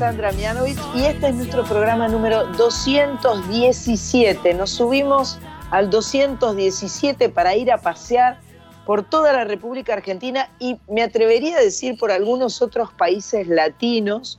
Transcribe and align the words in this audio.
Sandra 0.00 0.32
Mianovich 0.32 0.80
y 0.94 1.04
este 1.04 1.28
es 1.28 1.34
nuestro 1.34 1.62
programa 1.62 2.08
número 2.08 2.46
217. 2.56 4.54
Nos 4.54 4.70
subimos 4.70 5.38
al 5.70 5.90
217 5.90 7.28
para 7.28 7.54
ir 7.54 7.70
a 7.70 7.76
pasear 7.76 8.40
por 8.86 9.02
toda 9.02 9.34
la 9.34 9.44
República 9.44 9.92
Argentina 9.92 10.48
y 10.58 10.78
me 10.88 11.02
atrevería 11.02 11.58
a 11.58 11.60
decir 11.60 11.98
por 11.98 12.10
algunos 12.10 12.62
otros 12.62 12.90
países 12.94 13.46
latinos, 13.46 14.38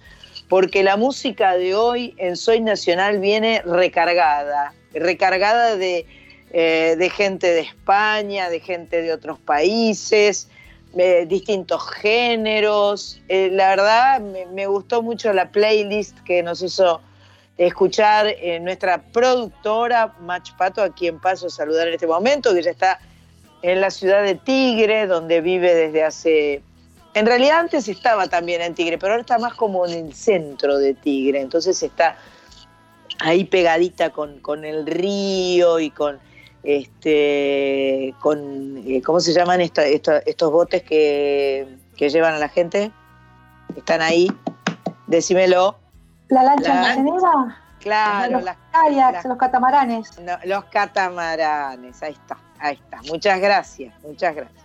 porque 0.49 0.81
la 0.81 0.97
música 0.97 1.55
de 1.55 1.75
hoy 1.75 2.15
en 2.17 2.37
Soy 2.37 2.59
Nacional 2.59 3.19
viene 3.19 3.61
recargada, 3.63 4.73
recargada 4.95 5.75
de, 5.75 6.07
eh, 6.53 6.95
de 6.97 7.09
gente 7.11 7.45
de 7.45 7.59
España, 7.59 8.49
de 8.49 8.61
gente 8.61 9.03
de 9.03 9.13
otros 9.13 9.37
países, 9.37 10.49
eh, 10.97 11.25
distintos 11.25 11.89
géneros. 11.89 13.21
Eh, 13.29 13.49
la 13.51 13.69
verdad, 13.69 14.19
me, 14.19 14.67
gustó 14.67 15.01
mucho 15.01 15.31
la 15.31 15.49
playlist 15.49 16.19
que 16.21 16.43
nos 16.43 16.61
hizo 16.61 16.99
escuchar 17.57 18.27
eh, 18.27 18.59
nuestra 18.59 19.01
productora 19.01 20.13
Mach 20.19 20.51
Pato, 20.57 20.83
a 20.83 20.93
quien 20.93 21.19
paso 21.19 21.47
a 21.47 21.49
saludar 21.49 21.87
en 21.87 21.93
este 21.93 22.07
momento, 22.07 22.53
que 22.53 22.61
ya 22.61 22.71
está 22.71 22.99
en 23.61 23.79
la 23.79 23.89
ciudad 23.89 24.23
de 24.23 24.35
Tigre, 24.35 25.07
donde 25.07 25.39
vive 25.41 25.73
desde 25.73 26.03
hace... 26.03 26.63
En 27.13 27.25
realidad 27.25 27.59
antes 27.59 27.87
estaba 27.87 28.27
también 28.27 28.61
en 28.61 28.73
Tigre, 28.73 28.97
pero 28.97 29.13
ahora 29.13 29.21
está 29.21 29.37
más 29.37 29.53
como 29.53 29.85
en 29.85 30.07
el 30.07 30.13
centro 30.13 30.77
de 30.77 30.93
Tigre, 30.93 31.41
entonces 31.41 31.81
está 31.83 32.17
ahí 33.19 33.43
pegadita 33.45 34.09
con, 34.09 34.39
con 34.39 34.65
el 34.65 34.85
río 34.85 35.79
y 35.79 35.89
con 35.89 36.19
este 36.63 38.13
con 38.19 38.77
eh, 38.85 39.01
¿cómo 39.03 39.19
se 39.19 39.33
llaman 39.33 39.61
esta- 39.61 39.85
esta- 39.85 40.19
estos 40.19 40.51
botes 40.51 40.83
que, 40.83 41.77
que 41.95 42.09
llevan 42.09 42.35
a 42.35 42.39
la 42.39 42.49
gente? 42.49 42.91
Están 43.75 44.01
ahí, 44.01 44.31
decímelo. 45.07 45.77
La 46.29 46.43
lancha 46.43 46.73
La- 46.73 46.95
misionera, 46.95 47.57
Claro, 47.79 48.33
los 48.33 48.43
las 48.43 48.57
kayaks, 48.71 49.13
las- 49.13 49.25
los 49.25 49.37
catamaranes. 49.37 50.19
No, 50.19 50.37
los 50.45 50.65
catamaranes, 50.65 52.01
ahí 52.03 52.13
está, 52.13 52.37
ahí 52.59 52.75
está. 52.75 53.01
Muchas 53.07 53.39
gracias, 53.39 53.93
muchas 54.03 54.35
gracias. 54.35 54.61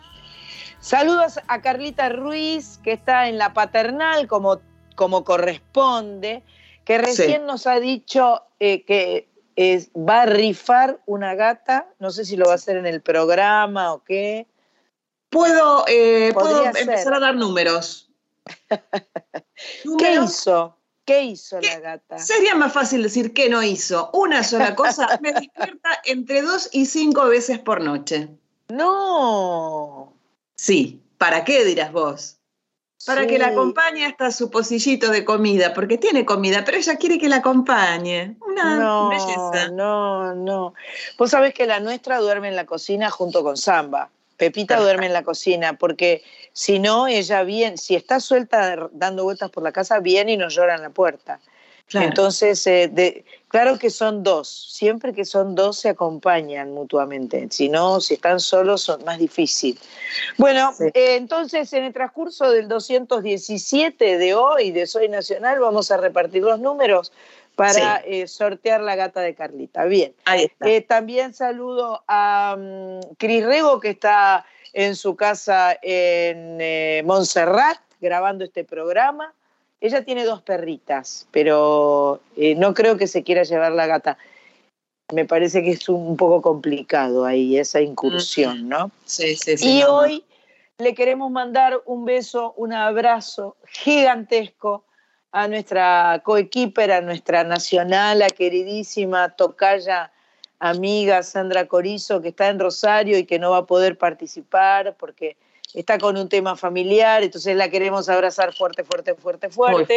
Saludos 0.81 1.41
a 1.49 1.61
Carlita 1.63 2.09
Ruiz, 2.11 2.79
que 2.83 2.93
está 2.93 3.29
en 3.29 3.39
la 3.39 3.53
paternal 3.55 4.29
como, 4.29 4.61
como 4.95 5.25
corresponde, 5.25 6.45
que 6.85 6.99
recién 6.99 7.47
nos 7.47 7.67
ha 7.67 7.81
dicho 7.81 8.43
eh, 8.61 8.85
que 8.85 9.29
es- 9.57 9.91
va 9.95 10.23
a 10.23 10.27
rifar 10.27 11.01
una 11.07 11.35
gata, 11.35 11.89
no 11.99 12.11
sé 12.11 12.25
si 12.25 12.37
lo 12.37 12.47
va 12.47 12.53
a 12.53 12.57
hacer 12.57 12.77
en 12.77 12.87
el 12.87 13.01
programa 13.03 13.93
o 13.93 14.05
qué. 14.05 14.47
Puedo, 15.31 15.85
eh, 15.89 16.31
puedo 16.33 16.63
ser. 16.73 16.77
empezar 16.77 17.15
a 17.15 17.19
dar 17.21 17.35
números. 17.35 18.11
¿Qué 19.99 20.15
hizo? 20.23 20.77
¿Qué 21.05 21.23
hizo 21.23 21.59
¿Qué? 21.61 21.69
la 21.69 21.81
gata? 21.81 22.19
Sería 22.19 22.55
más 22.55 22.73
fácil 22.73 23.03
decir 23.03 23.33
que 23.33 23.49
no 23.49 23.63
hizo. 23.63 24.11
Una 24.13 24.43
sola 24.43 24.75
cosa 24.75 25.07
me 25.23 25.33
despierta 25.33 26.01
entre 26.05 26.43
dos 26.43 26.69
y 26.73 26.87
cinco 26.87 27.27
veces 27.27 27.59
por 27.59 27.81
noche. 27.81 28.29
No. 28.69 30.13
Sí, 30.57 31.01
¿para 31.19 31.45
qué 31.45 31.65
dirás 31.65 31.93
vos? 31.93 32.36
Para 33.07 33.23
Sí. 33.23 33.29
que 33.29 33.39
la 33.39 33.49
acompañe 33.49 34.05
hasta 34.05 34.31
su 34.33 34.51
pocillito 34.51 35.11
de 35.11 35.25
comida, 35.25 35.73
porque 35.73 35.97
tiene 35.97 36.25
comida, 36.25 36.65
pero 36.65 36.77
ella 36.77 36.97
quiere 36.97 37.19
que 37.19 37.29
la 37.29 37.37
acompañe. 37.37 38.35
Una 38.41 38.77
No, 38.77 39.09
belleza. 39.09 39.69
no, 39.71 40.35
no. 40.35 40.75
Vos 41.17 41.31
sabés 41.31 41.55
que 41.55 41.67
la 41.67 41.79
nuestra 41.81 42.19
duerme 42.19 42.49
en 42.49 42.57
la 42.57 42.67
cocina 42.67 43.09
junto 43.11 43.43
con 43.45 43.57
Samba. 43.57 44.11
Pepita 44.37 44.75
Perfecto. 44.75 44.83
duerme 44.85 45.07
en 45.07 45.13
la 45.15 45.23
cocina, 45.23 45.73
porque 45.79 46.23
si 46.53 46.79
no, 46.79 47.07
ella 47.07 47.43
viene, 47.43 47.79
si 47.79 47.95
está 47.95 48.21
suelta 48.21 48.89
dando 48.93 49.25
vueltas 49.25 49.51
por 49.51 49.63
la 49.63 49.73
casa, 49.73 49.99
viene 50.01 50.33
y 50.33 50.37
nos 50.37 50.55
llora 50.55 50.75
en 50.75 50.83
la 50.83 50.91
puerta. 50.91 51.41
Claro. 51.89 52.09
Entonces, 52.09 52.67
eh, 52.67 52.89
de- 52.93 53.25
claro 53.49 53.79
que 53.79 53.91
son 53.91 54.23
dos. 54.25 54.49
Siempre 54.73 55.13
que 55.13 55.25
son 55.25 55.55
dos 55.55 55.79
se 55.79 55.89
acompañan 55.89 56.73
mutuamente. 56.73 57.47
Si 57.51 57.69
no, 57.69 58.01
si 58.01 58.15
están 58.15 58.41
solos, 58.41 58.83
son 58.83 59.05
más 59.05 59.19
difícil. 59.19 59.79
Bueno, 60.37 60.75
Sí. 60.77 60.85
eh, 60.95 61.15
entonces 61.17 61.73
en 61.73 61.85
el 61.85 61.93
transcurso 61.93 62.51
del 62.51 62.67
217 62.69 64.19
de 64.19 64.35
hoy, 64.35 64.73
de 64.73 64.87
Soy 64.87 65.09
Nacional, 65.09 65.61
vamos 65.61 65.91
a 65.93 65.97
repartir 65.97 66.43
los 66.43 66.59
números 66.59 67.13
para 67.55 68.03
eh, 68.05 68.27
sortear 68.27 68.81
la 68.83 68.97
gata 68.97 69.21
de 69.21 69.35
Carlita. 69.35 69.85
Bien. 69.85 70.13
Ahí 70.25 70.45
está. 70.45 70.69
Eh, 70.69 70.81
también 70.83 71.33
saludo 71.35 72.03
a 72.09 72.57
mm, 72.59 73.15
Cris 73.17 73.45
Rego, 73.47 73.79
que 73.81 73.91
está 73.91 74.45
en 74.73 74.97
su 74.97 75.15
casa 75.17 75.79
en 75.83 77.07
Montserrat 77.07 77.79
grabando 78.01 78.45
este 78.45 78.65
programa. 78.65 79.33
Ella 79.81 80.05
tiene 80.05 80.25
dos 80.25 80.43
perritas, 80.43 81.29
pero 81.31 82.21
eh, 82.37 82.55
no 82.55 82.75
creo 82.75 82.97
que 82.97 83.07
se 83.07 83.23
quiera 83.23 83.43
llevar 83.43 83.73
la 83.73 83.87
gata. 83.87 84.19
Me 85.13 85.25
parece 85.25 85.63
que 85.63 85.71
es 85.71 85.89
un 85.89 86.17
poco 86.17 86.43
complicado 86.43 87.25
ahí 87.25 87.59
esa 87.59 87.81
incursión, 87.81 88.69
¿no? 88.69 88.91
sí, 89.05 89.37
sí, 89.37 89.57
sí. 89.57 89.79
Y 89.79 89.83
hoy 89.85 90.25
le 90.79 90.95
queremos 90.95 91.31
mandar 91.31 91.81
un 91.87 92.05
beso, 92.05 92.55
un 92.57 92.73
abrazo 92.73 93.57
gigantesco 93.69 94.85
a 95.31 95.49
nuestra 95.49 96.23
coequiper, 96.25 96.93
a 96.93 97.01
nuestra 97.01 97.45
nacional, 97.45 98.23
a 98.23 98.29
queridísima 98.29 99.37
tocaya 99.37 100.11
amiga 100.59 101.23
Sandra 101.23 101.67
Corizo, 101.67 102.21
que 102.21 102.29
está 102.29 102.49
en 102.49 102.59
Rosario 102.59 103.19
y 103.19 103.27
que 103.27 103.39
no 103.39 103.51
va 103.51 103.59
a 103.59 103.67
poder 103.67 103.99
participar 103.99 104.97
porque 104.97 105.37
está 105.75 105.99
con 105.99 106.17
un 106.17 106.29
tema 106.29 106.57
familiar, 106.57 107.23
entonces 107.23 107.57
la 107.57 107.69
queremos 107.69 108.09
abrazar 108.09 108.55
fuerte, 108.55 108.85
fuerte, 108.85 109.15
fuerte, 109.15 109.49
Muy 109.49 109.55
fuerte 109.55 109.95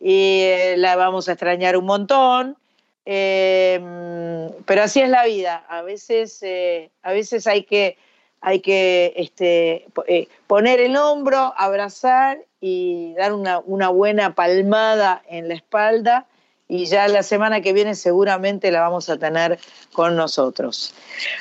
y 0.00 0.40
eh, 0.42 0.74
la 0.76 0.96
vamos 0.96 1.28
a 1.28 1.32
extrañar 1.32 1.76
un 1.76 1.84
montón. 1.86 2.56
Eh, 3.06 3.80
pero 4.66 4.82
así 4.82 5.00
es 5.00 5.08
la 5.08 5.24
vida. 5.24 5.64
A 5.68 5.82
veces, 5.82 6.42
eh, 6.42 6.90
a 7.02 7.12
veces 7.12 7.46
hay 7.46 7.64
que, 7.64 7.96
hay 8.40 8.60
que 8.60 9.12
este, 9.16 9.86
po- 9.92 10.04
poner 10.46 10.80
el 10.80 10.96
hombro, 10.96 11.52
abrazar 11.56 12.38
y 12.60 13.14
dar 13.14 13.32
una, 13.34 13.58
una 13.58 13.88
buena 13.90 14.34
palmada 14.34 15.22
en 15.28 15.48
la 15.48 15.54
espalda. 15.54 16.26
Y 16.74 16.86
ya 16.86 17.06
la 17.06 17.22
semana 17.22 17.60
que 17.60 17.72
viene 17.72 17.94
seguramente 17.94 18.72
la 18.72 18.80
vamos 18.80 19.08
a 19.08 19.16
tener 19.16 19.60
con 19.92 20.16
nosotros. 20.16 20.92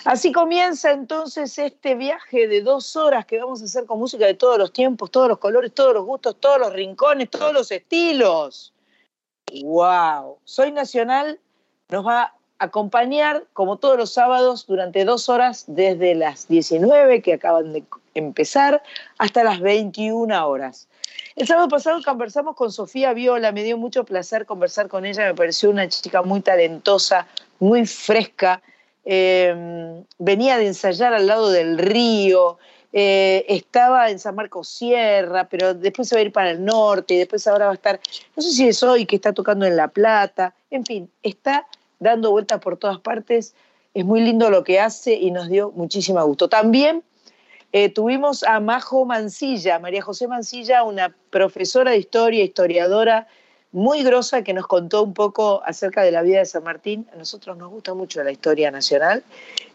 Así 0.06 0.31
comienza 0.31 0.91
entonces 0.91 1.57
este 1.57 1.95
viaje 1.95 2.47
de 2.47 2.62
dos 2.62 2.95
horas 2.95 3.25
que 3.25 3.39
vamos 3.39 3.59
a 3.63 3.65
hacer 3.65 3.88
con 3.88 3.97
música 3.97 4.27
de 4.27 4.35
todos 4.35 4.59
los 4.59 4.71
tiempos, 4.71 5.09
todos 5.09 5.27
los 5.27 5.39
colores, 5.39 5.74
todos 5.74 5.95
los 5.95 6.06
gustos, 6.06 6.35
todos 6.39 6.59
los 6.59 6.71
rincones, 6.71 7.31
todos 7.31 7.51
los 7.51 7.71
estilos. 7.71 8.75
¡Wow! 9.63 10.38
Soy 10.44 10.71
Nacional 10.71 11.39
nos 11.89 12.06
va 12.06 12.21
a 12.21 12.33
acompañar 12.59 13.47
como 13.53 13.77
todos 13.77 13.97
los 13.97 14.13
sábados 14.13 14.68
durante 14.68 15.03
dos 15.03 15.30
horas 15.30 15.65
desde 15.65 16.13
las 16.13 16.47
19 16.47 17.24
que 17.24 17.33
acaban 17.33 17.74
de 17.74 17.83
empezar 18.13 18.83
hasta 19.18 19.44
las 19.44 19.62
21 19.62 20.47
horas. 20.47 20.88
El 21.36 21.48
sábado 21.48 21.68
pasado 21.68 22.00
conversamos 22.04 22.56
con 22.56 22.72
Sofía 22.72 23.14
Viola, 23.14 23.52
me 23.52 23.64
dio 23.64 23.76
mucho 23.78 24.04
placer 24.04 24.46
conversar 24.46 24.88
con 24.88 25.04
ella, 25.04 25.26
me 25.26 25.34
pareció 25.34 25.72
una 25.72 25.90
chica 25.90 26.22
muy 26.22 26.42
talentosa, 26.42 27.26
muy 27.60 27.88
fresca, 27.88 28.62
eh, 29.04 30.04
venía 30.20 30.58
de 30.58 30.68
ensayar 30.68 31.14
al 31.14 31.26
lado 31.26 31.50
del 31.50 31.80
río, 31.80 32.60
eh, 32.92 33.46
estaba 33.50 34.12
en 34.12 34.20
San 34.20 34.36
Marcos 34.36 34.68
Sierra, 34.68 35.50
pero 35.50 35.74
después 35.74 36.08
se 36.08 36.16
va 36.16 36.20
a 36.20 36.24
ir 36.24 36.32
para 36.32 36.52
el 36.52 36.64
norte 36.64 37.16
y 37.16 37.18
después 37.18 37.48
ahora 37.48 37.66
va 37.66 37.72
a 37.72 37.76
estar, 37.76 38.00
no 38.36 38.44
sé 38.44 38.52
si 38.52 38.68
es 38.68 38.84
hoy 38.84 39.08
que 39.08 39.16
está 39.16 39.34
tocando 39.34 39.66
en 39.66 39.76
La 39.76 39.88
Plata, 39.88 40.54
en 40.70 40.86
fin, 40.86 41.10
está 41.24 41.66
dando 42.00 42.30
vueltas 42.30 42.60
por 42.60 42.78
todas 42.78 43.00
partes, 43.00 43.56
es 43.96 44.06
muy 44.06 44.22
lindo 44.22 44.52
lo 44.52 44.64
que 44.64 44.80
hace 44.80 45.16
y 45.16 45.32
nos 45.32 45.50
dio 45.50 45.72
muchísimo 45.72 46.24
gusto. 46.24 46.48
También 46.48 47.04
eh, 47.74 47.90
tuvimos 47.90 48.44
a 48.44 48.60
Majo 48.60 49.04
Mancilla, 49.04 49.80
María 49.80 50.04
José 50.04 50.28
Mancilla, 50.28 50.84
una 50.84 51.16
profesora 51.31 51.90
de 51.90 51.98
historia, 51.98 52.44
historiadora 52.44 53.28
muy 53.72 54.04
grosa 54.04 54.44
que 54.44 54.54
nos 54.54 54.68
contó 54.68 55.02
un 55.02 55.16
poco 55.16 55.64
acerca 55.66 56.04
de 56.04 56.12
la 56.12 56.22
vida 56.22 56.38
de 56.38 56.46
San 56.46 56.64
Martín. 56.64 57.08
A 57.12 57.16
nosotros 57.16 57.58
nos 57.58 57.72
gusta 57.72 57.96
mucho 57.96 58.24
la 58.24 58.31
historia 58.31 58.70
nacional 58.70 59.24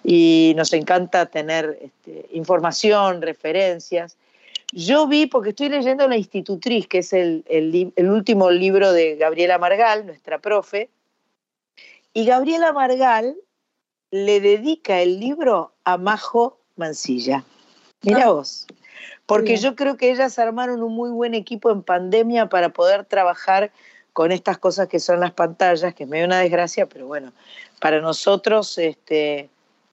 y 0.04 0.54
nos 0.56 0.72
encanta 0.72 1.26
tener 1.26 1.76
este, 1.82 2.28
información, 2.30 3.20
referencias. 3.20 4.16
Yo 4.70 5.08
vi, 5.08 5.26
porque 5.26 5.50
estoy 5.50 5.68
leyendo 5.68 6.06
La 6.06 6.16
Institutriz, 6.16 6.86
que 6.86 6.98
es 6.98 7.12
el, 7.12 7.44
el 7.48 8.10
último 8.10 8.52
libro 8.52 8.92
de 8.92 9.16
Gabriela 9.16 9.58
Margal, 9.58 10.06
nuestra 10.06 10.38
profe, 10.38 10.88
y 12.14 12.24
Gabriela 12.26 12.72
Margal 12.72 13.36
le 14.12 14.38
dedica 14.38 15.00
el 15.00 15.18
libro 15.18 15.72
a 15.82 15.98
Majo 15.98 16.60
Mancilla. 16.76 17.44
Mira 18.02 18.24
ah. 18.24 18.30
vos. 18.30 18.66
Porque 19.26 19.58
yo 19.58 19.76
creo 19.76 19.96
que 19.96 20.10
ellas 20.10 20.38
armaron 20.38 20.82
un 20.82 20.94
muy 20.94 21.10
buen 21.10 21.34
equipo 21.34 21.70
en 21.70 21.82
pandemia 21.82 22.48
para 22.48 22.70
poder 22.70 23.04
trabajar 23.04 23.70
con 24.14 24.32
estas 24.32 24.58
cosas 24.58 24.88
que 24.88 25.00
son 25.00 25.20
las 25.20 25.32
pantallas, 25.32 25.94
que 25.94 26.04
es 26.04 26.08
medio 26.08 26.24
una 26.24 26.40
desgracia, 26.40 26.86
pero 26.86 27.06
bueno, 27.06 27.32
para 27.78 28.00
nosotros, 28.00 28.78
este, 28.78 29.50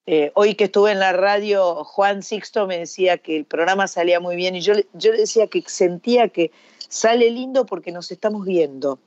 eh, 0.08 0.32
hoy 0.36 0.56
que 0.56 0.66
estuve 0.66 0.92
en 0.92 1.00
la 1.00 1.14
radio, 1.14 1.84
Juan 1.84 2.24
Sixto 2.24 2.66
me 2.66 2.80
decía 2.80 3.18
que 3.18 3.36
el 3.36 3.46
programa 3.46 3.88
salía 3.88 4.20
muy 4.20 4.36
bien 4.36 4.56
y 4.56 4.62
yo, 4.62 4.74
yo 4.94 5.12
le 5.12 5.20
decía 5.20 5.48
que 5.48 5.64
sentía 5.68 6.30
que 6.30 6.52
sale 6.88 7.30
lindo 7.30 7.66
porque 7.66 7.92
nos 7.92 8.12
estamos 8.12 8.46
viendo. 8.46 9.00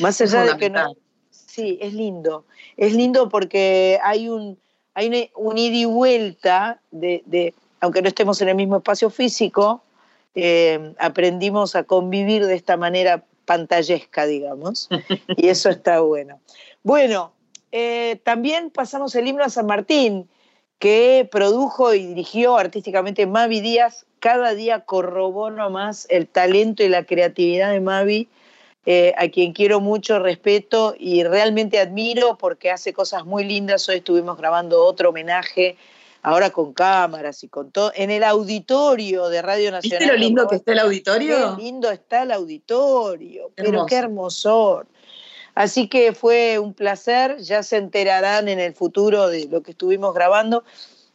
Más 0.00 0.20
allá 0.20 0.44
de 0.44 0.56
que 0.56 0.70
no... 0.70 0.94
Sí, 1.30 1.78
es 1.80 1.94
lindo. 1.94 2.44
Es 2.76 2.92
lindo 2.92 3.28
porque 3.28 3.98
hay 4.02 4.28
un, 4.28 4.58
hay 4.94 5.30
un, 5.34 5.58
ida 5.58 5.76
y 5.76 5.84
vuelta 5.84 6.80
de, 6.90 7.54
aunque 7.80 8.02
no 8.02 8.08
estemos 8.08 8.40
en 8.42 8.48
el 8.48 8.54
mismo 8.54 8.76
espacio 8.76 9.10
físico, 9.10 9.82
eh, 10.34 10.94
aprendimos 10.98 11.76
a 11.76 11.84
convivir 11.84 12.46
de 12.46 12.54
esta 12.54 12.76
manera 12.76 13.24
pantallesca, 13.44 14.26
digamos, 14.26 14.88
y 15.36 15.48
eso 15.48 15.70
está 15.70 16.00
bueno. 16.00 16.40
Bueno, 16.82 17.32
eh, 17.72 18.20
también 18.24 18.70
pasamos 18.70 19.14
el 19.14 19.26
himno 19.26 19.44
a 19.44 19.48
San 19.48 19.66
Martín, 19.66 20.28
que 20.78 21.28
produjo 21.30 21.94
y 21.94 22.06
dirigió 22.06 22.56
artísticamente 22.56 23.26
Mavi 23.26 23.60
Díaz. 23.60 24.06
Cada 24.18 24.54
día 24.54 24.80
corroboró 24.80 25.70
más 25.70 26.06
el 26.10 26.26
talento 26.26 26.82
y 26.82 26.88
la 26.88 27.04
creatividad 27.04 27.70
de 27.70 27.80
Mavi 27.80 28.28
eh, 28.88 29.14
a 29.18 29.28
quien 29.28 29.52
quiero 29.52 29.80
mucho, 29.80 30.20
respeto 30.20 30.94
y 30.96 31.24
realmente 31.24 31.80
admiro 31.80 32.38
porque 32.38 32.70
hace 32.70 32.92
cosas 32.92 33.24
muy 33.24 33.44
lindas. 33.44 33.88
Hoy 33.88 33.96
estuvimos 33.96 34.38
grabando 34.38 34.84
otro 34.84 35.08
homenaje, 35.08 35.76
ahora 36.26 36.50
con 36.50 36.72
cámaras 36.72 37.44
y 37.44 37.48
con 37.48 37.70
todo, 37.70 37.92
en 37.94 38.10
el 38.10 38.24
auditorio 38.24 39.28
de 39.28 39.42
Radio 39.42 39.70
Nacional. 39.70 40.00
¿Viste 40.00 40.12
lo 40.12 40.18
lindo 40.18 40.48
que 40.48 40.56
está 40.56 40.72
el 40.72 40.80
auditorio? 40.80 41.56
Qué 41.56 41.62
lindo 41.62 41.88
está 41.88 42.24
el 42.24 42.32
auditorio, 42.32 43.52
pero 43.54 43.86
qué 43.86 43.94
hermosor. 43.94 44.88
Así 45.54 45.88
que 45.88 46.12
fue 46.14 46.58
un 46.58 46.74
placer, 46.74 47.36
ya 47.38 47.62
se 47.62 47.76
enterarán 47.76 48.48
en 48.48 48.58
el 48.58 48.74
futuro 48.74 49.28
de 49.28 49.46
lo 49.46 49.62
que 49.62 49.70
estuvimos 49.70 50.14
grabando. 50.14 50.64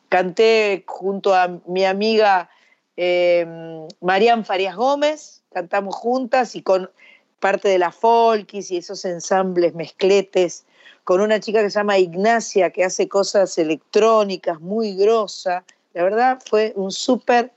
Canté 0.07 0.85
junto 0.87 1.35
a 1.35 1.59
mi 1.65 1.83
amiga 1.83 2.49
eh, 2.95 3.45
Marian 3.99 4.45
Farías 4.45 4.77
Gómez, 4.77 5.43
cantamos 5.51 5.93
juntas 5.93 6.55
y 6.55 6.61
con 6.61 6.89
parte 7.41 7.67
de 7.67 7.79
la 7.79 7.91
folkis 7.91 8.71
y 8.71 8.77
esos 8.77 9.03
ensambles 9.03 9.75
mezcletes, 9.75 10.63
con 11.03 11.21
una 11.21 11.39
chica 11.39 11.61
que 11.61 11.69
se 11.69 11.79
llama 11.79 11.97
Ignacia, 11.97 12.71
que 12.71 12.83
hace 12.83 13.07
cosas 13.07 13.57
electrónicas 13.57 14.59
muy 14.59 14.95
grosa. 14.95 15.63
La 15.93 16.03
verdad 16.03 16.39
fue 16.47 16.73
un 16.75 16.91
súper, 16.91 17.51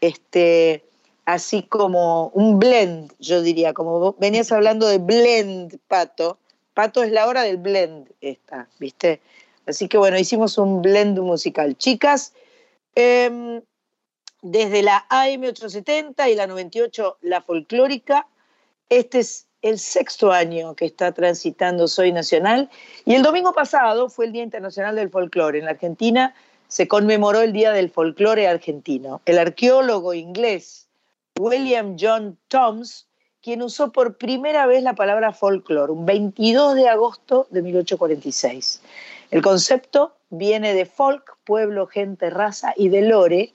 este, 0.00 0.84
así 1.24 1.62
como 1.62 2.28
un 2.28 2.58
blend, 2.58 3.12
yo 3.18 3.42
diría, 3.42 3.74
como 3.74 4.14
venías 4.14 4.52
hablando 4.52 4.86
de 4.86 4.98
blend, 4.98 5.78
Pato. 5.88 6.38
Pato 6.74 7.02
es 7.02 7.10
la 7.10 7.26
hora 7.26 7.42
del 7.42 7.56
blend 7.56 8.08
esta, 8.20 8.68
¿viste? 8.78 9.20
Así 9.66 9.88
que 9.88 9.98
bueno, 9.98 10.18
hicimos 10.18 10.58
un 10.58 10.82
blend 10.82 11.18
musical. 11.18 11.76
Chicas, 11.76 12.32
em, 12.94 13.62
desde 14.42 14.82
la 14.82 15.06
AM870 15.08 16.30
y 16.30 16.34
la 16.36 16.46
98, 16.46 17.18
la 17.22 17.42
folclórica, 17.42 18.28
este 18.88 19.18
es 19.18 19.45
el 19.62 19.78
sexto 19.78 20.32
año 20.32 20.74
que 20.74 20.84
está 20.84 21.12
transitando 21.12 21.88
Soy 21.88 22.12
Nacional 22.12 22.70
y 23.04 23.14
el 23.14 23.22
domingo 23.22 23.52
pasado 23.52 24.08
fue 24.08 24.26
el 24.26 24.32
Día 24.32 24.42
Internacional 24.42 24.96
del 24.96 25.10
Folclore. 25.10 25.58
En 25.58 25.64
la 25.64 25.72
Argentina 25.72 26.34
se 26.68 26.88
conmemoró 26.88 27.40
el 27.40 27.52
Día 27.52 27.72
del 27.72 27.90
Folclore 27.90 28.46
Argentino. 28.48 29.20
El 29.24 29.38
arqueólogo 29.38 30.14
inglés 30.14 30.86
William 31.38 31.96
John 31.98 32.38
Toms, 32.48 33.06
quien 33.42 33.62
usó 33.62 33.92
por 33.92 34.16
primera 34.16 34.66
vez 34.66 34.82
la 34.82 34.94
palabra 34.94 35.32
folclore, 35.32 35.92
un 35.92 36.06
22 36.06 36.74
de 36.74 36.88
agosto 36.88 37.46
de 37.50 37.62
1846. 37.62 38.82
El 39.30 39.42
concepto 39.42 40.16
viene 40.30 40.74
de 40.74 40.86
folk, 40.86 41.36
pueblo, 41.44 41.86
gente, 41.86 42.30
raza, 42.30 42.72
y 42.76 42.88
de 42.88 43.02
lore, 43.02 43.52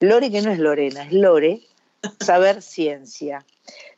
lore 0.00 0.30
que 0.30 0.42
no 0.42 0.50
es 0.50 0.58
Lorena, 0.58 1.04
es 1.04 1.12
lore, 1.12 1.60
saber 2.20 2.62
ciencia. 2.62 3.44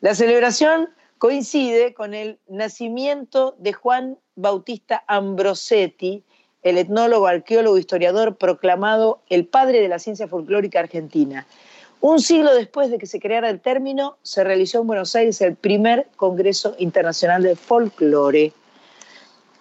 La 0.00 0.15
celebración 0.15 0.91
coincide 1.25 1.94
con 1.94 2.12
el 2.12 2.38
nacimiento 2.49 3.55
de 3.56 3.73
Juan 3.73 4.19
Bautista 4.37 5.05
Ambrosetti, 5.06 6.23
el 6.62 6.76
etnólogo, 6.76 7.26
arqueólogo, 7.26 7.79
historiador 7.79 8.37
proclamado 8.37 9.23
el 9.31 9.47
padre 9.47 9.81
de 9.81 9.88
la 9.88 9.99
ciencia 9.99 10.29
folclórica 10.29 10.81
argentina. 10.81 11.47
Un 12.03 12.21
siglo 12.21 12.55
después 12.55 12.91
de 12.91 12.99
que 12.99 13.06
se 13.06 13.21
creara 13.21 13.49
el 13.49 13.62
término, 13.62 14.19
se 14.21 14.44
realizó 14.44 14.82
en 14.82 14.87
Buenos 14.87 15.17
Aires 15.17 15.41
el 15.41 15.56
primer 15.56 16.09
Congreso 16.17 16.76
Internacional 16.79 17.43
de 17.43 17.56
Folclore. 17.56 18.53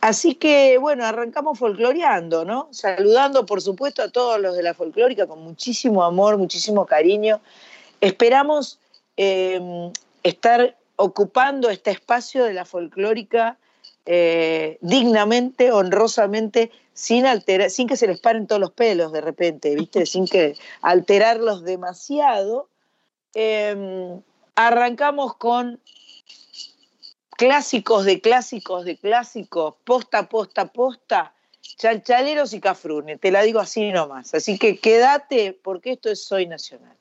Así 0.02 0.36
que, 0.36 0.78
bueno, 0.80 1.06
arrancamos 1.06 1.58
folcloreando, 1.60 2.44
¿no? 2.44 2.68
Saludando, 2.72 3.46
por 3.46 3.62
supuesto, 3.62 4.02
a 4.02 4.10
todos 4.10 4.38
los 4.38 4.58
de 4.58 4.64
la 4.64 4.74
folclórica 4.74 5.28
con 5.28 5.42
muchísimo 5.42 6.04
amor, 6.04 6.38
muchísimo 6.38 6.86
cariño. 6.86 7.40
Esperamos 8.02 8.82
eh, 9.16 9.62
estar 10.24 10.76
ocupando 10.96 11.70
este 11.70 11.92
espacio 11.92 12.44
de 12.44 12.54
la 12.54 12.66
folclórica 12.66 13.58
eh, 14.06 14.78
dignamente, 14.82 15.72
honrosamente, 15.72 16.72
sin 16.94 17.26
alterar, 17.26 17.70
sin 17.70 17.88
que 17.88 17.98
se 17.98 18.08
les 18.08 18.20
paren 18.20 18.48
todos 18.48 18.60
los 18.60 18.72
pelos 18.72 19.12
de 19.12 19.22
repente, 19.22 19.76
¿viste? 19.76 20.06
sin 20.06 20.28
que 20.28 20.56
alterarlos 20.82 21.64
demasiado. 21.64 22.70
Em, 23.34 24.22
arrancamos 24.56 25.36
con 25.38 25.80
clásicos 27.32 28.06
de 28.06 28.22
clásicos 28.22 28.86
de 28.86 28.98
clásicos, 28.98 29.76
posta, 29.84 30.30
posta, 30.30 30.68
posta, 30.68 31.34
chanchaleros 31.78 32.54
y 32.54 32.60
cafrunes, 32.60 33.20
te 33.20 33.32
la 33.32 33.42
digo 33.42 33.60
así 33.60 33.92
nomás. 33.92 34.34
Así 34.34 34.60
que 34.60 34.78
quédate 34.78 35.58
porque 35.64 35.94
esto 35.94 36.10
es 36.10 36.24
Soy 36.24 36.46
Nacional. 36.46 36.96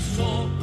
Hacia 0.00 0.59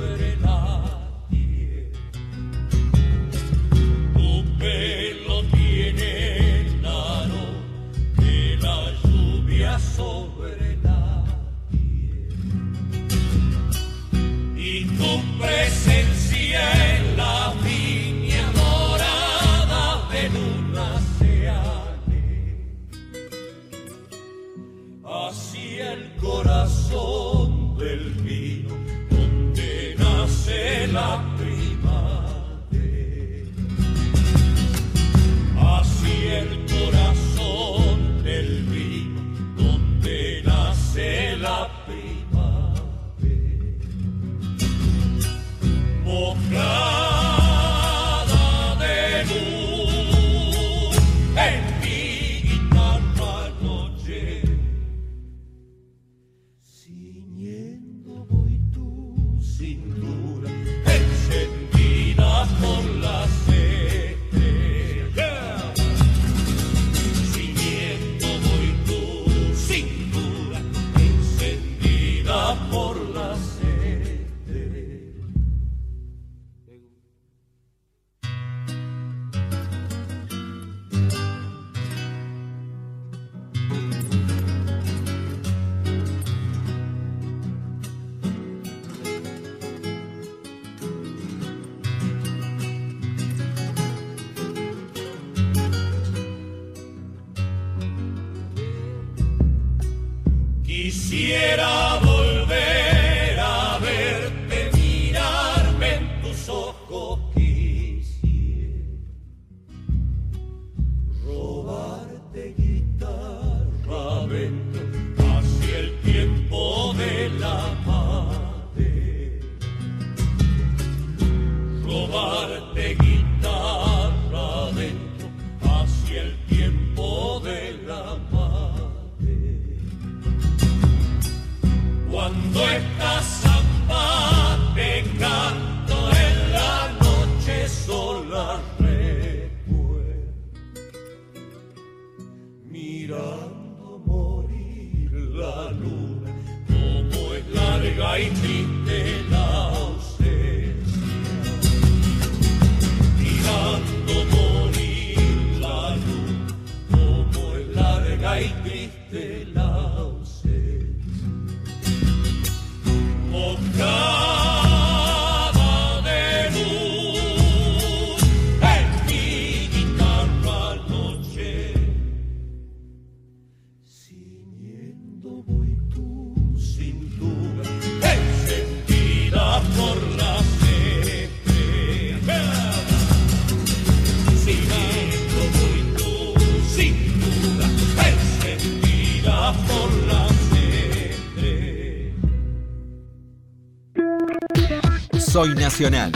Soy 195.19 195.55
Nacional, 195.55 196.11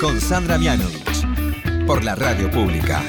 con 0.00 0.20
Sandra 0.20 0.58
Mianovich, 0.58 1.26
por 1.86 2.04
la 2.04 2.14
radio 2.14 2.50
pública. 2.50 3.02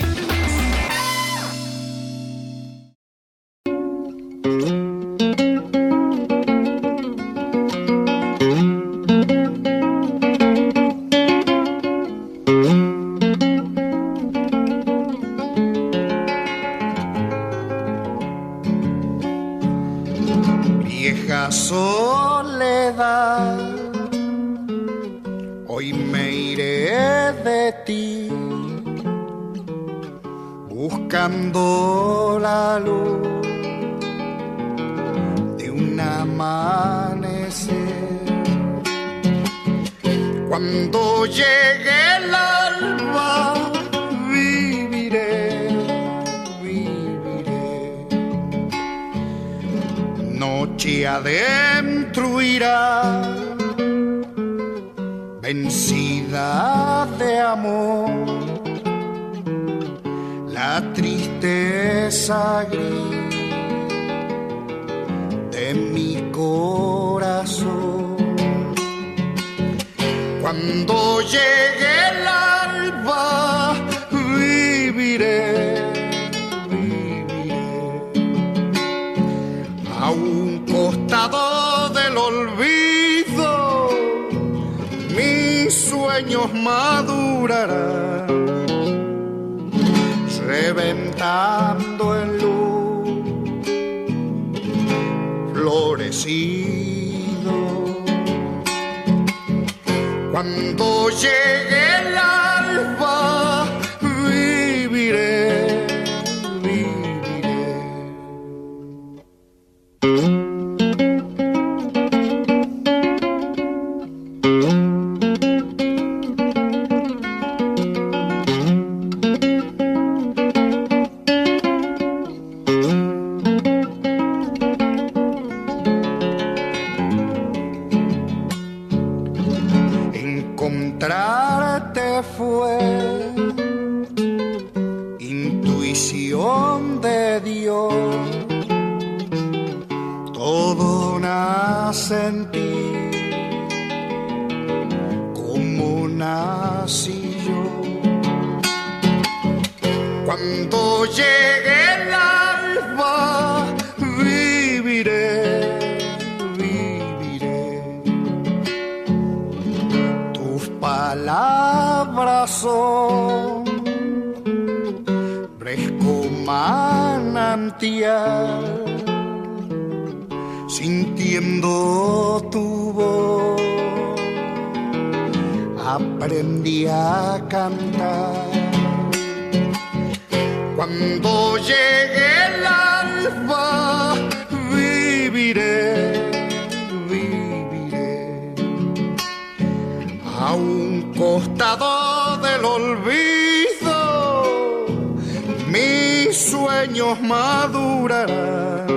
Sueños 196.94 197.20
madurarán, 197.22 198.88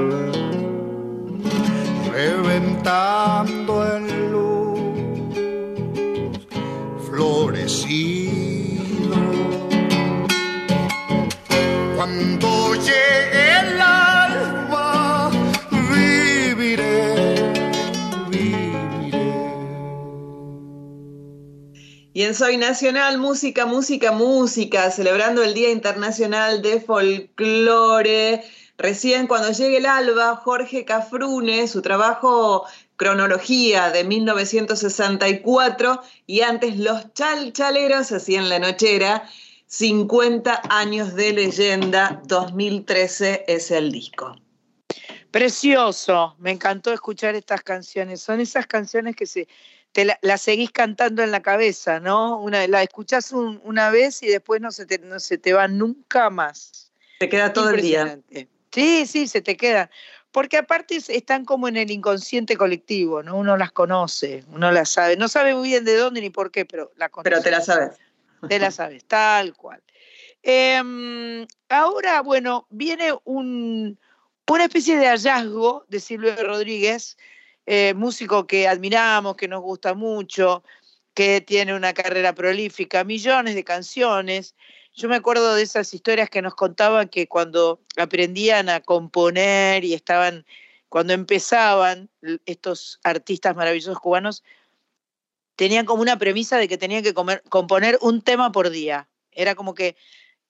reventando 2.12 3.55
Soy 22.34 22.56
Nacional, 22.56 23.18
música, 23.18 23.66
música, 23.66 24.10
música, 24.10 24.90
celebrando 24.90 25.42
el 25.42 25.54
Día 25.54 25.70
Internacional 25.70 26.62
de 26.62 26.80
Folclore. 26.80 28.42
Recién 28.78 29.26
cuando 29.26 29.52
llegue 29.52 29.76
el 29.76 29.86
alba, 29.86 30.36
Jorge 30.36 30.84
Cafrune, 30.84 31.68
su 31.68 31.82
trabajo 31.82 32.66
Cronología 32.96 33.90
de 33.90 34.04
1964 34.04 36.00
y 36.26 36.40
antes 36.40 36.78
Los 36.78 37.12
Chalchaleros 37.12 38.10
hacían 38.12 38.48
la 38.48 38.58
nochera. 38.58 39.28
50 39.66 40.62
años 40.70 41.14
de 41.14 41.32
leyenda, 41.32 42.22
2013 42.24 43.44
es 43.46 43.70
el 43.70 43.92
disco. 43.92 44.36
Precioso, 45.30 46.34
me 46.38 46.50
encantó 46.50 46.92
escuchar 46.92 47.34
estas 47.34 47.62
canciones. 47.62 48.22
Son 48.22 48.40
esas 48.40 48.66
canciones 48.66 49.14
que 49.14 49.26
se, 49.26 49.48
te 49.96 50.04
la, 50.04 50.18
las 50.20 50.42
seguís 50.42 50.72
cantando 50.72 51.22
en 51.22 51.30
la 51.30 51.40
cabeza, 51.40 52.00
¿no? 52.00 52.38
Una, 52.38 52.66
la 52.66 52.82
escuchás 52.82 53.32
un- 53.32 53.62
una 53.64 53.88
vez 53.88 54.22
y 54.22 54.26
después 54.26 54.60
no 54.60 54.70
se, 54.70 54.84
te, 54.84 54.98
no 54.98 55.18
se 55.20 55.38
te 55.38 55.54
va 55.54 55.68
nunca 55.68 56.28
más. 56.28 56.92
Te 57.18 57.30
queda 57.30 57.54
todo 57.54 57.70
el 57.70 57.80
día. 57.80 58.20
Sí, 58.70 59.06
sí, 59.06 59.26
se 59.26 59.40
te 59.40 59.56
quedan. 59.56 59.88
Porque 60.32 60.58
aparte 60.58 60.96
es- 60.96 61.08
están 61.08 61.46
como 61.46 61.66
en 61.66 61.78
el 61.78 61.90
inconsciente 61.90 62.58
colectivo, 62.58 63.22
¿no? 63.22 63.38
Uno 63.38 63.56
las 63.56 63.72
conoce, 63.72 64.44
uno 64.52 64.70
las 64.70 64.90
sabe. 64.90 65.16
No 65.16 65.28
sabe 65.28 65.54
muy 65.54 65.68
bien 65.70 65.86
de 65.86 65.96
dónde 65.96 66.20
ni 66.20 66.28
por 66.28 66.50
qué, 66.50 66.66
pero 66.66 66.92
la 66.96 67.08
conoce. 67.08 67.30
Pero 67.30 67.42
te 67.42 67.50
la 67.50 67.62
sabes. 67.62 67.92
Te 68.50 68.58
la 68.58 68.70
sabes, 68.70 69.02
tal 69.06 69.54
cual. 69.54 69.82
Em, 70.42 71.46
ahora, 71.70 72.20
bueno, 72.20 72.66
viene 72.68 73.14
un, 73.24 73.98
una 74.46 74.64
especie 74.64 74.98
de 74.98 75.06
hallazgo 75.06 75.86
de 75.88 76.00
Silvio 76.00 76.36
Rodríguez, 76.36 77.16
eh, 77.66 77.94
músico 77.94 78.46
que 78.46 78.68
admiramos, 78.68 79.36
que 79.36 79.48
nos 79.48 79.60
gusta 79.60 79.94
mucho, 79.94 80.62
que 81.14 81.40
tiene 81.40 81.74
una 81.74 81.92
carrera 81.92 82.34
prolífica, 82.34 83.04
millones 83.04 83.54
de 83.54 83.64
canciones. 83.64 84.54
Yo 84.94 85.08
me 85.08 85.16
acuerdo 85.16 85.54
de 85.54 85.62
esas 85.62 85.92
historias 85.92 86.30
que 86.30 86.42
nos 86.42 86.54
contaban 86.54 87.08
que 87.08 87.26
cuando 87.26 87.80
aprendían 87.96 88.68
a 88.68 88.80
componer 88.80 89.84
y 89.84 89.94
estaban, 89.94 90.46
cuando 90.88 91.12
empezaban 91.12 92.08
estos 92.46 93.00
artistas 93.02 93.56
maravillosos 93.56 93.98
cubanos, 93.98 94.42
tenían 95.56 95.86
como 95.86 96.02
una 96.02 96.18
premisa 96.18 96.58
de 96.58 96.68
que 96.68 96.78
tenían 96.78 97.02
que 97.02 97.14
comer- 97.14 97.42
componer 97.48 97.98
un 98.00 98.22
tema 98.22 98.52
por 98.52 98.70
día. 98.70 99.08
Era 99.32 99.54
como 99.54 99.74
que 99.74 99.96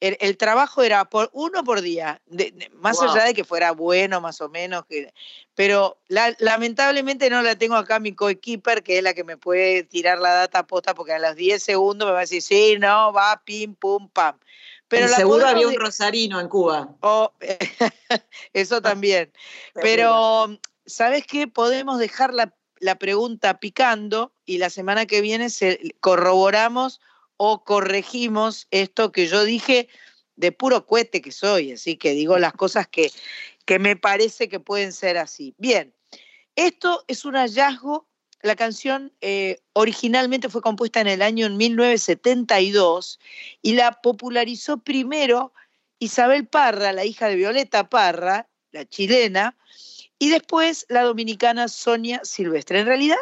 el, 0.00 0.16
el 0.20 0.36
trabajo 0.36 0.82
era 0.82 1.04
por 1.06 1.30
uno 1.32 1.64
por 1.64 1.80
día, 1.80 2.20
de- 2.26 2.50
de- 2.52 2.70
más 2.70 2.98
Wow. 3.00 3.10
allá 3.10 3.24
de 3.24 3.34
que 3.34 3.44
fuera 3.44 3.72
bueno, 3.72 4.20
más 4.20 4.40
o 4.40 4.48
menos, 4.48 4.84
que, 4.86 5.12
pero 5.54 5.98
la- 6.08 6.36
lamentablemente 6.38 7.30
no 7.30 7.42
la 7.42 7.56
tengo 7.56 7.76
acá 7.76 7.98
mi 7.98 8.12
coequiper, 8.14 8.82
que 8.82 8.98
es 8.98 9.02
la 9.02 9.14
que 9.14 9.24
me 9.24 9.36
puede 9.36 9.84
tirar 9.84 10.18
la 10.18 10.32
data 10.32 10.66
posta, 10.66 10.94
porque 10.94 11.12
a 11.12 11.18
los 11.18 11.34
10 11.36 11.62
segundos 11.62 12.06
me 12.06 12.12
va 12.12 12.18
a 12.18 12.22
decir, 12.22 12.42
sí, 12.42 12.76
no, 12.78 13.12
va, 13.12 13.42
pim, 13.44 13.74
pum, 13.74 14.08
pam. 14.08 14.38
Pero 14.88 15.08
la 15.08 15.16
seguro 15.16 15.46
había 15.46 15.66
un 15.66 15.74
rosarino 15.74 16.38
en 16.40 16.48
Cuba. 16.48 16.94
Oh, 17.00 17.32
eso 18.52 18.80
también. 18.80 19.32
Pero, 19.74 20.58
¿sabes 20.84 21.26
qué? 21.26 21.48
Podemos 21.48 21.98
dejar 21.98 22.32
la, 22.32 22.54
la 22.78 22.96
pregunta 22.96 23.58
picando 23.58 24.32
y 24.44 24.58
la 24.58 24.70
semana 24.70 25.06
que 25.06 25.20
viene 25.22 25.50
se, 25.50 25.80
corroboramos 26.00 27.00
o 27.36 27.64
corregimos 27.64 28.66
esto 28.70 29.12
que 29.12 29.26
yo 29.26 29.44
dije 29.44 29.88
de 30.36 30.52
puro 30.52 30.86
cohete 30.86 31.22
que 31.22 31.32
soy, 31.32 31.72
así 31.72 31.96
que 31.96 32.12
digo 32.12 32.38
las 32.38 32.52
cosas 32.52 32.86
que, 32.86 33.10
que 33.64 33.78
me 33.78 33.96
parece 33.96 34.48
que 34.48 34.60
pueden 34.60 34.92
ser 34.92 35.18
así. 35.18 35.54
Bien, 35.58 35.94
esto 36.54 37.04
es 37.08 37.24
un 37.24 37.34
hallazgo. 37.34 38.06
La 38.42 38.54
canción 38.54 39.12
eh, 39.22 39.58
originalmente 39.72 40.48
fue 40.48 40.60
compuesta 40.60 41.00
en 41.00 41.08
el 41.08 41.22
año 41.22 41.48
1972 41.48 43.18
y 43.62 43.74
la 43.74 43.92
popularizó 43.92 44.78
primero 44.78 45.52
Isabel 45.98 46.46
Parra, 46.46 46.92
la 46.92 47.04
hija 47.04 47.28
de 47.28 47.36
Violeta 47.36 47.88
Parra, 47.88 48.48
la 48.72 48.84
chilena, 48.84 49.56
y 50.18 50.28
después 50.28 50.86
la 50.88 51.02
dominicana 51.02 51.68
Sonia 51.68 52.20
Silvestre. 52.24 52.80
En 52.80 52.86
realidad 52.86 53.16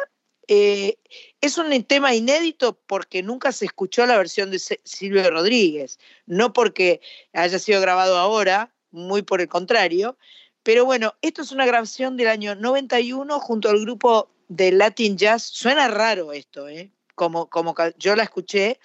eh, 0.47 0.97
es 1.41 1.57
un 1.57 1.83
tema 1.83 2.13
inédito 2.13 2.79
porque 2.87 3.23
nunca 3.23 3.51
se 3.51 3.65
escuchó 3.65 4.05
la 4.05 4.17
versión 4.17 4.51
de 4.51 4.59
Silvio 4.59 5.29
Rodríguez, 5.29 5.99
no 6.25 6.53
porque 6.53 7.01
haya 7.33 7.59
sido 7.59 7.81
grabado 7.81 8.17
ahora, 8.17 8.73
muy 8.91 9.21
por 9.21 9.41
el 9.41 9.47
contrario, 9.47 10.17
pero 10.63 10.85
bueno, 10.85 11.13
esto 11.21 11.43
es 11.43 11.51
una 11.51 11.65
grabación 11.65 12.17
del 12.17 12.27
año 12.27 12.55
91 12.55 13.39
junto 13.39 13.69
al 13.69 13.79
grupo 13.79 14.31
de 14.47 14.71
Latin 14.71 15.17
Jazz. 15.17 15.43
Suena 15.43 15.87
raro 15.87 16.33
esto, 16.33 16.67
¿eh? 16.67 16.91
Como, 17.13 17.49
como 17.49 17.75
yo 17.97 18.15
la 18.15 18.23
escuché 18.23 18.79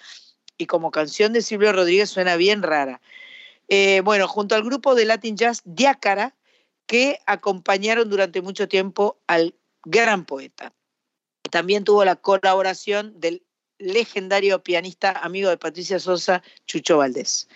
y 0.57 0.67
como 0.67 0.91
canción 0.91 1.33
de 1.33 1.41
Silvio 1.41 1.73
Rodríguez 1.73 2.09
suena 2.09 2.35
bien 2.35 2.61
rara. 2.61 3.01
Eh, 3.67 4.01
bueno, 4.01 4.27
junto 4.27 4.53
al 4.53 4.63
grupo 4.63 4.93
de 4.95 5.05
Latin 5.05 5.35
Jazz 5.35 5.61
Diácara, 5.65 6.35
que 6.85 7.19
acompañaron 7.25 8.09
durante 8.09 8.41
mucho 8.41 8.67
tiempo 8.67 9.17
al 9.25 9.55
gran 9.83 10.25
poeta. 10.25 10.73
También 11.51 11.83
tuvo 11.83 12.03
la 12.03 12.15
colaboración 12.15 13.19
del 13.19 13.45
legendario 13.77 14.63
pianista 14.63 15.11
amigo 15.11 15.49
de 15.49 15.57
Patricia 15.57 15.99
Sosa, 15.99 16.41
Chucho 16.65 16.97
Valdés. 16.97 17.47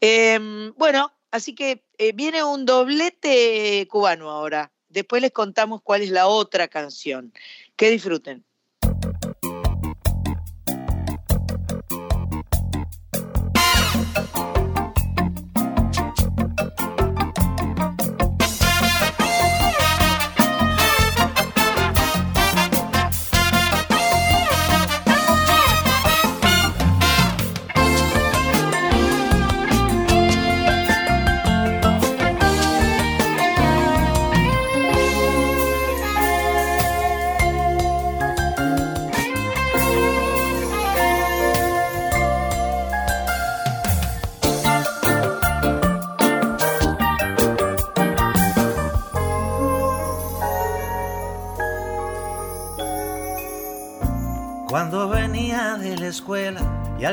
Eh, 0.00 0.72
bueno, 0.76 1.12
así 1.30 1.54
que 1.54 1.84
eh, 1.98 2.12
viene 2.12 2.42
un 2.42 2.64
doblete 2.64 3.86
cubano 3.90 4.30
ahora. 4.30 4.72
Después 4.88 5.20
les 5.20 5.32
contamos 5.32 5.82
cuál 5.82 6.00
es 6.00 6.10
la 6.10 6.26
otra 6.28 6.68
canción. 6.68 7.34
Que 7.76 7.90
disfruten. 7.90 8.45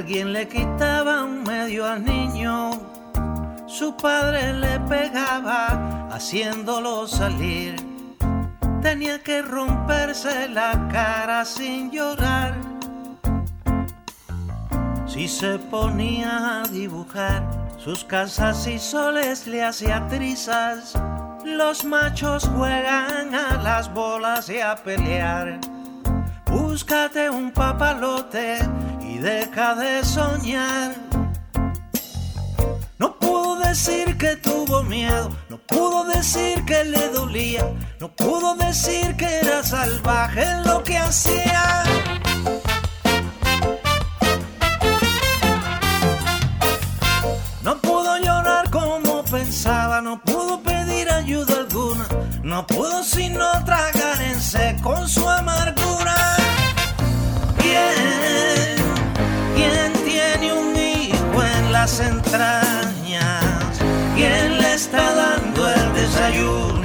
Alguien 0.04 0.34
le 0.34 0.46
quitaba 0.50 1.24
un 1.24 1.44
medio 1.44 1.86
al 1.86 2.04
niño, 2.04 2.72
su 3.68 3.96
padre 3.96 4.52
le 4.52 4.78
pegaba 4.82 6.10
haciéndolo 6.12 7.08
salir. 7.08 7.76
Tenía 8.82 9.20
que 9.20 9.42
romperse 9.42 10.50
la 10.50 10.90
cara 10.92 11.46
sin 11.46 11.90
llorar. 11.90 12.54
si 15.08 15.30
se 15.30 15.58
ponía 15.58 16.64
a 16.64 16.68
dibujar 16.68 17.42
sus 17.78 18.04
casas 18.04 18.68
y 18.68 18.80
soles 18.80 19.48
le 19.48 19.64
hacía 19.64 20.06
trizas. 20.10 20.96
Los 21.46 21.86
machos 21.86 22.50
juegan 22.58 23.34
a 23.34 23.62
las 23.64 23.94
bolas 23.94 24.50
y 24.50 24.60
a 24.60 24.76
pelear. 24.76 25.62
Búscate 26.48 27.30
un 27.30 27.52
papalote 27.52 28.58
y 29.14 29.18
deja 29.20 29.76
de 29.76 30.04
soñar. 30.04 30.96
No 32.98 33.18
pudo 33.20 33.56
decir 33.58 34.18
que 34.18 34.36
tuvo 34.38 34.84
miedo, 34.84 35.30
no 35.50 35.58
pudo 35.58 36.06
decir 36.06 36.64
que 36.66 36.84
le 36.86 37.10
dolía, 37.10 37.64
no 38.00 38.08
pudo 38.10 38.56
decir 38.56 39.16
que 39.16 39.40
era 39.40 39.64
salvaje 39.64 40.46
lo 40.66 40.84
que 40.84 40.98
hacía. 40.98 41.84
No 47.62 47.78
pudo 47.80 48.18
llorar 48.18 48.70
como 48.70 49.24
pensaba, 49.26 50.02
no 50.02 50.22
pudo 50.22 50.62
pedir 50.62 51.10
ayuda 51.10 51.54
alguna, 51.64 52.06
no 52.44 52.66
pudo 52.66 53.04
sino 53.04 53.46
tragar 53.66 54.22
en 54.22 54.40
seco 54.42 54.94
con 54.96 55.08
su 55.08 55.28
amargura. 55.30 55.93
Entrañas? 61.84 63.78
¿Quién 64.16 64.58
le 64.58 64.74
está 64.74 65.14
dando 65.16 65.70
el 65.70 65.94
desayuno 65.94 66.82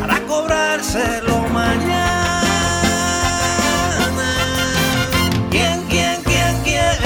para 0.00 0.20
cobrárselo 0.26 1.38
mañana? 1.50 2.42
¿Quién, 5.52 5.84
quién, 5.88 6.20
quién, 6.24 6.56
quién? 6.64 6.98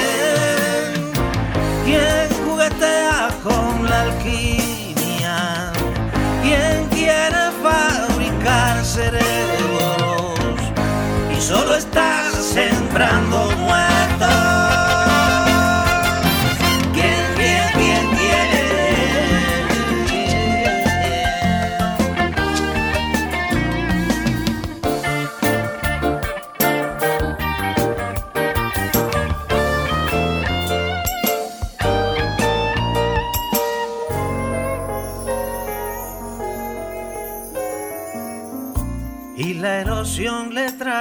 ¿Quién 1.84 2.28
juguetea 2.46 3.28
con 3.42 3.90
la 3.90 4.00
alquimia? 4.04 5.72
¿Quién 6.42 6.86
quiere 6.86 7.50
fabricar 7.62 8.82
cerebros 8.86 10.38
y 11.36 11.38
solo 11.42 11.74
está 11.74 12.22
sembrando 12.32 13.57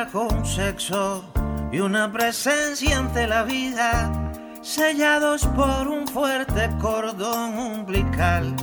un 0.05 0.45
sexo 0.45 1.23
y 1.71 1.79
una 1.79 2.11
presencia 2.11 2.99
ante 2.99 3.25
la 3.25 3.43
vida, 3.43 4.31
sellados 4.61 5.47
por 5.47 5.87
un 5.87 6.07
fuerte 6.07 6.69
cordón 6.79 7.57
umbilical. 7.57 8.55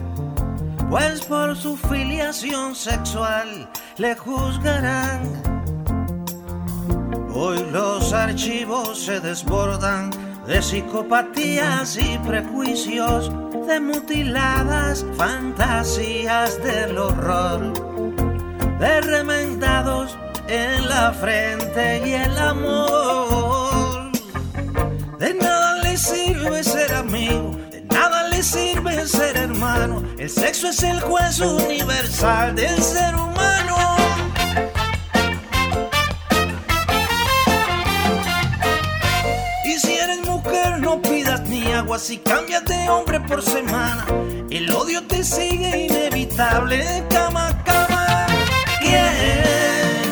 Pues 0.88 1.22
por 1.22 1.56
su 1.56 1.76
filiación 1.76 2.76
sexual 2.76 3.68
le 3.96 4.14
juzgarán. 4.14 5.22
Hoy 7.34 7.66
los 7.72 8.12
archivos 8.12 9.04
se 9.04 9.18
desbordan 9.18 10.12
de 10.46 10.62
psicopatías 10.62 11.96
y 11.96 12.16
prejuicios, 12.18 13.32
de 13.66 13.80
mutiladas 13.80 15.04
fantasías 15.16 16.62
del 16.62 16.96
horror 16.96 17.94
de 18.78 19.00
remendados 19.00 20.18
en 20.48 20.88
la 20.88 21.12
frente 21.12 22.02
y 22.06 22.12
el 22.12 22.38
amor. 22.38 24.12
De 25.18 25.34
nada 25.34 25.76
le 25.82 25.96
sirve 25.96 26.62
ser 26.62 26.94
amigo, 26.94 27.56
de 27.70 27.82
nada 27.82 28.28
le 28.28 28.42
sirve 28.42 29.06
ser 29.06 29.36
hermano. 29.36 30.02
El 30.18 30.30
sexo 30.30 30.68
es 30.68 30.82
el 30.82 31.00
juez 31.00 31.40
universal 31.40 32.54
del 32.54 32.82
ser 32.82 33.14
humano. 33.14 33.76
Y 39.64 39.78
si 39.78 39.94
eres 39.94 40.20
mujer, 40.26 40.78
no 40.80 41.00
pidas 41.00 41.40
ni 41.48 41.72
agua 41.72 41.98
si 41.98 42.18
cambias 42.18 42.64
de 42.64 42.88
hombre 42.88 43.20
por 43.20 43.42
semana. 43.42 44.04
El 44.50 44.70
odio 44.72 45.06
te 45.06 45.24
sigue 45.24 45.86
inevitable, 45.86 47.04
cama 47.10 47.62
cama. 47.64 48.26
¿Quién? 48.80 50.03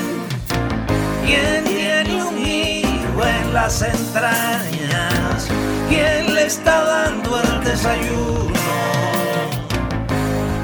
¿Quién 1.26 1.64
tiene 1.64 2.24
un 2.24 2.38
hijo 2.38 3.24
en 3.24 3.54
las 3.54 3.82
entrañas? 3.82 5.48
¿Quién 5.88 6.34
le 6.34 6.46
está 6.46 6.84
dando 6.84 7.40
el 7.40 7.64
desayuno 7.64 8.52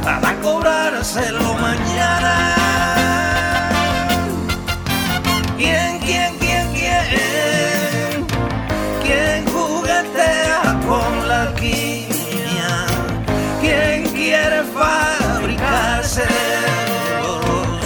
para 0.02 0.34
cobrárselo 0.40 1.54
mañana? 1.54 2.54
¿Quién, 5.56 5.98
quién, 6.00 6.36
quién, 6.38 6.66
quién? 6.72 8.26
¿Quién 9.02 9.46
juguetea 9.46 10.80
con 10.88 11.28
la 11.28 11.42
alquimia? 11.42 12.86
¿Quién 13.60 14.08
quiere 14.12 14.62
fabricar 14.64 16.04
cerebros 16.04 17.82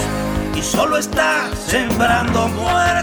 y 0.55 0.61
solo 0.61 0.97
está 0.97 1.49
sembrando 1.73 2.47
muertos? 2.49 3.02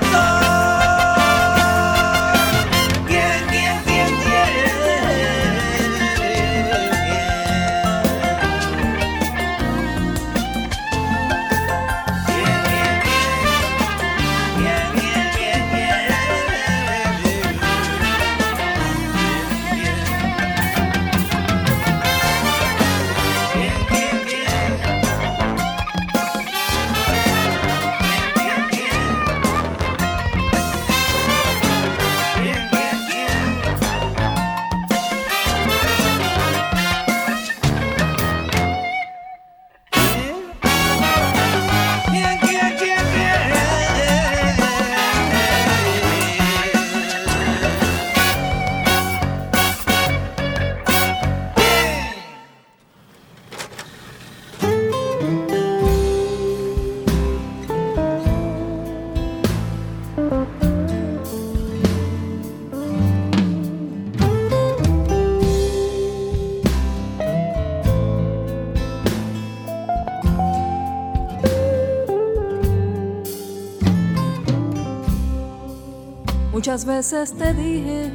Muchas 76.70 76.85
veces 76.85 77.33
te 77.33 77.52
dije 77.52 78.12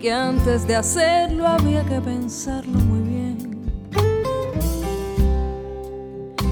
que 0.00 0.12
antes 0.12 0.66
de 0.66 0.74
hacerlo 0.74 1.46
había 1.46 1.84
que 1.84 2.00
pensarlo 2.00 2.76
muy 2.80 3.00
bien. 3.08 3.70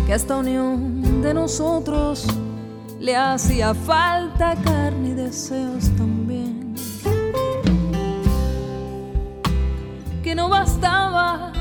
Que 0.06 0.14
esta 0.14 0.36
unión 0.36 1.22
de 1.22 1.34
nosotros 1.34 2.24
le 3.00 3.16
hacía 3.16 3.74
falta 3.74 4.54
carne 4.62 5.08
y 5.08 5.14
deseos 5.14 5.90
también. 5.96 6.76
Que 10.22 10.36
no 10.36 10.48
bastaba 10.48 11.52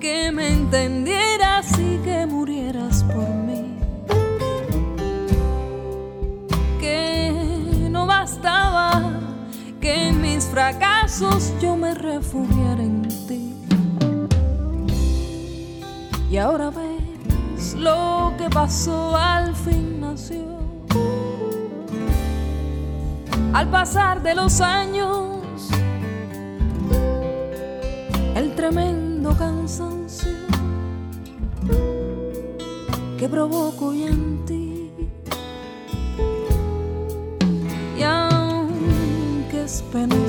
que 0.00 0.32
me 0.32 0.54
entendieras 0.54 1.78
y 1.78 1.98
que 1.98 2.24
murieras 2.24 2.75
brazos 10.56 11.52
yo 11.60 11.76
me 11.76 11.92
refugiara 11.94 12.82
en 12.82 13.02
ti. 13.28 13.54
Y 16.30 16.38
ahora 16.38 16.70
ves 16.70 17.74
lo 17.74 18.32
que 18.38 18.48
pasó 18.48 19.14
al 19.16 19.54
fin 19.54 20.00
nació. 20.00 20.44
Al 23.52 23.68
pasar 23.70 24.22
de 24.22 24.34
los 24.34 24.60
años, 24.62 25.68
el 28.34 28.54
tremendo 28.54 29.36
cansancio 29.36 30.32
que 33.18 33.28
provoco 33.28 33.88
hoy 33.88 34.04
en 34.04 34.44
ti. 34.46 34.90
Y 37.98 38.02
aunque 38.02 39.64
es 39.64 39.82
penoso, 39.92 40.25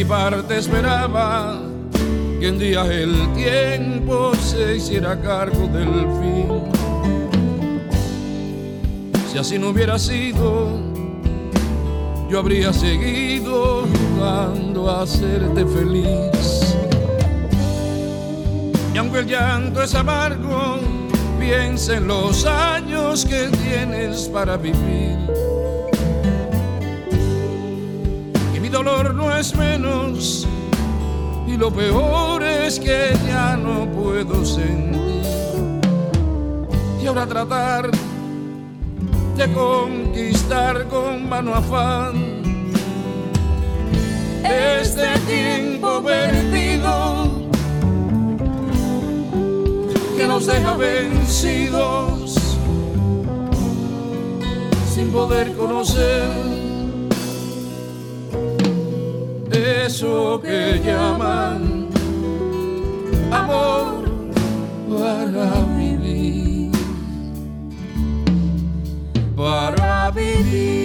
mi 0.00 0.04
parte 0.06 0.56
esperaba 0.56 1.60
que 2.40 2.48
un 2.48 2.58
día 2.58 2.86
el 2.86 3.34
tiempo 3.34 4.32
se 4.36 4.76
hiciera 4.76 5.20
cargo 5.20 5.66
del 5.66 5.92
fin. 6.18 6.62
Si 9.30 9.36
así 9.36 9.58
no 9.58 9.68
hubiera 9.68 9.98
sido, 9.98 10.70
yo 12.30 12.38
habría 12.38 12.72
seguido 12.72 13.86
jugando 13.92 14.88
a 14.88 15.02
hacerte 15.02 15.66
feliz. 15.66 16.74
Y 18.94 18.96
aunque 18.96 19.18
el 19.18 19.26
llanto 19.26 19.82
es 19.82 19.94
amargo, 19.94 20.78
piensa 21.38 21.98
en 21.98 22.08
los 22.08 22.46
años 22.46 23.26
que 23.26 23.48
tienes 23.48 24.30
para 24.30 24.56
vivir. 24.56 25.18
Y 28.56 28.60
mi 28.60 28.70
dolor 28.70 29.19
menos, 29.56 30.46
y 31.46 31.56
lo 31.56 31.70
peor 31.70 32.42
es 32.42 32.78
que 32.78 33.16
ya 33.26 33.56
no 33.56 33.90
puedo 33.90 34.44
sentir. 34.44 35.00
Y 37.02 37.06
ahora 37.06 37.26
tratar 37.26 37.90
de 39.36 39.52
conquistar 39.52 40.86
con 40.88 41.26
mano 41.26 41.54
afán 41.54 42.42
este 44.44 45.18
tiempo 45.26 46.02
perdido 46.02 47.48
que 50.18 50.26
nos 50.26 50.46
deja 50.46 50.76
vencidos 50.76 52.34
sin 54.94 55.10
poder 55.10 55.56
conocer 55.56 56.49
eso 59.90 60.40
que 60.40 60.80
llaman 60.84 61.88
amor 63.32 64.04
para 64.88 65.46
vivir, 65.76 66.70
para 69.34 70.12
vivir. 70.12 70.79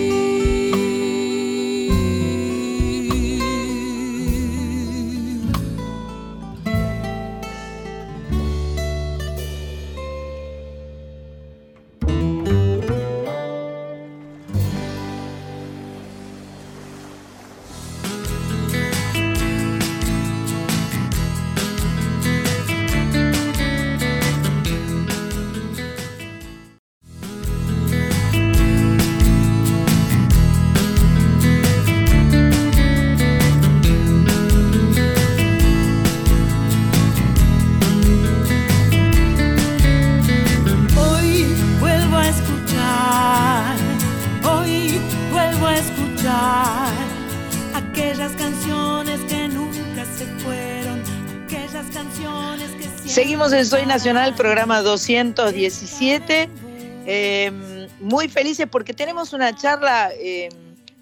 Soy 53.63 53.85
Nacional, 53.85 54.35
programa 54.35 54.81
217. 54.81 56.49
Eh, 57.07 57.87
muy 58.01 58.27
felices 58.27 58.67
porque 58.69 58.93
tenemos 58.93 59.31
una 59.31 59.55
charla 59.55 60.11
eh, 60.13 60.49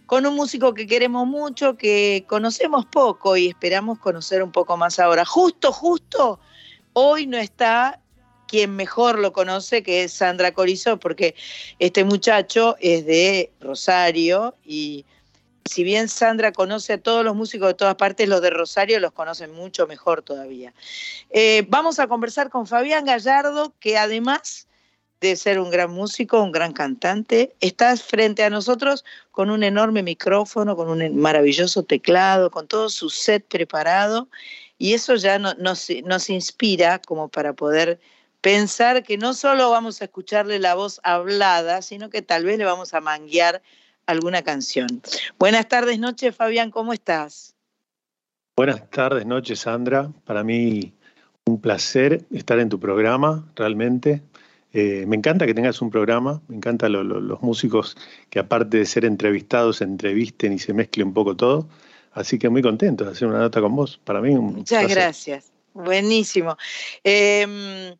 con 0.06 0.28
un 0.28 0.36
músico 0.36 0.76
que 0.76 0.86
queremos 0.86 1.26
mucho, 1.26 1.76
que 1.76 2.26
conocemos 2.28 2.86
poco 2.86 3.36
y 3.36 3.48
esperamos 3.48 3.98
conocer 3.98 4.44
un 4.44 4.52
poco 4.52 4.78
más 4.78 5.00
ahora. 5.00 5.26
Justo, 5.26 5.72
justo, 5.74 6.40
hoy 6.94 7.26
no 7.26 7.40
está 7.40 8.00
quien 8.48 8.76
mejor 8.76 9.18
lo 9.18 9.34
conoce, 9.34 9.82
que 9.82 10.04
es 10.04 10.14
Sandra 10.14 10.52
Corizó, 10.52 11.00
porque 11.00 11.34
este 11.80 12.04
muchacho 12.04 12.76
es 12.80 13.04
de 13.08 13.52
Rosario 13.62 14.56
y 14.64 15.06
si 15.66 15.84
bien 15.84 16.10
Sandra 16.10 16.52
conoce 16.52 16.94
a 16.94 16.98
todos 17.02 17.24
los 17.24 17.36
músicos 17.36 17.70
de 17.70 17.74
todas 17.74 17.96
partes, 17.96 18.28
los 18.28 18.42
de 18.42 18.50
Rosario 18.50 19.00
los 19.00 19.12
conocen 19.12 19.52
mucho 19.54 19.88
mejor 19.88 20.22
todavía. 20.22 20.74
Eh, 21.30 21.66
vamos 21.70 22.00
a 22.00 22.08
conversar 22.08 22.50
con 22.50 22.68
Fabián 22.68 23.06
Gallardo, 23.06 23.74
que 23.80 23.98
además 23.98 24.68
de 25.22 25.38
ser 25.38 25.58
un 25.60 25.72
gran 25.72 25.90
músico, 25.90 26.42
un 26.44 26.52
gran 26.52 26.74
cantante, 26.74 27.56
está 27.62 27.96
frente 27.96 28.44
a 28.44 28.50
nosotros 28.50 29.06
con 29.32 29.50
un 29.50 29.64
enorme 29.64 30.04
micrófono, 30.04 30.76
con 30.76 30.90
un 30.90 31.16
maravilloso 31.16 31.84
teclado, 31.84 32.52
con 32.52 32.68
todo 32.68 32.90
su 32.90 33.10
set 33.10 33.46
preparado, 33.48 34.28
y 34.78 34.94
eso 34.94 35.16
ya 35.16 35.40
no- 35.40 35.54
nos, 35.54 35.88
nos 36.04 36.30
inspira 36.30 37.00
como 37.00 37.30
para 37.30 37.54
poder 37.54 38.02
pensar 38.42 39.04
que 39.04 39.18
no 39.18 39.34
solo 39.34 39.70
vamos 39.70 40.02
a 40.02 40.06
escucharle 40.06 40.60
la 40.60 40.76
voz 40.76 41.00
hablada, 41.04 41.82
sino 41.82 42.10
que 42.10 42.22
tal 42.22 42.44
vez 42.44 42.58
le 42.58 42.66
vamos 42.66 42.94
a 42.94 43.00
manguear 43.00 43.62
alguna 44.06 44.42
canción. 44.42 44.88
Buenas 45.40 45.68
tardes, 45.68 46.00
noches, 46.00 46.36
Fabián, 46.36 46.72
¿cómo 46.72 46.94
estás? 46.94 47.56
Buenas 48.56 48.90
tardes, 48.90 49.26
noches, 49.26 49.60
Sandra. 49.62 50.12
Para 50.26 50.44
mí 50.44 50.94
un 51.46 51.60
placer 51.60 52.26
estar 52.32 52.60
en 52.60 52.70
tu 52.70 52.80
programa, 52.80 53.52
realmente. 53.56 54.22
Eh, 54.74 55.06
me 55.08 55.16
encanta 55.16 55.46
que 55.46 55.54
tengas 55.54 55.82
un 55.82 55.90
programa, 55.92 56.42
me 56.48 56.56
encantan 56.56 56.92
lo- 56.92 57.04
lo- 57.04 57.20
los 57.20 57.42
músicos 57.42 57.96
que 58.30 58.40
aparte 58.40 58.78
de 58.78 58.86
ser 58.86 59.06
entrevistados, 59.06 59.78
se 59.78 59.84
entrevisten 59.84 60.54
y 60.54 60.60
se 60.60 60.74
mezcle 60.74 61.04
un 61.04 61.14
poco 61.14 61.36
todo. 61.36 61.68
Así 62.12 62.38
que 62.38 62.50
muy 62.50 62.62
contento 62.62 63.06
de 63.06 63.12
hacer 63.12 63.28
una 63.28 63.40
nota 63.40 63.60
con 63.62 63.76
vos. 63.76 64.00
Para 64.04 64.22
mí 64.22 64.30
un 64.36 64.54
Muchas 64.56 64.80
placer. 64.80 64.98
gracias. 64.98 65.52
Buenísimo. 65.74 66.58
Eh, 67.04 67.96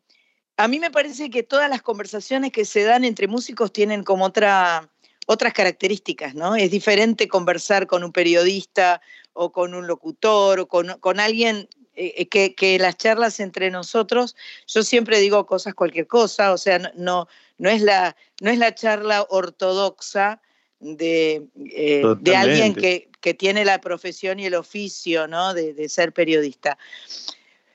a 0.56 0.68
mí 0.68 0.78
me 0.78 0.90
parece 0.92 1.30
que 1.30 1.42
todas 1.42 1.68
las 1.68 1.82
conversaciones 1.82 2.52
que 2.52 2.64
se 2.64 2.84
dan 2.84 3.04
entre 3.04 3.26
músicos 3.26 3.72
tienen 3.72 4.04
como 4.04 4.24
otra, 4.24 4.88
otras 5.26 5.52
características, 5.52 6.34
¿no? 6.34 6.56
Es 6.56 6.70
diferente 6.70 7.28
conversar 7.28 7.86
con 7.86 8.04
un 8.04 8.12
periodista 8.12 9.00
o 9.32 9.52
con 9.52 9.74
un 9.74 9.86
locutor 9.86 10.60
o 10.60 10.68
con, 10.68 10.98
con 11.00 11.20
alguien 11.20 11.68
eh, 11.96 12.26
que, 12.28 12.54
que 12.54 12.78
las 12.78 12.96
charlas 12.96 13.40
entre 13.40 13.70
nosotros, 13.70 14.34
yo 14.66 14.82
siempre 14.82 15.20
digo 15.20 15.46
cosas, 15.46 15.74
cualquier 15.74 16.06
cosa, 16.06 16.52
o 16.52 16.58
sea, 16.58 16.78
no, 16.96 17.28
no, 17.58 17.70
es, 17.70 17.82
la, 17.82 18.16
no 18.40 18.50
es 18.50 18.58
la 18.58 18.74
charla 18.74 19.26
ortodoxa 19.28 20.40
de, 20.80 21.44
eh, 21.72 22.02
de 22.20 22.36
alguien 22.36 22.74
que, 22.74 23.08
que 23.20 23.32
tiene 23.34 23.64
la 23.64 23.80
profesión 23.80 24.38
y 24.40 24.46
el 24.46 24.54
oficio, 24.54 25.26
¿no? 25.28 25.54
De, 25.54 25.72
de 25.72 25.88
ser 25.88 26.12
periodista. 26.12 26.76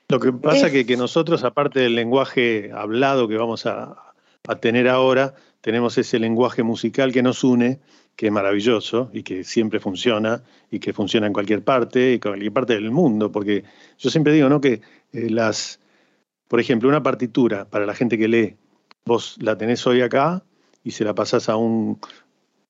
Lo 0.08 0.20
que 0.20 0.32
pasa 0.32 0.66
Es- 0.66 0.72
que, 0.72 0.86
que 0.86 0.96
nosotros, 0.96 1.42
aparte 1.44 1.80
del 1.80 1.94
lenguaje 1.94 2.70
hablado 2.74 3.26
que 3.28 3.36
vamos 3.36 3.64
a, 3.66 3.96
a 4.48 4.56
tener 4.60 4.88
ahora, 4.88 5.34
tenemos 5.60 5.98
ese 5.98 6.18
lenguaje 6.18 6.62
musical 6.62 7.12
que 7.12 7.22
nos 7.22 7.44
une, 7.44 7.80
que 8.16 8.26
es 8.26 8.32
maravilloso 8.32 9.10
y 9.12 9.22
que 9.22 9.44
siempre 9.44 9.80
funciona 9.80 10.42
y 10.70 10.78
que 10.78 10.92
funciona 10.92 11.26
en 11.26 11.32
cualquier 11.32 11.62
parte 11.62 12.10
y 12.10 12.14
en 12.14 12.20
cualquier 12.20 12.52
parte 12.52 12.74
del 12.74 12.90
mundo, 12.90 13.30
porque 13.30 13.64
yo 13.98 14.10
siempre 14.10 14.32
digo, 14.32 14.48
¿no? 14.48 14.60
Que 14.60 14.80
eh, 15.12 15.30
las, 15.30 15.80
por 16.48 16.60
ejemplo, 16.60 16.88
una 16.88 17.02
partitura 17.02 17.66
para 17.66 17.86
la 17.86 17.94
gente 17.94 18.18
que 18.18 18.28
lee, 18.28 18.56
vos 19.04 19.36
la 19.40 19.56
tenés 19.56 19.86
hoy 19.86 20.02
acá 20.02 20.44
y 20.82 20.92
se 20.92 21.04
la 21.04 21.14
pasás 21.14 21.48
a 21.48 21.56
un 21.56 21.98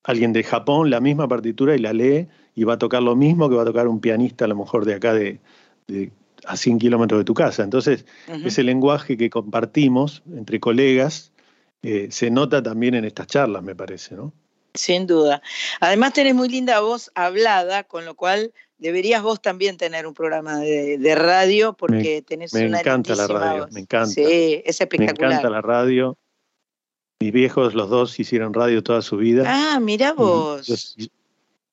alguien 0.03 0.33
de 0.33 0.43
Japón 0.43 0.89
la 0.89 1.01
misma 1.01 1.29
partitura 1.29 1.75
y 1.75 1.79
la 1.79 1.93
lee 1.93 2.27
y 2.55 2.65
va 2.65 2.75
a 2.75 2.79
tocar 2.79 3.03
lo 3.03 3.17
mismo 3.17 3.49
que 3.49 3.57
va 3.57 3.63
a 3.63 3.67
tocar 3.67 3.87
un 3.87 4.01
pianista 4.01 4.47
a 4.47 4.49
lo 4.49 4.57
mejor 4.57 4.85
de 4.85 4.95
acá 4.95 5.13
de, 5.13 5.41
de 5.87 6.11
a 6.47 6.57
100 6.57 6.79
kilómetros 6.79 7.21
de 7.21 7.25
tu 7.25 7.35
casa. 7.35 7.63
Entonces, 7.63 8.07
ese 8.45 8.63
lenguaje 8.63 9.17
que 9.17 9.31
compartimos 9.31 10.23
entre 10.35 10.59
colegas 10.59 11.33
eh, 11.83 12.09
se 12.11 12.31
nota 12.31 12.63
también 12.63 12.95
en 12.95 13.05
estas 13.05 13.27
charlas, 13.27 13.63
me 13.63 13.75
parece, 13.75 14.15
¿no? 14.15 14.33
Sin 14.75 15.07
duda. 15.07 15.43
Además 15.81 16.13
tenés 16.13 16.35
muy 16.35 16.49
linda 16.49 16.81
voz 16.81 17.11
hablada, 17.15 17.85
con 17.85 18.05
lo 18.05 18.15
cual 18.15 18.53
deberías 18.79 19.23
vos 19.23 19.43
también 19.43 19.77
tener 19.77 20.07
un 20.07 20.15
programa 20.15 20.59
de, 20.61 20.97
de 20.99 21.15
radio 21.15 21.73
porque 21.75 22.17
me, 22.17 22.23
tenés 22.23 22.55
me 22.55 22.67
una 22.67 22.81
encanta 22.81 23.15
la 23.17 23.27
radio, 23.27 23.63
voz. 23.65 23.73
me 23.73 23.81
encanta. 23.81 24.07
Sí, 24.15 24.23
es 24.65 24.79
Me 24.81 24.85
espectacular. 24.85 25.33
encanta 25.33 25.51
la 25.51 25.61
radio. 25.61 26.17
Mis 27.21 27.33
viejos, 27.33 27.75
los 27.75 27.91
dos, 27.91 28.19
hicieron 28.19 28.55
radio 28.55 28.83
toda 28.83 29.03
su 29.03 29.17
vida. 29.19 29.45
Ah, 29.47 29.79
mira 29.81 30.11
Y 30.11 30.13
vos. 30.21 30.95
yo, 30.97 31.07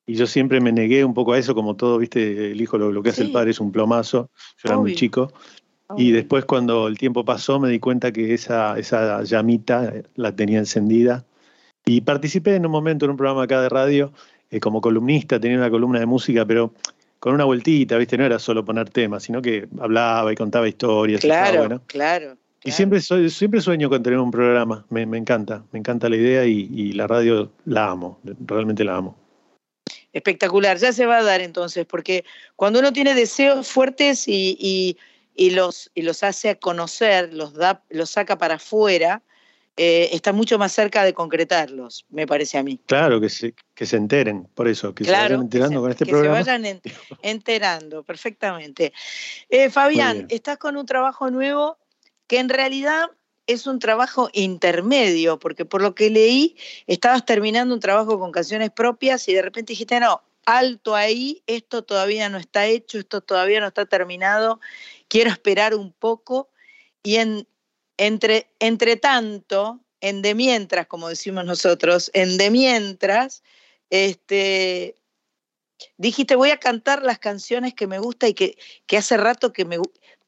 y 0.06 0.14
yo 0.14 0.26
siempre 0.26 0.60
me 0.60 0.72
negué 0.72 1.04
un 1.04 1.14
poco 1.14 1.32
a 1.34 1.38
eso, 1.38 1.54
como 1.54 1.76
todo, 1.76 1.98
viste, 1.98 2.50
el 2.50 2.60
hijo 2.60 2.76
lo, 2.78 2.90
lo 2.92 3.02
que 3.02 3.10
hace 3.10 3.22
Sí. 3.22 3.26
el 3.28 3.32
padre 3.32 3.52
es 3.52 3.60
un 3.60 3.70
plomazo. 3.72 4.30
Yo 4.62 4.68
era 4.70 4.76
muy 4.78 4.94
chico. 4.94 5.32
Y 5.96 6.12
después 6.12 6.44
cuando 6.44 6.86
el 6.86 6.98
tiempo 6.98 7.24
pasó 7.24 7.58
me 7.58 7.70
di 7.70 7.78
cuenta 7.78 8.12
que 8.12 8.34
esa, 8.34 8.78
esa 8.78 9.22
llamita 9.22 9.86
eh, 9.86 10.02
la 10.16 10.36
tenía 10.36 10.58
encendida. 10.58 11.24
Y 11.86 12.02
participé 12.02 12.56
en 12.56 12.66
un 12.66 12.72
momento 12.72 13.06
en 13.06 13.12
un 13.12 13.16
programa 13.16 13.44
acá 13.44 13.62
de 13.62 13.70
radio 13.70 14.12
eh, 14.50 14.60
como 14.60 14.80
columnista, 14.80 15.40
tenía 15.40 15.56
una 15.56 15.70
columna 15.70 15.98
de 15.98 16.06
música, 16.06 16.44
pero 16.44 16.74
con 17.18 17.34
una 17.34 17.44
vueltita, 17.44 17.96
¿viste? 17.96 18.18
No 18.18 18.24
era 18.24 18.38
solo 18.38 18.64
poner 18.64 18.90
temas, 18.90 19.22
sino 19.22 19.40
que 19.40 19.66
hablaba 19.80 20.32
y 20.32 20.36
contaba 20.36 20.68
historias. 20.68 21.20
Claro, 21.22 21.58
bueno. 21.60 21.82
claro. 21.86 22.36
Y 22.64 22.70
siempre, 22.72 23.00
soy, 23.00 23.30
siempre 23.30 23.60
sueño 23.60 23.88
con 23.88 24.02
tener 24.02 24.18
un 24.18 24.30
programa, 24.30 24.84
me, 24.90 25.06
me 25.06 25.16
encanta, 25.16 25.64
me 25.72 25.78
encanta 25.78 26.08
la 26.08 26.16
idea 26.16 26.44
y, 26.44 26.68
y 26.74 26.92
la 26.92 27.06
radio 27.06 27.50
la 27.64 27.86
amo, 27.88 28.18
realmente 28.46 28.84
la 28.84 28.96
amo. 28.96 29.16
Espectacular, 30.12 30.76
ya 30.76 30.92
se 30.92 31.06
va 31.06 31.18
a 31.18 31.22
dar 31.22 31.40
entonces, 31.40 31.86
porque 31.86 32.24
cuando 32.56 32.80
uno 32.80 32.92
tiene 32.92 33.14
deseos 33.14 33.68
fuertes 33.68 34.26
y, 34.28 34.56
y- 34.60 34.96
y 35.38 35.50
los, 35.50 35.88
y 35.94 36.02
los 36.02 36.24
hace 36.24 36.48
a 36.50 36.54
conocer, 36.56 37.32
los, 37.32 37.54
da, 37.54 37.84
los 37.90 38.10
saca 38.10 38.36
para 38.38 38.56
afuera, 38.56 39.22
eh, 39.76 40.08
está 40.10 40.32
mucho 40.32 40.58
más 40.58 40.72
cerca 40.72 41.04
de 41.04 41.14
concretarlos, 41.14 42.06
me 42.10 42.26
parece 42.26 42.58
a 42.58 42.64
mí. 42.64 42.80
Claro, 42.86 43.20
que 43.20 43.28
se, 43.28 43.54
que 43.72 43.86
se 43.86 43.96
enteren, 43.96 44.48
por 44.56 44.66
eso, 44.66 44.92
que 44.92 45.04
se 45.04 45.10
claro, 45.10 45.36
vayan 45.36 45.42
enterando 45.42 45.68
que, 45.70 45.76
se, 45.76 45.80
con 45.82 45.90
este 45.92 46.04
que 46.06 46.10
programa. 46.10 46.34
se 46.44 46.50
vayan 46.50 46.66
en- 46.66 46.82
enterando, 47.22 48.02
perfectamente. 48.02 48.92
Eh, 49.48 49.70
Fabián, 49.70 50.26
estás 50.28 50.58
con 50.58 50.76
un 50.76 50.86
trabajo 50.86 51.30
nuevo 51.30 51.78
que 52.26 52.40
en 52.40 52.48
realidad 52.48 53.08
es 53.46 53.68
un 53.68 53.78
trabajo 53.78 54.30
intermedio, 54.32 55.38
porque 55.38 55.64
por 55.64 55.82
lo 55.82 55.94
que 55.94 56.10
leí, 56.10 56.56
estabas 56.88 57.24
terminando 57.24 57.72
un 57.72 57.80
trabajo 57.80 58.18
con 58.18 58.32
canciones 58.32 58.70
propias 58.72 59.28
y 59.28 59.34
de 59.34 59.42
repente 59.42 59.72
dijiste, 59.72 60.00
no, 60.00 60.20
alto 60.48 60.94
ahí, 60.94 61.42
esto 61.46 61.84
todavía 61.84 62.30
no 62.30 62.38
está 62.38 62.66
hecho, 62.66 62.98
esto 62.98 63.20
todavía 63.20 63.60
no 63.60 63.66
está 63.66 63.84
terminado, 63.84 64.60
quiero 65.08 65.30
esperar 65.30 65.74
un 65.74 65.92
poco. 65.92 66.48
Y 67.02 67.16
en, 67.16 67.46
entre, 67.98 68.96
tanto, 68.96 69.80
en 70.00 70.22
de 70.22 70.34
mientras, 70.34 70.86
como 70.86 71.10
decimos 71.10 71.44
nosotros, 71.44 72.10
en 72.14 72.38
de 72.38 72.50
mientras, 72.50 73.42
este, 73.90 74.94
dijiste, 75.98 76.34
voy 76.34 76.50
a 76.50 76.58
cantar 76.58 77.02
las 77.02 77.18
canciones 77.18 77.74
que 77.74 77.86
me 77.86 77.98
gusta 77.98 78.26
y 78.26 78.32
que, 78.32 78.56
que 78.86 78.96
hace 78.96 79.18
rato 79.18 79.52
que 79.52 79.66
me 79.66 79.78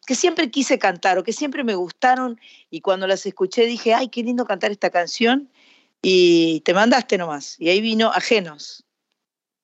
que 0.06 0.14
siempre 0.14 0.50
quise 0.50 0.78
cantar 0.78 1.18
o 1.18 1.24
que 1.24 1.32
siempre 1.32 1.62
me 1.62 1.74
gustaron 1.76 2.40
y 2.68 2.80
cuando 2.80 3.06
las 3.06 3.24
escuché 3.26 3.64
dije, 3.66 3.94
ay, 3.94 4.08
qué 4.08 4.22
lindo 4.22 4.44
cantar 4.44 4.70
esta 4.70 4.90
canción 4.90 5.50
y 6.02 6.60
te 6.60 6.74
mandaste 6.74 7.16
nomás 7.16 7.56
y 7.58 7.68
ahí 7.68 7.80
vino 7.80 8.10
Ajenos. 8.12 8.84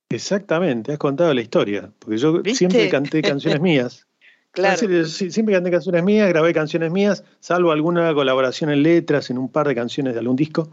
Exactamente, 0.09 0.93
has 0.93 0.99
contado 0.99 1.35
la 1.35 1.41
historia, 1.41 1.91
porque 1.99 2.17
yo 2.19 2.35
¿Viste? 2.41 2.55
siempre 2.59 2.89
canté 2.89 3.23
canciones 3.23 3.61
mías. 3.61 4.07
Claro. 4.57 5.05
Siempre 5.05 5.53
canté 5.55 5.71
canciones 5.71 6.03
mías, 6.03 6.31
grabé 6.31 6.55
canciones 6.55 6.91
mías, 6.91 7.23
salvo 7.41 7.73
alguna 7.73 8.15
colaboración 8.15 8.71
en 8.71 8.83
letras, 8.83 9.29
en 9.29 9.37
un 9.37 9.51
par 9.51 9.69
de 9.69 9.75
canciones 9.75 10.15
de 10.15 10.21
algún 10.21 10.35
disco. 10.35 10.71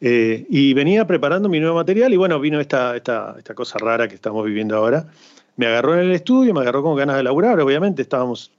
Eh, 0.00 0.46
y 0.48 0.72
venía 0.74 1.04
preparando 1.08 1.48
mi 1.48 1.58
nuevo 1.58 1.74
material 1.74 2.14
y 2.14 2.16
bueno, 2.16 2.38
vino 2.38 2.60
esta, 2.60 2.94
esta, 2.94 3.34
esta 3.36 3.52
cosa 3.54 3.78
rara 3.78 4.06
que 4.06 4.14
estamos 4.14 4.46
viviendo 4.46 4.76
ahora. 4.76 5.08
Me 5.56 5.66
agarró 5.66 5.94
en 5.94 6.02
el 6.02 6.12
estudio, 6.12 6.54
me 6.54 6.60
agarró 6.60 6.84
con 6.84 6.94
ganas 6.94 7.16
de 7.16 7.24
laburar, 7.24 7.58
obviamente 7.58 8.00
estábamos 8.02 8.52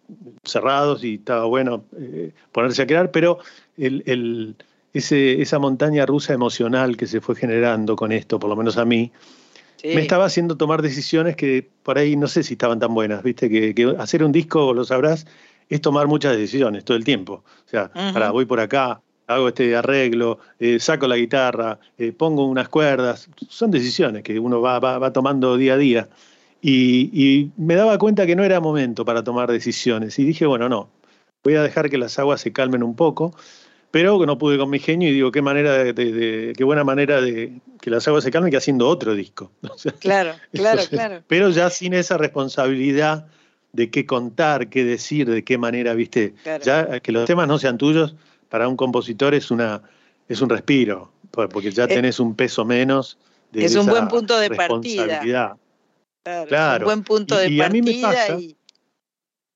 cerrados 0.44 1.02
y 1.02 1.14
estaba 1.16 1.46
bueno 1.46 1.86
eh, 1.98 2.32
ponerse 2.52 2.82
a 2.82 2.88
crear, 2.88 3.10
pero 3.12 3.40
el, 3.78 4.04
el- 4.06 4.56
ese, 4.94 5.42
esa 5.42 5.60
montaña 5.60 6.06
rusa 6.06 6.34
emocional 6.34 6.98
que 6.98 7.08
se 7.08 7.22
fue 7.22 7.38
generando 7.38 7.96
con 7.96 8.12
esto, 8.12 8.38
por 8.38 8.50
lo 8.50 8.58
menos 8.58 8.78
a 8.78 8.84
mí, 8.84 9.14
Sí. 9.78 9.90
me 9.94 10.02
estaba 10.02 10.26
haciendo 10.26 10.58
tomar 10.58 10.82
decisiones 10.82 11.36
que 11.36 11.70
por 11.84 11.98
ahí 11.98 12.16
no 12.16 12.28
sé 12.28 12.44
si 12.44 12.54
estaban 12.54 12.80
tan 12.80 12.94
buenas, 12.94 13.24
viste, 13.24 13.50
que, 13.50 13.74
que 13.76 13.96
hacer 14.00 14.24
un 14.24 14.32
disco, 14.32 14.74
lo 14.74 14.84
sabrás, 14.84 15.26
es 15.70 15.82
tomar 15.82 16.08
muchas 16.08 16.36
decisiones 16.36 16.84
todo 16.84 16.98
el 16.98 17.04
tiempo. 17.04 17.44
O 17.66 17.70
sea, 17.70 17.92
voy 18.32 18.46
por 18.46 18.60
acá, 18.60 19.02
hago 19.28 19.50
este 19.50 19.76
arreglo, 19.76 20.40
eh, 20.60 20.80
saco 20.80 21.08
la 21.08 21.18
guitarra, 21.18 21.80
eh, 21.98 22.12
pongo 22.12 22.46
unas 22.46 22.70
cuerdas, 22.70 23.30
son 23.50 23.72
decisiones 23.72 24.24
que 24.24 24.40
uno 24.40 24.62
va, 24.62 24.80
va, 24.80 24.98
va 24.98 25.14
tomando 25.14 25.58
día 25.58 25.74
a 25.74 25.78
día. 25.78 26.10
Y, 26.62 27.12
y 27.14 27.52
me 27.58 27.76
daba 27.76 27.98
cuenta 27.98 28.26
que 28.26 28.36
no 28.36 28.44
era 28.44 28.60
momento 28.60 29.06
para 29.06 29.24
tomar 29.24 29.52
decisiones. 29.52 30.18
Y 30.18 30.24
dije, 30.24 30.46
bueno, 30.46 30.70
no, 30.70 30.90
voy 31.44 31.56
a 31.56 31.62
dejar 31.62 31.90
que 31.90 31.98
las 31.98 32.18
aguas 32.18 32.42
se 32.42 32.52
calmen 32.52 32.84
un 32.84 32.96
poco, 32.96 33.36
pero 33.92 34.24
no 34.26 34.38
pude 34.38 34.58
con 34.58 34.70
mi 34.70 34.80
genio 34.80 35.10
y 35.10 35.14
digo, 35.14 35.32
qué 35.32 35.42
manera 35.42 35.74
de, 35.84 35.94
de- 35.94 36.12
de- 36.12 36.54
qué 36.54 36.64
buena 36.64 36.84
manera 36.84 37.22
de 37.22 37.60
que 37.82 37.90
las 37.90 38.08
aguas 38.08 38.24
se 38.24 38.32
calmen 38.32 38.52
que 38.52 38.58
haciendo 38.58 38.88
otro 38.88 39.14
disco. 39.16 39.52
O 39.72 39.78
sea, 39.78 39.92
Claro, 39.94 40.34
claro, 40.52 40.82
entonces, 40.82 40.90
claro. 40.90 41.24
Pero 41.28 41.50
ya 41.50 41.70
sin 41.70 41.94
esa 41.94 42.18
responsabilidad 42.18 43.28
de 43.74 43.90
qué 43.90 44.06
contar, 44.06 44.70
qué 44.70 44.84
decir, 44.84 45.30
de 45.30 45.44
qué 45.44 45.58
manera, 45.58 45.94
viste, 45.94 46.34
Claro. 46.44 46.64
ya 46.64 47.00
que 47.00 47.12
los 47.12 47.26
temas 47.26 47.48
no 47.48 47.58
sean 47.60 47.78
tuyos, 47.78 48.16
para 48.50 48.68
un 48.68 48.76
compositor 48.78 49.34
es 49.34 49.52
una 49.52 49.82
es 50.30 50.42
un 50.42 50.50
respiro, 50.50 51.12
por- 51.32 51.48
porque 51.50 51.72
ya 51.72 51.86
Eh, 51.86 51.88
tenés 51.88 52.20
un 52.20 52.36
peso 52.36 52.66
menos 52.66 53.18
de 53.52 53.64
es 53.66 53.76
un 53.76 53.82
esa 53.84 53.92
buen 53.92 54.08
punto 54.10 54.38
de 54.40 54.50
partida. 54.50 55.58
Claro, 56.48 56.80
un 56.80 56.84
buen 56.86 57.04
punto 57.04 57.36
Y- 57.36 57.46
de 57.46 57.50
y 57.52 57.62
a 57.62 57.70
mí 57.70 57.82
me 57.82 57.92
partida 58.02 58.28
pasa- 58.28 58.40
y 58.40 58.56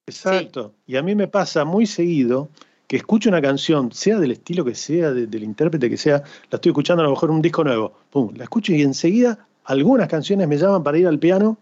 Exacto. 0.08 0.74
Y 0.88 0.96
a 0.98 1.02
mí 1.04 1.16
me 1.16 1.28
pasa 1.28 1.64
muy 1.66 1.86
seguido 1.86 2.50
que 2.92 2.98
escucho 2.98 3.30
una 3.30 3.42
canción, 3.42 3.90
sea 3.94 4.20
del 4.20 4.32
estilo 4.32 4.66
que 4.66 4.76
sea, 4.76 5.14
de- 5.14 5.26
del 5.26 5.44
intérprete 5.44 5.90
que 5.90 5.96
sea, 5.96 6.18
la 6.50 6.58
estoy 6.58 6.72
escuchando 6.72 7.02
a 7.02 7.06
lo 7.06 7.12
mejor 7.12 7.32
un 7.32 7.42
disco 7.42 7.64
nuevo, 7.64 7.94
pum, 8.10 8.34
la 8.36 8.44
escucho 8.44 8.74
y 8.74 8.82
enseguida 8.82 9.48
algunas 9.64 10.10
canciones 10.10 10.46
me 10.46 10.58
llaman 10.58 10.84
para 10.84 10.98
ir 10.98 11.08
al 11.08 11.18
piano 11.18 11.58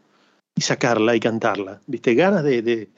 y 0.55 0.61
sacarla 0.61 1.15
y 1.15 1.19
cantarla. 1.19 1.81
¿Viste? 1.85 2.15
Ganas 2.15 2.43
de, 2.43 2.63
de- 2.63 2.89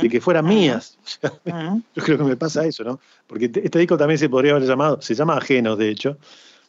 de 0.00 0.08
que 0.08 0.20
fueran 0.20 0.46
mías. 0.46 0.96
Ujú. 1.44 1.82
Yo 1.96 2.02
creo 2.04 2.18
que 2.18 2.22
me 2.24 2.36
pasa 2.36 2.64
eso, 2.64 2.84
¿no? 2.84 3.00
Porque 3.26 3.48
te- 3.48 3.64
este 3.64 3.80
disco 3.80 3.96
también 3.96 4.18
se 4.18 4.28
podría 4.28 4.52
haber 4.52 4.68
llamado, 4.68 5.02
se 5.02 5.16
llama 5.16 5.36
Ajenos, 5.36 5.76
de 5.76 5.88
hecho, 5.88 6.18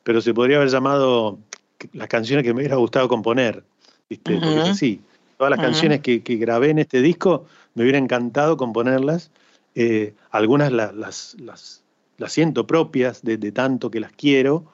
pero 0.02 0.20
se 0.20 0.34
podría 0.34 0.58
haber 0.58 0.70
llamado 0.70 1.38
las 1.92 2.08
canciones 2.08 2.44
que 2.44 2.56
me 2.56 2.62
hubiera 2.62 2.78
gustado 2.78 3.08
componer. 3.08 3.64
¿Viste? 4.10 4.34
Porque 4.42 4.62
así. 4.72 5.00
Todas 5.38 5.52
las 5.52 5.60
canciones 5.60 6.00
que, 6.02 6.24
que 6.24 6.38
grabé 6.38 6.72
en 6.72 6.80
este 6.80 7.04
disco 7.04 7.46
me 7.76 7.84
hubiera 7.84 8.00
encantado 8.00 8.58
componerlas. 8.58 9.30
Eh, 9.76 10.14
algunas 10.32 10.72
la- 10.72 10.92
las, 10.92 11.36
las, 11.40 11.84
las 12.18 12.32
siento 12.32 12.68
propias 12.68 13.24
de, 13.24 13.38
de 13.38 13.52
tanto 13.52 13.90
que 13.92 14.00
las 14.00 14.12
quiero. 14.12 14.66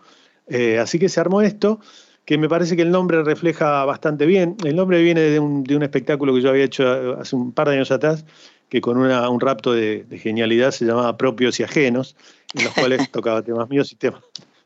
Eh, 0.48 0.80
así 0.80 1.00
que 1.00 1.10
se 1.10 1.20
armó 1.20 1.42
esto, 1.42 1.80
que 2.26 2.38
me 2.38 2.50
parece 2.50 2.76
que 2.76 2.82
el 2.82 2.92
nombre 2.92 3.24
refleja 3.24 3.86
bastante 3.86 4.26
bien. 4.26 4.56
El 4.66 4.76
nombre 4.76 5.02
viene 5.02 5.22
de 5.22 5.40
un, 5.40 5.64
de 5.64 5.76
un 5.76 5.84
espectáculo 5.84 6.34
que 6.34 6.42
yo 6.42 6.50
había 6.50 6.64
hecho 6.66 7.18
hace 7.20 7.36
un 7.36 7.52
par 7.52 7.70
de 7.70 7.76
años 7.76 7.92
atrás, 7.92 8.26
que 8.70 8.82
con 8.82 8.98
una- 8.98 9.30
un 9.30 9.40
rapto 9.40 9.74
de, 9.74 10.04
de 10.04 10.18
genialidad 10.20 10.72
se 10.72 10.86
llamaba 10.86 11.18
Propios 11.18 11.60
y 11.60 11.64
Ajenos, 11.64 12.16
en 12.54 12.66
los 12.66 12.74
cuales 12.74 13.10
tocaba 13.12 13.42
temas 13.42 13.70
míos 13.70 13.92
y 13.92 13.96
temas, 13.96 14.22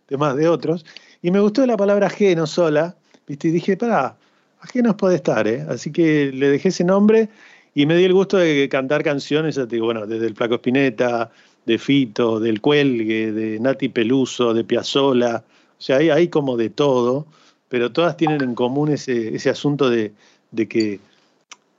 temas 0.07 0.36
de 0.36 0.47
otros. 0.47 0.86
Y 1.21 1.31
me 1.31 1.39
gustó 1.39 1.65
la 1.65 1.77
palabra 1.77 2.07
ajeno 2.07 2.47
sola, 2.47 2.97
¿viste? 3.27 3.47
y 3.47 3.51
dije, 3.51 3.77
pará, 3.77 4.17
ajenos 4.59 4.95
puede 4.95 5.15
estar, 5.15 5.47
¿eh? 5.47 5.65
Así 5.69 5.91
que 5.91 6.31
le 6.34 6.49
dejé 6.49 6.69
ese 6.69 6.84
nombre 6.84 7.29
y 7.76 7.86
me 7.86 7.95
di 7.95 8.03
el 8.05 8.13
gusto 8.13 8.38
de 8.38 8.69
cantar 8.69 9.03
canciones, 9.03 9.59
bueno, 9.80 10.05
desde 10.05 10.28
el 10.28 10.36
Flaco 10.36 10.55
Espineta, 10.55 11.32
de 11.65 11.78
Fito, 11.78 12.39
del 12.39 12.61
Cuelgue, 12.61 13.32
de 13.32 13.59
Nati 13.59 13.89
Peluso, 13.89 14.53
de 14.53 14.63
Piazzola, 14.63 15.43
o 15.78 15.82
sea, 15.82 15.97
hay, 15.97 16.09
hay 16.09 16.28
como 16.28 16.55
de 16.57 16.69
todo, 16.69 17.26
pero 17.69 17.91
todas 17.91 18.15
tienen 18.17 18.41
en 18.41 18.55
común 18.55 18.89
ese, 18.91 19.36
ese 19.36 19.49
asunto 19.49 19.89
de, 19.89 20.11
de 20.51 20.67
que 20.67 20.99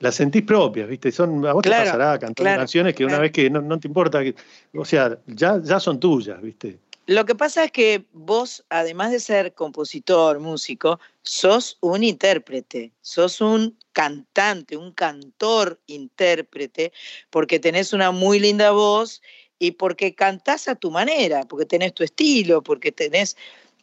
las 0.01 0.17
sentís 0.17 0.43
propias, 0.43 0.89
¿viste? 0.89 1.13
Son, 1.13 1.47
a 1.47 1.53
vos 1.53 1.63
Claro, 1.63 1.85
te 1.85 1.91
pasará 1.91 2.19
claro, 2.35 2.61
canciones 2.61 2.95
que 2.95 3.05
una 3.05 3.13
claro. 3.13 3.23
vez 3.23 3.33
que 3.33 3.49
no, 3.49 3.63
no 3.63 3.79
te 3.79 3.89
importa, 3.89 4.23
que- 4.23 4.35
o 4.75 4.85
sea, 4.85 5.19
ya, 5.27 5.61
ya 5.63 5.81
son 5.81 6.01
tuyas, 6.01 6.43
¿viste? 6.43 6.79
Lo 7.07 7.27
que 7.27 7.35
pasa 7.35 7.65
es 7.65 7.73
que 7.73 8.07
vos, 8.13 8.65
además 8.71 9.11
de 9.11 9.21
ser 9.21 9.53
compositor, 9.53 10.41
músico, 10.41 10.99
sos 11.23 11.77
un 11.81 12.03
intérprete, 12.03 12.93
sos 13.03 13.43
un 13.43 13.77
cantante, 13.93 14.77
un 14.77 14.93
cantor 14.93 15.81
intérprete, 15.87 16.93
porque 17.29 17.61
tenés 17.61 17.93
una 17.93 18.11
muy 18.11 18.41
linda 18.41 18.71
voz 18.71 19.21
y 19.59 19.73
porque 19.73 20.15
cantás 20.15 20.67
a 20.67 20.77
tu 20.77 20.91
manera, 20.91 21.43
porque 21.43 21.67
tenés 21.67 21.93
tu 21.93 22.05
estilo, 22.05 22.63
porque 22.63 22.91
tenés 22.91 23.37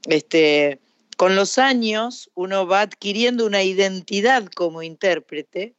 este, 0.07 0.79
con 1.15 1.35
los 1.35 1.59
años 1.59 2.31
uno 2.33 2.65
va 2.65 2.81
adquiriendo 2.81 3.45
una 3.45 3.61
identidad 3.61 4.47
como 4.55 4.81
intérprete 4.81 5.75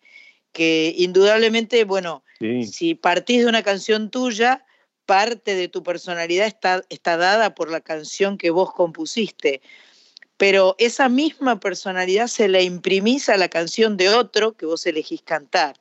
que 0.52 0.94
indudablemente, 0.96 1.84
bueno, 1.84 2.22
si 2.38 2.94
partís 2.94 3.42
de 3.42 3.48
una 3.48 3.62
canción 3.62 4.10
tuya, 4.10 4.64
parte 5.12 5.54
de 5.54 5.68
tu 5.68 5.82
personalidad 5.82 6.46
está, 6.46 6.82
está 6.88 7.18
dada 7.18 7.54
por 7.54 7.70
la 7.70 7.82
canción 7.82 8.38
que 8.38 8.48
vos 8.50 8.72
compusiste 8.72 9.60
pero 10.38 10.74
esa 10.78 11.08
misma 11.08 11.60
personalidad 11.60 12.26
se 12.26 12.48
la 12.48 12.60
imprimís 12.62 13.28
a 13.28 13.36
la 13.36 13.48
canción 13.48 13.96
de 13.96 14.08
otro 14.08 14.54
que 14.54 14.66
vos 14.66 14.84
elegís 14.86 15.22
cantar. 15.22 15.76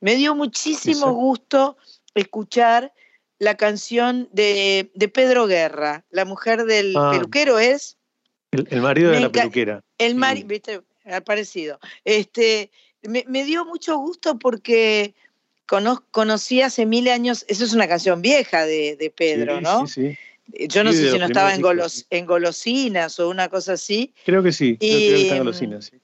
Me 0.00 0.14
dio 0.14 0.36
muchísimo 0.36 1.12
gusto 1.12 1.76
escuchar 2.14 2.92
la 3.40 3.56
canción 3.56 4.28
de, 4.30 4.88
Pedro 5.12 5.48
Guerra, 5.48 6.04
la 6.10 6.24
mujer 6.24 6.64
del 6.64 6.94
ah. 6.96 7.10
peluquero 7.10 7.58
es. 7.58 7.96
El, 8.52 8.82
marido 8.82 9.10
de 9.10 9.18
la 9.18 9.32
peluquera. 9.32 9.82
El 9.98 10.14
marido, 10.14 10.46
viste, 10.46 10.82
al 11.06 11.24
parecido. 11.24 11.80
Este, 12.04 12.70
me, 13.02 13.44
dio 13.44 13.64
mucho 13.64 13.98
gusto 13.98 14.38
porque 14.38 15.16
conocí 15.66 16.60
hace 16.60 16.86
mil 16.86 17.08
años, 17.08 17.44
eso 17.48 17.64
es 17.64 17.72
una 17.72 17.88
canción 17.88 18.22
vieja 18.22 18.64
de, 18.66 19.12
Pedro, 19.16 19.60
¿no? 19.60 19.86
Sí, 19.86 20.16
sí. 20.46 20.68
Yo 20.68 20.84
no 20.84 20.92
sé 20.92 21.10
si 21.10 21.18
no 21.18 21.24
estaba 21.24 21.54
en, 21.54 21.62
en, 22.10 22.26
golosinas 22.26 23.18
o 23.18 23.30
una 23.30 23.48
cosa 23.48 23.72
así. 23.74 24.12
Creo 24.26 24.42
que 24.42 24.52
sí, 24.52 24.76
creo, 24.76 24.90
que 24.90 25.22
está 25.22 25.36
en 25.36 25.38
golosinas, 25.38 25.86
sí. 25.86 26.00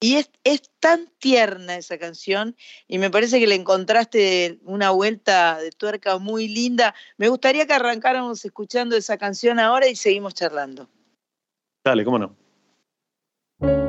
Y 0.00 0.14
es, 0.14 0.30
es, 0.44 0.62
tan 0.78 1.10
tierna 1.18 1.76
esa 1.76 1.98
canción 1.98 2.54
y 2.86 2.98
me 2.98 3.10
parece 3.10 3.40
que 3.40 3.48
le 3.48 3.56
encontraste 3.56 4.60
una 4.62 4.90
vuelta 4.90 5.58
de 5.58 5.72
tuerca 5.72 6.18
muy 6.18 6.46
linda. 6.46 6.94
Me 7.16 7.28
gustaría 7.28 7.66
que 7.66 7.72
arrancáramos 7.72 8.44
escuchando 8.44 8.96
esa 8.96 9.18
canción 9.18 9.58
ahora 9.58 9.88
y 9.88 9.96
seguimos 9.96 10.34
charlando. 10.34 10.88
Dale, 11.84 12.04
cómo 12.04 12.18
no. 12.18 13.87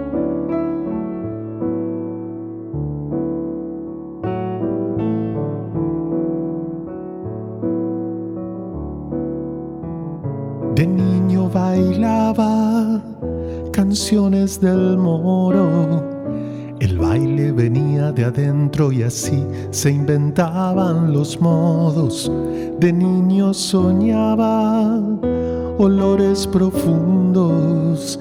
Bailaba 11.60 13.02
canciones 13.72 14.60
del 14.62 14.98
moro. 14.98 16.04
El 16.80 16.98
baile 16.98 17.52
venía 17.52 18.12
de 18.14 18.24
adentro 18.26 18.92
y 18.92 19.04
así 19.04 19.44
se 19.72 19.92
inventaban 19.92 21.12
los 21.12 21.40
modos. 21.42 22.32
De 22.80 22.94
niño 22.94 23.54
soñaba 23.54 25.02
olores 25.78 26.48
profundos, 26.48 28.20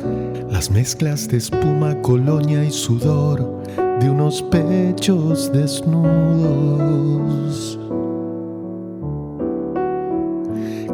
las 0.51 0.71
mezclas 0.71 1.29
de 1.29 1.37
espuma, 1.37 1.95
colonia 2.03 2.65
y 2.65 2.73
sudor 2.73 3.63
de 4.01 4.11
unos 4.11 4.43
pechos 4.43 5.53
desnudos. 5.53 6.99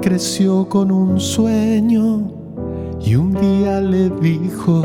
Creció 0.05 0.69
con 0.69 0.93
un 0.93 1.19
sueño 1.19 2.31
y 3.01 3.15
un 3.15 3.33
día 3.33 3.81
le 3.81 4.11
dijo, 4.11 4.83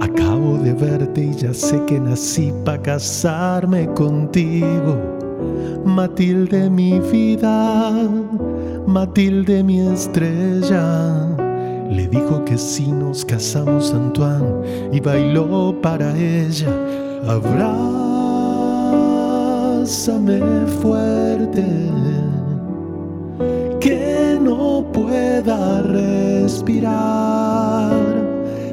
acabo 0.00 0.56
de 0.56 0.72
verte 0.72 1.24
y 1.24 1.34
ya 1.34 1.52
sé 1.52 1.82
que 1.86 2.00
nací 2.00 2.50
para 2.64 2.80
casarme 2.80 3.86
contigo. 3.88 4.96
Matilde 5.84 6.70
mi 6.70 6.98
vida, 6.98 7.92
Matilde 8.86 9.62
mi 9.62 9.80
estrella. 9.80 11.28
Le 11.90 12.08
dijo 12.08 12.42
que 12.46 12.56
si 12.56 12.90
nos 12.90 13.22
casamos 13.22 13.92
Antoine 13.92 14.62
y 14.92 15.00
bailó 15.00 15.78
para 15.82 16.16
ella. 16.16 16.74
Abrázame 17.28 18.00
fuerte 20.80 21.84
que 23.84 24.38
no 24.40 24.90
pueda 24.94 25.82
respirar. 25.82 26.94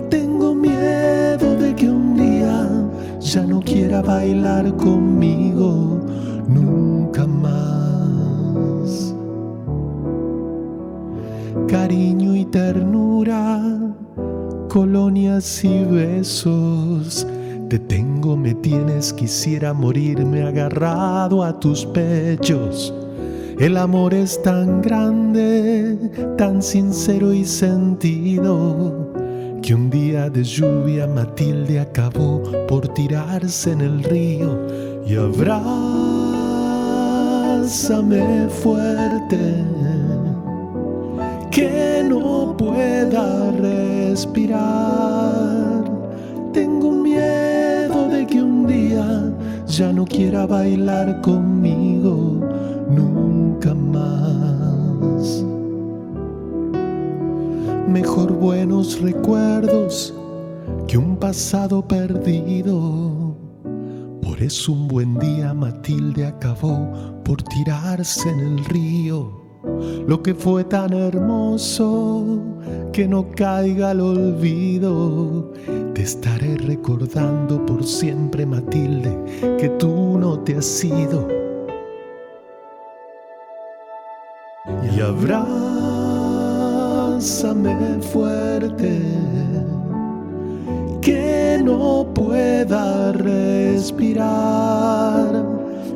Tengo 0.09 0.55
miedo 0.55 1.57
de 1.57 1.75
que 1.75 1.89
un 1.89 2.15
día 2.15 2.69
ya 3.19 3.41
no 3.45 3.59
quiera 3.59 4.01
bailar 4.01 4.73
conmigo 4.77 5.99
nunca 6.47 7.27
más. 7.27 9.13
Cariño 11.67 12.33
y 12.33 12.45
ternura, 12.45 13.61
colonias 14.69 15.61
y 15.65 15.83
besos. 15.83 17.27
Te 17.67 17.79
tengo, 17.79 18.37
me 18.37 18.53
tienes, 18.53 19.11
quisiera 19.11 19.73
morirme 19.73 20.43
agarrado 20.43 21.43
a 21.43 21.59
tus 21.59 21.85
pechos 21.85 22.93
el 23.61 23.77
amor 23.77 24.13
es 24.15 24.41
tan 24.41 24.81
grande, 24.81 25.95
tan 26.35 26.63
sincero 26.63 27.31
y 27.31 27.45
sentido, 27.45 29.13
que 29.61 29.75
un 29.75 29.91
día 29.91 30.31
de 30.31 30.43
lluvia 30.43 31.05
Matilde 31.05 31.79
acabó 31.79 32.41
por 32.67 32.87
tirarse 32.87 33.73
en 33.73 33.81
el 33.81 34.03
río 34.03 34.57
y 35.05 35.15
abrázame 35.15 35.69
fuerte, 38.49 39.63
que 41.51 42.03
no 42.09 42.57
pueda 42.57 43.51
respirar. 43.51 44.63
Tengo 46.51 46.89
miedo 46.93 48.07
de 48.09 48.25
que 48.25 48.41
un 48.41 48.65
día 48.65 49.31
ya 49.67 49.93
no 49.93 50.03
quiera 50.05 50.47
bailar 50.47 51.21
conmigo 51.21 52.50
nunca 52.89 53.73
más. 53.73 55.45
Mejor 57.87 58.31
buenos 58.31 59.01
recuerdos 59.01 60.13
que 60.87 60.97
un 60.97 61.17
pasado 61.17 61.87
perdido. 61.87 63.35
Por 64.21 64.41
eso 64.41 64.71
un 64.71 64.87
buen 64.87 65.17
día 65.19 65.53
Matilde 65.53 66.25
acabó 66.25 66.89
por 67.23 67.41
tirarse 67.43 68.29
en 68.29 68.39
el 68.39 68.65
río. 68.65 69.41
Lo 70.07 70.23
que 70.23 70.33
fue 70.33 70.63
tan 70.63 70.93
hermoso 70.93 72.39
que 72.93 73.07
no 73.07 73.29
caiga 73.31 73.91
al 73.91 74.01
olvido. 74.01 75.51
Te 75.93 76.01
estaré 76.01 76.57
recordando 76.57 77.65
por 77.65 77.83
siempre, 77.83 78.45
Matilde, 78.45 79.17
que 79.59 79.69
tú 79.69 80.17
no 80.17 80.39
te 80.39 80.55
has 80.55 80.83
ido 80.83 81.40
y 84.95 84.99
abrázame 84.99 85.47
fuerte 88.01 89.01
que 91.01 91.59
no 91.63 92.07
pueda 92.13 93.11
respirar. 93.13 94.25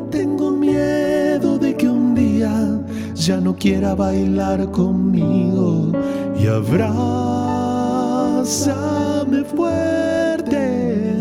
Tengo 0.10 0.52
miedo 0.52 1.60
de 1.60 1.76
que 1.76 1.90
un 1.90 2.16
día 2.16 2.80
ya 3.16 3.42
no 3.42 3.54
quiera 3.56 3.96
bailar 3.96 4.72
conmigo 4.72 5.92
y 6.40 6.48
abrázame 6.48 6.96
fuerte 9.44 11.18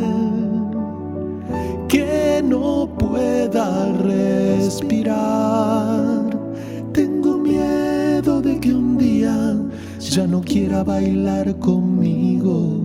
que 1.89 2.41
no 2.45 2.89
pueda 2.99 3.93
respirar 3.93 6.14
ya 10.17 10.29
no 10.29 10.43
quiera 10.43 10.85
bailar 10.85 11.59
conmigo 11.59 12.79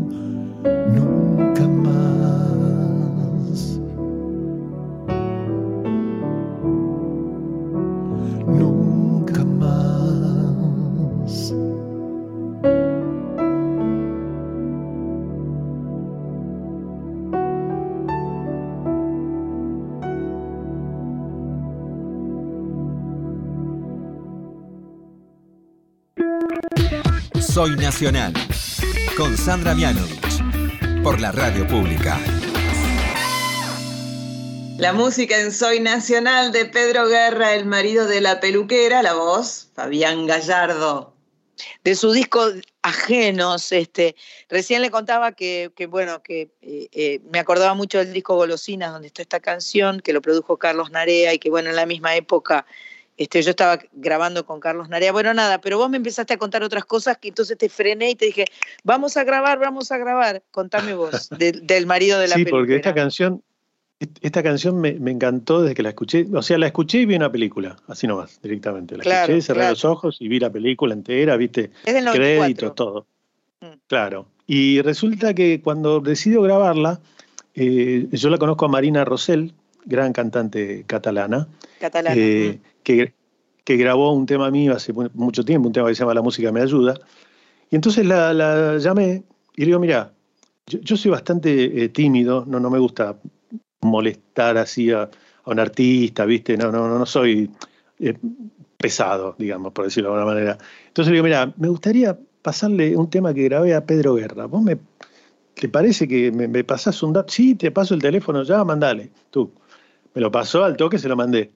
Soy 27.60 27.76
Nacional, 27.76 28.32
con 29.18 29.36
Sandra 29.36 29.76
Mianovich, 29.76 31.03
por 31.03 31.20
la 31.20 31.34
radio 31.34 31.68
pública. 31.68 32.18
La 34.78 34.93
música 34.93 35.38
en 35.38 35.51
Soy 35.51 35.82
Nacional 35.82 36.53
de 36.53 36.64
Pedro 36.64 37.10
Guerra, 37.10 37.55
el 37.55 37.66
marido 37.66 38.07
de 38.07 38.22
la 38.22 38.39
peluquera, 38.39 39.03
la 39.03 39.14
voz, 39.14 39.72
Fabián 39.76 40.26
Gallardo. 40.26 41.14
de 41.84 41.95
su 41.95 42.14
disco 42.14 42.49
Ajenos. 42.82 43.74
Este, 43.74 44.16
recién 44.47 44.82
le 44.82 44.89
contaba 44.89 45.34
que, 45.34 45.70
bueno, 45.89 46.24
que 46.24 46.51
eh, 46.62 46.88
eh, 46.93 47.20
me 47.30 47.39
acordaba 47.39 47.74
mucho 47.74 47.97
del 47.97 48.14
disco 48.14 48.36
Golosinas, 48.36 48.93
donde 48.93 49.07
está 49.07 49.22
esta 49.22 49.41
canción, 49.41 49.99
que 49.99 50.14
lo 50.14 50.22
produjo 50.22 50.55
Carlos 50.55 50.91
Narea 50.91 51.34
y 51.34 51.39
que 51.39 51.49
bueno, 51.49 51.72
en 51.72 51.76
la 51.76 51.86
misma 51.86 52.16
época 52.16 52.66
este, 53.20 53.42
yo 53.42 53.50
estaba 53.50 53.80
grabando 53.92 54.46
con 54.46 54.62
Carlos 54.62 54.88
Narea. 54.88 55.12
Bueno, 55.12 55.34
nada, 55.34 55.60
pero 55.60 55.78
vos 55.78 55.90
me 55.90 55.98
empezaste 55.98 56.34
a 56.34 56.38
contar 56.38 56.64
otras 56.64 56.86
cosas 56.86 57.18
que 57.18 57.28
entonces 57.28 57.58
te 57.58 57.68
frené 57.68 58.12
y 58.12 58.16
te 58.16 58.28
dije, 58.28 58.46
vamos 58.86 59.18
a 59.18 59.26
grabar, 59.26 59.60
vamos 59.60 59.92
a 59.92 59.98
grabar. 59.98 60.42
Contame 60.52 60.94
vos, 60.94 61.30
del 61.38 61.86
marido 61.86 62.18
de 62.18 62.30
la 62.30 62.36
Sí, 62.36 62.46
porque 62.46 62.78
esta 62.78 62.94
canción, 62.94 63.44
esta 64.22 64.42
canción 64.42 64.80
me, 64.80 64.92
encantó 65.12 65.62
desde 65.62 65.76
que 65.76 65.84
la 65.84 65.90
escuché. 65.90 66.28
O 66.34 66.42
sea, 66.42 66.58
la 66.58 66.68
escuché 66.68 67.00
y 67.00 67.06
vi 67.08 67.16
una 67.16 67.30
película, 67.30 67.76
así 67.90 68.08
nomás, 68.08 68.42
directamente. 68.42 68.96
La 68.96 69.24
escuché, 69.24 69.42
cerré 69.42 69.70
los 69.70 69.84
ojos 69.84 70.16
y 70.22 70.30
vi 70.30 70.40
la 70.40 70.50
película 70.50 70.94
entera, 70.94 71.36
viste, 71.36 71.72
créditos, 71.84 72.74
todo. 72.74 73.06
Mm. 73.60 73.80
Claro. 73.88 74.28
Y 74.48 74.82
resulta 74.82 75.34
que 75.34 75.60
cuando 75.62 76.00
decido 76.00 76.42
grabarla, 76.42 77.02
eh, 77.54 78.08
yo 78.14 78.30
la 78.30 78.38
conozco 78.38 78.64
a 78.64 78.70
Marina 78.70 79.04
Rosell, 79.04 79.54
gran 79.90 80.14
cantante 80.14 80.86
catalana. 80.88 81.48
Catalana. 81.80 82.16
Eh, 82.18 82.60
mm 82.64 82.70
que, 83.64 83.78
grabó 83.78 84.14
un 84.14 84.26
tema 84.26 84.50
mío 84.50 84.74
hace 84.76 84.94
mucho 84.94 85.46
tiempo, 85.46 85.68
un 85.68 85.74
tema 85.74 85.88
que 85.90 85.96
se 85.96 86.00
llama 86.00 86.14
La 86.14 86.22
música 86.22 86.52
me 86.52 86.62
ayuda. 86.62 86.96
Y 87.70 87.76
entonces 87.76 88.06
la, 88.06 88.78
llamé 88.78 89.24
y 89.56 89.62
le 89.62 89.66
digo, 89.68 89.80
mira, 89.80 90.12
yo, 90.66 90.98
soy 90.98 91.12
bastante 91.12 91.84
eh, 91.84 91.90
tímido, 91.90 92.46
no, 92.48 92.60
no 92.60 92.70
me 92.70 92.80
gusta 92.80 93.18
molestar 93.82 94.58
así 94.58 94.92
a, 94.92 95.10
un 95.46 95.60
artista, 95.60 96.26
¿viste? 96.26 96.58
No, 96.58 96.72
no, 96.72 96.98
no, 96.98 97.06
soy 97.06 97.50
eh, 98.00 98.16
pesado, 98.78 99.36
digamos, 99.38 99.72
por 99.72 99.86
decirlo 99.86 100.10
de 100.10 100.20
alguna 100.20 100.34
manera. 100.34 100.58
Entonces 100.88 101.12
le 101.12 101.18
digo, 101.18 101.24
mira, 101.24 101.54
me 101.58 101.68
gustaría 101.70 102.18
pasarle 102.42 102.96
un 102.96 103.10
tema 103.10 103.34
que 103.34 103.44
grabé 103.44 103.74
a 103.74 103.86
Pedro 103.86 104.16
Guerra. 104.16 104.46
¿Vos 104.46 104.62
me, 104.62 104.78
te 105.56 105.70
parece 105.70 106.08
que 106.08 106.32
me, 106.32 106.48
me 106.48 106.64
pasás 106.64 107.02
un 107.04 107.14
dato? 107.14 107.32
Sí, 107.32 107.56
te 107.56 107.72
paso 107.72 107.94
el 107.96 108.02
teléfono 108.02 108.44
ya, 108.44 108.64
mandale, 108.64 109.12
tú. 109.30 109.52
Me 110.20 110.24
lo 110.24 110.32
pasó 110.32 110.66
al 110.66 110.76
toque, 110.76 111.00
se 111.00 111.08
lo 111.08 111.16
mandé 111.16 111.54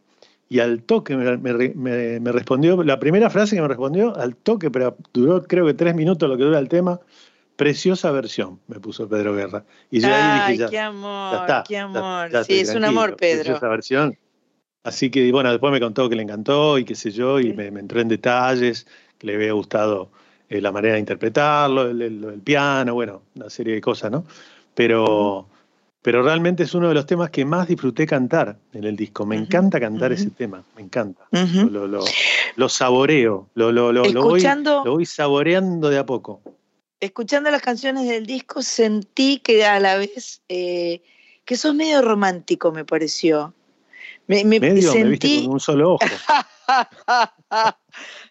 y 0.48 0.62
al 0.62 0.84
toque 0.84 1.18
me, 1.18 2.32
respondió, 2.32 2.82
la 2.82 2.98
primera 2.98 3.30
frase 3.30 3.58
que 3.58 3.62
me 3.62 3.68
respondió, 3.68 4.16
al 4.16 4.38
toque, 4.38 4.72
pero 4.72 4.96
duró 5.12 5.44
creo 5.44 5.66
que 5.66 5.74
tres 5.74 5.94
minutos 5.94 6.30
lo 6.30 6.38
que 6.38 6.46
dura 6.46 6.60
el 6.60 6.70
tema, 6.70 7.02
preciosa 7.58 8.10
versión, 8.12 8.62
me 8.68 8.80
puso 8.80 9.10
Pedro 9.10 9.36
Guerra. 9.36 9.66
Y 9.92 10.00
yo 10.00 10.08
ahí 10.14 10.54
dije, 10.54 10.64
ya, 10.64 10.70
qué 10.70 10.80
amor, 10.80 11.64
qué 11.68 11.78
amor. 11.78 12.46
sí, 12.46 12.62
es 12.62 12.74
un 12.74 12.86
amor, 12.86 13.18
Pedro. 13.18 13.44
Preciosa 13.44 13.68
versión. 13.68 14.18
Así 14.84 15.10
que, 15.10 15.30
bueno, 15.34 15.52
después 15.52 15.74
me 15.74 15.82
contó 15.82 16.08
que 16.08 16.16
le 16.16 16.24
encantó 16.24 16.78
y 16.78 16.86
qué 16.86 16.96
sé 16.96 17.12
yo, 17.12 17.42
y 17.42 17.52
me, 17.52 17.68
entró 17.68 18.00
en 18.00 18.08
detalles, 18.08 18.88
que 19.18 19.28
le 19.28 19.36
había 19.36 19.52
gustado 19.52 20.10
eh, 20.48 20.62
la 20.62 20.72
manera 20.72 20.94
de 20.94 21.02
interpretarlo, 21.02 21.90
el, 21.90 22.02
el, 22.02 22.42
piano, 22.42 22.94
bueno, 22.94 23.24
una 23.36 23.50
serie 23.50 23.74
de 23.76 23.82
cosas, 23.82 24.10
¿no? 24.10 24.24
Pero 24.74 25.50
pero 26.04 26.22
realmente 26.22 26.64
es 26.64 26.76
uno 26.76 26.90
de 26.90 26.94
los 26.94 27.06
temas 27.06 27.30
que 27.30 27.46
más 27.46 27.66
disfruté 27.70 28.06
cantar 28.06 28.60
en 28.74 28.84
el 28.84 28.98
disco. 28.98 29.26
Me 29.26 29.38
encanta 29.38 29.80
cantar 29.80 30.12
ese 30.12 30.30
tema, 30.30 30.64
me 30.76 30.82
encanta. 30.82 31.26
lo, 31.32 32.70
saboreo, 32.70 33.50
lo, 33.56 33.72
voy, 33.72 34.12
lo 34.14 34.84
voy 34.84 35.06
saboreando 35.06 35.90
de 35.90 35.98
a 35.98 36.06
poco. 36.06 36.42
Escuchando 37.00 37.50
las 37.50 37.62
canciones 37.62 38.08
del 38.08 38.26
disco 38.26 38.62
sentí 38.62 39.40
que 39.40 39.66
a 39.66 39.80
la 39.80 39.98
vez, 39.98 40.42
eh, 40.50 41.02
que 41.46 41.56
sos 41.56 41.74
medio 41.74 42.02
romántico, 42.02 42.74
me 42.74 42.84
pareció. 42.84 43.54
Me, 44.28 44.44
medio, 44.44 44.92
sentí... 44.92 45.04
me 45.04 45.10
viste 45.10 45.44
con 45.46 45.54
un 45.54 45.60
solo 45.62 45.94
ojo. 45.94 46.06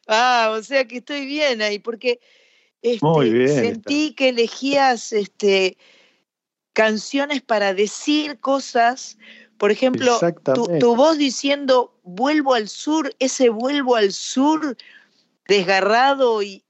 ah, 0.09 0.55
o 0.59 0.63
sea 0.63 0.87
que 0.87 0.99
estoy 0.99 1.25
bien 1.25 1.63
ahí, 1.63 1.79
porque 1.79 2.21
este, 2.83 3.49
sentí 3.49 4.13
que 4.13 4.29
elegías... 4.29 5.15
este 5.15 5.79
canciones 6.73 7.43
para 7.43 7.75
decir 7.75 8.39
cosas. 8.41 9.19
Por 9.59 9.71
ejemplo, 9.71 10.19
tu, 10.81 10.97
voz 10.97 11.19
diciendo 11.19 11.99
vuelvo 12.03 12.55
al 12.55 12.69
sur, 12.69 13.15
ese 13.19 13.49
vuelvo 13.49 13.97
al 13.97 14.13
sur 14.13 14.77
desgarrado 15.47 16.43
y 16.43 16.65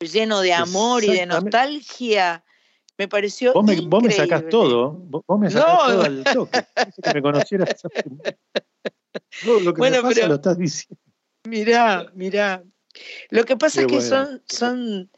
lleno 0.00 0.40
de 0.40 0.52
amor 0.52 1.04
y 1.04 1.12
de 1.12 1.26
nostalgia, 1.26 2.44
me 2.96 3.08
pareció. 3.08 3.52
Vos 3.52 3.64
me, 3.64 3.80
vos 3.82 4.02
me 4.02 4.10
sacás 4.10 4.48
todo, 4.48 4.92
vos 4.92 5.38
me 5.38 5.50
sacás 5.50 5.78
todo 5.86 6.02
al 6.02 6.24
toque. 6.24 6.66
que 7.02 7.14
me 7.14 7.22
conocieras. 7.22 7.82
lo 9.44 9.74
que 9.74 9.78
bueno, 9.78 9.96
me 9.98 10.02
pasa 10.02 10.26
lo 10.26 10.34
estás 10.34 10.58
diciendo. 10.58 11.00
Mirá, 11.44 12.06
mirá. 12.14 12.62
Lo 13.30 13.44
que 13.44 13.56
pasa 13.56 13.82
es 13.82 13.86
que 13.86 14.00
son, 14.00 14.42
son, 14.46 15.10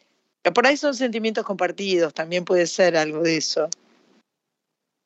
por 0.55 0.67
ahí 0.67 0.77
son 0.77 0.95
sentimientos 0.95 1.45
compartidos, 1.45 2.15
también 2.15 2.45
puede 2.45 2.67
ser 2.67 2.97
algo 2.97 3.23
de 3.23 3.37
eso. 3.37 3.69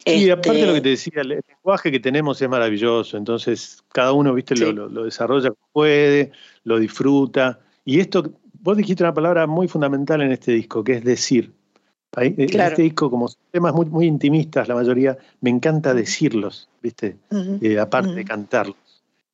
Y 0.04 0.30
aparte 0.30 0.60
de 0.60 0.66
lo 0.66 0.72
que 0.72 0.78
este 0.78 0.82
te 0.82 0.88
decía, 0.90 1.22
el 1.22 1.42
lenguaje 1.46 1.90
que 1.90 2.00
tenemos 2.00 2.40
es 2.40 2.48
maravilloso, 2.48 3.16
entonces 3.16 3.82
cada 3.92 4.12
uno, 4.12 4.32
viste, 4.32 4.54
lo, 4.56 5.04
desarrolla 5.04 5.50
como 5.50 5.68
puede, 5.72 6.32
lo 6.64 6.78
disfruta. 6.78 7.60
Y 7.84 8.00
esto, 8.00 8.32
vos 8.60 8.76
dijiste 8.76 9.02
una 9.02 9.14
palabra 9.14 9.46
muy 9.46 9.68
fundamental 9.68 10.22
en 10.22 10.32
este 10.32 10.52
disco, 10.52 10.84
que 10.84 10.94
es 10.94 11.04
decir. 11.04 11.52
En 12.16 12.40
este 12.40 12.82
disco, 12.82 13.10
como 13.10 13.28
temas 13.50 13.74
muy, 13.74 13.86
muy 13.86 14.06
intimistas, 14.06 14.66
la 14.66 14.74
mayoría, 14.74 15.18
me 15.40 15.50
encanta 15.50 15.92
decirlos, 15.92 16.68
viste, 16.82 17.18
eh, 17.60 17.78
aparte 17.78 18.14
de 18.14 18.24
cantarlos. 18.24 18.76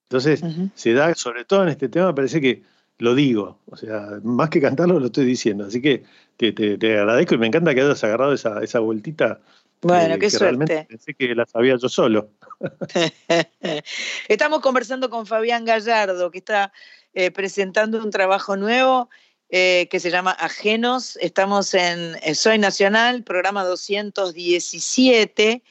Entonces, 0.09 0.43
se 0.75 0.93
da, 0.93 1.15
sobre 1.15 1.45
todo 1.45 1.63
en 1.63 1.69
este 1.69 1.89
tema, 1.89 2.09
me 2.09 2.15
parece 2.15 2.41
que 2.41 2.63
lo 2.99 3.15
digo, 3.15 3.59
o 3.67 3.77
sea, 3.77 4.21
más 4.23 4.51
que 4.51 4.61
cantarlo 4.61 4.99
lo 4.99 5.07
estoy 5.07 5.25
diciendo. 5.25 5.65
Así 5.65 5.81
que 5.81 6.05
te, 6.37 6.53
te, 6.53 6.99
agradezco 6.99 7.35
y 7.35 7.39
me 7.39 7.47
encanta 7.47 7.75
que 7.75 7.81
hayas 7.81 8.03
agarrado 8.05 8.33
esa, 8.33 8.63
esa 8.63 8.81
vueltita 8.81 9.41
bueno, 9.85 10.19
qué 10.19 10.31
suerte. 10.31 10.87
Pensé 10.89 11.15
que 11.15 11.35
la 11.35 11.47
sabía 11.47 11.77
yo 11.81 11.89
solo. 11.89 12.31
Estamos 14.29 14.61
conversando 14.61 15.11
con 15.11 15.27
Fabián 15.27 15.65
Gallardo, 15.65 16.31
que 16.31 16.39
está 16.39 16.73
eh, 17.13 17.31
presentando 17.31 18.03
un 18.03 18.11
trabajo 18.11 18.57
nuevo 18.57 19.09
eh, 19.51 19.89
que 19.91 20.01
se 20.01 20.11
llama 20.11 20.33
Ajenos. 20.33 21.17
Estamos 21.21 21.75
en 21.75 22.17
Soy 22.35 22.59
Nacional, 22.59 23.23
programa 23.23 23.65
217. 23.65 25.63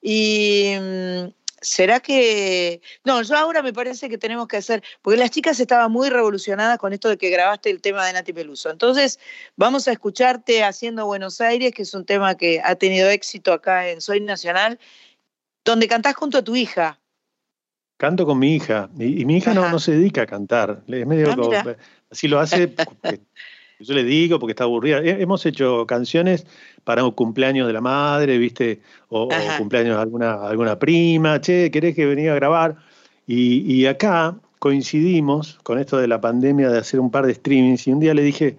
Y 0.00 0.74
mm, 0.80 1.26
¿Será 1.60 2.00
que.? 2.00 2.80
No, 3.04 3.22
yo 3.22 3.36
ahora 3.36 3.62
me 3.62 3.72
parece 3.72 4.08
que 4.08 4.18
tenemos 4.18 4.46
que 4.48 4.58
hacer. 4.58 4.82
Porque 5.02 5.18
las 5.18 5.30
chicas 5.30 5.58
estaban 5.58 5.90
muy 5.90 6.08
revolucionadas 6.08 6.78
con 6.78 6.92
esto 6.92 7.08
de 7.08 7.18
que 7.18 7.30
grabaste 7.30 7.70
el 7.70 7.80
tema 7.80 8.06
de 8.06 8.12
Nati 8.12 8.32
Peluso. 8.32 8.70
Entonces, 8.70 9.18
vamos 9.56 9.88
a 9.88 9.92
escucharte 9.92 10.64
haciendo 10.64 11.06
Buenos 11.06 11.40
Aires, 11.40 11.72
que 11.72 11.82
es 11.82 11.94
un 11.94 12.04
tema 12.04 12.36
que 12.36 12.60
ha 12.62 12.74
tenido 12.76 13.08
éxito 13.10 13.52
acá 13.52 13.88
en 13.88 14.00
Soy 14.00 14.20
Nacional, 14.20 14.78
donde 15.64 15.88
cantás 15.88 16.14
junto 16.14 16.38
a 16.38 16.44
tu 16.44 16.54
hija. 16.54 17.00
Canto 17.98 18.24
con 18.24 18.38
mi 18.38 18.54
hija. 18.54 18.88
Y, 18.98 19.24
mi 19.24 19.38
hija 19.38 19.52
no, 19.54 19.68
no, 19.68 19.80
se 19.80 19.92
dedica 19.92 20.22
a 20.22 20.26
cantar. 20.26 20.82
Es 20.86 21.06
medio. 21.06 21.34
Ah, 21.52 21.76
así 22.10 22.28
lo 22.28 22.38
hace. 22.38 22.74
Yo 23.80 23.94
le 23.94 24.04
digo 24.04 24.38
porque 24.38 24.52
está 24.52 24.64
aburrida. 24.64 25.00
Hemos 25.02 25.46
hecho 25.46 25.86
canciones 25.86 26.46
para 26.84 27.04
un 27.04 27.12
cumpleaños 27.12 27.66
de 27.66 27.72
la 27.72 27.80
madre, 27.80 28.38
¿viste? 28.38 28.80
O, 29.08 29.28
cumpleaños 29.56 29.96
de 29.96 30.02
alguna, 30.02 30.46
alguna 30.46 30.78
prima. 30.78 31.40
Che, 31.40 31.70
¿querés 31.70 31.94
que 31.94 32.06
venga 32.06 32.32
a 32.32 32.36
grabar? 32.36 32.76
Y, 33.26 33.86
acá 33.86 34.36
coincidimos 34.58 35.58
con 35.62 35.78
esto 35.78 35.98
de 35.98 36.08
la 36.08 36.20
pandemia 36.20 36.70
de 36.70 36.78
hacer 36.78 36.98
un 36.98 37.10
par 37.10 37.26
de 37.26 37.34
streamings 37.34 37.86
y 37.86 37.92
un 37.92 38.00
día 38.00 38.14
le 38.14 38.22
dije, 38.22 38.56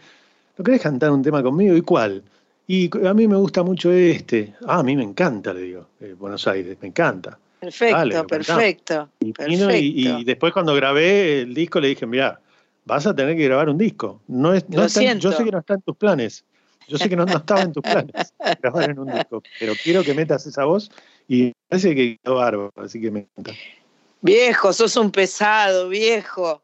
¿no 0.58 0.64
querés 0.64 0.82
cantar 0.82 1.12
un 1.12 1.22
tema 1.22 1.44
conmigo? 1.44 1.76
¿Y 1.76 1.82
cuál? 1.82 2.24
Y 2.68 2.90
a 3.06 3.14
mí 3.14 3.28
me 3.28 3.36
gusta 3.36 3.64
mucho 3.64 3.92
este. 3.92 4.54
Ah, 4.68 4.80
a 4.80 4.84
mí 4.84 4.96
me 4.96 5.04
encanta, 5.04 5.54
le 5.54 5.62
digo, 5.62 5.88
eh, 6.00 6.16
Buenos 6.18 6.48
Aires, 6.48 6.78
me 6.82 6.90
encanta. 6.90 7.38
Perfecto, 7.60 8.28
perfecto. 8.28 9.10
Y, 9.20 10.08
y, 10.08 10.24
después 10.24 10.54
cuando 10.54 10.74
grabé 10.76 11.42
el 11.42 11.54
disco 11.54 11.82
le 11.82 11.90
dije, 11.90 12.06
mira, 12.06 12.40
vas 12.86 13.06
a 13.08 13.16
tener 13.16 13.36
que 13.36 13.46
grabar 13.46 13.70
un 13.70 13.78
disco. 13.78 14.22
No 14.28 14.54
es, 14.54 14.66
yo 14.68 14.88
sé 14.90 15.02
que 15.44 15.52
no 15.52 15.60
está 15.60 15.74
en 15.76 15.82
tus 15.82 15.96
planes. 15.96 16.44
Yo 16.90 16.98
sé 16.98 17.08
que 17.08 17.16
no, 17.16 17.24
estaba 17.26 17.62
en 17.62 17.72
tus 17.72 17.84
planes 17.84 18.34
grabar 18.62 18.90
en 18.90 18.98
un 18.98 19.14
disco, 19.14 19.44
pero 19.60 19.74
quiero 19.82 20.04
que 20.04 20.16
metas 20.16 20.48
esa 20.48 20.66
voz 20.66 20.90
y 21.28 21.52
parece 21.68 21.94
que 21.94 22.18
quedó 22.18 22.36
bárbaro, 22.36 22.72
así 22.78 23.00
que 23.00 23.12
me 23.12 23.20
encanta. 23.20 23.52
Viejo, 24.22 24.74
sos 24.74 24.98
un 24.98 25.12
pesado, 25.12 25.88
viejo. 25.88 26.64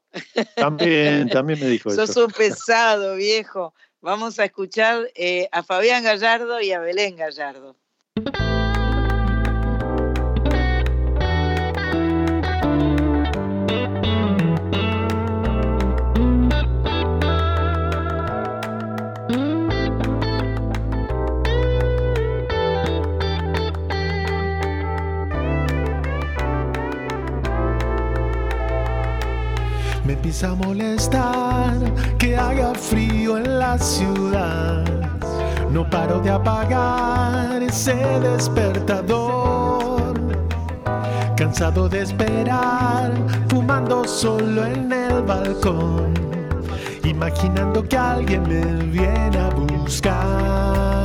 También, 0.55 1.30
también 1.30 1.59
me 1.59 1.68
dijo 1.68 1.89
eso. 1.91 2.07
Sos 2.07 2.18
un 2.18 2.32
pesado, 2.32 3.16
viejo. 3.16 3.74
Vamos 4.01 4.39
a 4.39 4.45
escuchar 4.45 5.07
eh, 5.16 5.47
a 5.51 5.63
Fabián 5.63 6.03
Gallardo 6.03 6.59
y 6.59 6.72
a 6.72 6.80
Belén 6.80 7.16
Gallardo. 7.16 7.76
Paro 35.89 36.19
de 36.19 36.29
apagar 36.29 37.61
ese 37.61 37.95
despertador. 38.19 40.13
Cansado 41.36 41.89
de 41.89 42.01
esperar, 42.01 43.11
fumando 43.49 44.05
solo 44.05 44.65
en 44.65 44.91
el 44.91 45.21
balcón. 45.23 46.13
Imaginando 47.03 47.83
que 47.83 47.97
alguien 47.97 48.43
me 48.43 48.63
viene 48.86 49.38
a 49.38 49.49
buscar. 49.49 51.05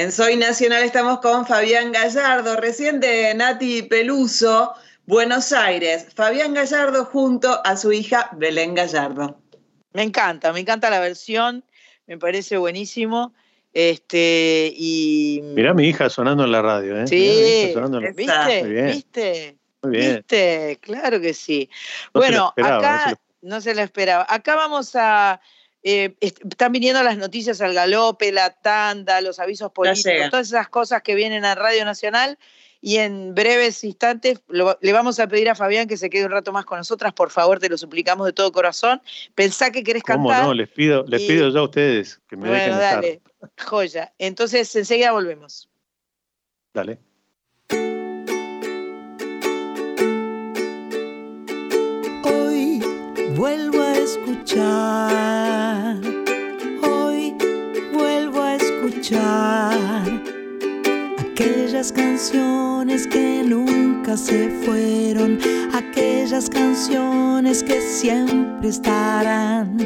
En 0.00 0.10
Soy 0.12 0.34
Nacional 0.34 0.82
estamos 0.82 1.20
con 1.20 1.44
Fabián 1.44 1.92
Gallardo, 1.92 2.56
recién 2.56 3.00
de 3.00 3.34
Nati 3.34 3.82
Peluso, 3.82 4.72
Buenos 5.04 5.52
Aires. 5.52 6.06
Fabián 6.14 6.54
Gallardo 6.54 7.04
junto 7.04 7.60
a 7.66 7.76
su 7.76 7.92
hija 7.92 8.30
Belén 8.32 8.74
Gallardo. 8.74 9.38
Me 9.92 10.02
encanta, 10.02 10.54
me 10.54 10.60
encanta 10.60 10.88
la 10.88 11.00
versión, 11.00 11.62
me 12.06 12.16
parece 12.16 12.56
buenísimo. 12.56 13.34
Este, 13.74 14.72
y... 14.74 15.42
Mirá 15.42 15.74
mi 15.74 15.88
hija 15.88 16.08
sonando 16.08 16.44
en 16.44 16.52
la 16.52 16.62
radio, 16.62 16.98
¿eh? 16.98 17.06
Sí, 17.06 17.74
¿viste? 18.16 18.62
¿Viste? 18.62 19.58
Muy 19.82 19.92
bien. 19.98 20.16
¿Viste? 20.16 20.78
Claro 20.80 21.20
que 21.20 21.34
sí. 21.34 21.68
bueno, 22.14 22.54
acá 22.56 23.18
no 23.42 23.60
se 23.60 23.74
lo 23.74 23.82
esperaba. 23.82 24.24
Acá 24.30 24.56
vamos 24.56 24.96
a 24.96 25.42
eh, 25.82 26.14
están 26.20 26.72
viniendo 26.72 27.02
las 27.02 27.16
noticias 27.16 27.60
al 27.60 27.74
galope, 27.74 28.32
la 28.32 28.50
tanda, 28.50 29.20
los 29.20 29.38
avisos 29.38 29.72
políticos, 29.72 30.30
todas 30.30 30.48
esas 30.48 30.68
cosas 30.68 31.02
que 31.02 31.14
vienen 31.14 31.44
a 31.44 31.54
Radio 31.54 31.84
Nacional. 31.84 32.38
Y 32.82 32.96
en 32.96 33.34
breves 33.34 33.84
instantes 33.84 34.40
le 34.48 34.92
vamos 34.94 35.20
a 35.20 35.26
pedir 35.26 35.50
a 35.50 35.54
Fabián 35.54 35.86
que 35.86 35.98
se 35.98 36.08
quede 36.08 36.24
un 36.24 36.30
rato 36.30 36.50
más 36.50 36.64
con 36.64 36.78
nosotras. 36.78 37.12
Por 37.12 37.28
favor, 37.28 37.58
te 37.58 37.68
lo 37.68 37.76
suplicamos 37.76 38.26
de 38.26 38.32
todo 38.32 38.50
corazón. 38.52 39.02
Pensá 39.34 39.70
que 39.70 39.84
querés 39.84 40.02
¿Cómo 40.02 40.30
cantar. 40.30 40.46
no? 40.46 40.54
Les 40.54 40.70
pido, 40.70 41.04
les 41.06 41.20
pido 41.20 41.50
ya 41.50 41.60
a 41.60 41.64
ustedes 41.64 42.20
que 42.26 42.36
me 42.38 42.48
bueno, 42.48 42.78
dale. 42.78 43.20
Joya. 43.58 44.14
Entonces, 44.18 44.74
enseguida 44.74 45.12
volvemos. 45.12 45.68
Dale. 46.72 46.98
Hoy 52.24 52.82
vuelvo 53.36 53.79
escuchar, 54.16 55.96
hoy 56.82 57.32
vuelvo 57.92 58.42
a 58.42 58.56
escuchar 58.56 60.02
aquellas 61.20 61.92
canciones 61.92 63.06
que 63.06 63.44
nunca 63.44 64.16
se 64.16 64.50
fueron, 64.64 65.38
aquellas 65.72 66.50
canciones 66.50 67.62
que 67.62 67.80
siempre 67.80 68.70
estarán 68.70 69.76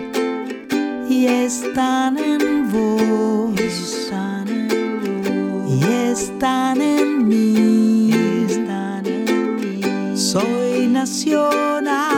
y 1.09 1.27
están 1.27 2.17
en 2.17 2.71
vos, 2.73 3.61
están 3.61 4.49
en 4.49 5.03
vos 5.03 5.71
y 5.71 5.85
están 6.11 6.81
en 6.81 7.29
mí, 7.29 8.11
están 8.49 9.05
en 9.05 9.57
mí. 9.57 10.17
Soy 10.17 10.87
nacional. 10.87 12.14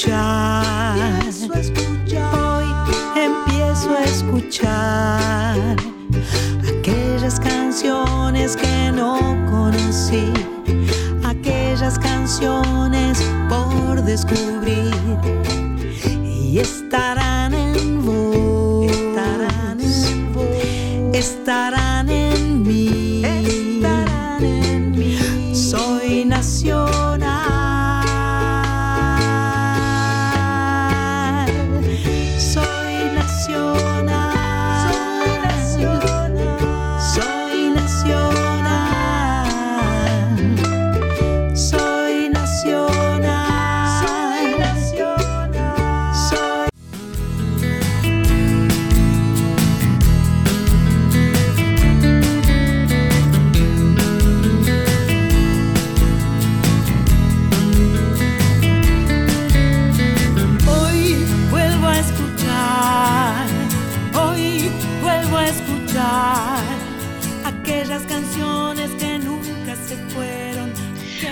Escuchar. 0.00 1.20
Hoy 2.32 2.64
empiezo 3.16 3.90
a 3.90 4.04
escuchar 4.04 5.76
aquellas 6.68 7.38
canciones 7.38 8.56
que 8.56 8.92
no 8.92 9.18
conocí, 9.50 10.32
aquellas 11.24 11.98
canciones 11.98 13.22
por 13.48 14.02
descubrir 14.02 14.94
y 16.24 16.58
estarán 16.58 17.52
en 17.54 18.04
vos, 18.04 18.90
estarán 18.90 19.80
en 19.80 20.32
vos, 20.32 20.46
estarán 21.12 21.99
escuchar 66.00 66.64
aquellas 67.44 68.02
canciones 68.04 68.90
que 68.92 69.18
nunca 69.18 69.76
se 69.76 69.96
fueron. 70.08 70.72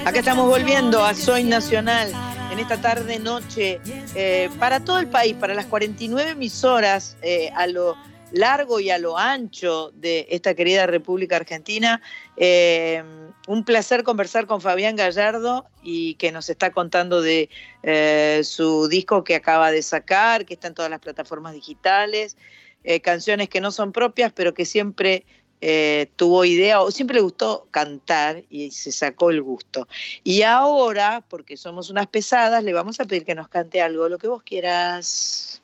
Acá 0.05 0.19
estamos 0.19 0.47
volviendo 0.47 1.05
a 1.05 1.15
Soy 1.15 1.45
Nacional 1.45 2.13
en 2.53 2.59
esta 2.59 2.81
tarde 2.81 3.19
noche 3.19 3.81
eh, 4.15 4.51
para 4.59 4.81
todo 4.81 4.99
el 4.99 5.07
país, 5.07 5.35
para 5.35 5.55
las 5.55 5.67
49 5.67 6.31
emisoras 6.31 7.17
eh, 7.23 7.51
a 7.55 7.67
lo 7.67 7.97
largo 8.33 8.79
y 8.81 8.91
a 8.91 8.99
lo 8.99 9.17
ancho 9.17 9.91
de 9.95 10.27
esta 10.31 10.55
querida 10.55 10.87
República 10.87 11.37
Argentina. 11.37 12.03
Eh, 12.37 13.03
un 13.47 13.65
placer 13.65 14.03
conversar 14.05 14.47
con 14.47 14.61
Fabián 14.61 14.95
Gallardo 14.97 15.67
y 15.83 16.15
que 16.15 16.33
nos 16.33 16.51
está 16.51 16.71
contando 16.71 17.23
de 17.23 17.49
eh, 17.83 18.43
su 18.45 18.89
disco 18.89 19.25
que 19.25 19.35
acaba 19.35 19.71
de 19.71 19.83
sacar, 19.83 20.45
que 20.45 20.55
está 20.55 20.69
en 20.69 20.75
todas 20.75 20.91
las 20.91 21.01
plataformas 21.01 21.55
digitales, 21.55 22.37
eh, 22.85 23.01
canciones 23.01 23.49
que 23.49 23.61
no 23.61 23.71
son 23.71 23.93
propias, 23.93 24.33
pero 24.33 24.55
que 24.55 24.65
siempre 24.65 25.25
eh, 25.61 26.09
tuvo 26.17 26.45
idea 26.45 26.81
o 26.81 26.91
siempre 26.91 27.17
le 27.17 27.23
gustó 27.23 27.67
cantar 27.71 28.45
y 28.49 28.71
se 28.71 28.93
sacó 28.93 29.31
el 29.31 29.43
gusto. 29.43 29.89
Y 30.25 30.43
ahora, 30.43 31.25
porque 31.29 31.57
somos 31.57 31.91
unas 31.91 32.07
pesadas, 32.07 32.63
le 32.63 32.73
vamos 32.73 33.01
a 33.01 33.05
pedir 33.05 33.25
que 33.25 33.35
nos 33.35 33.49
cante 33.49 33.81
algo, 33.83 34.09
lo 34.09 34.19
que 34.19 34.29
vos 34.29 34.43
quieras. 34.43 35.61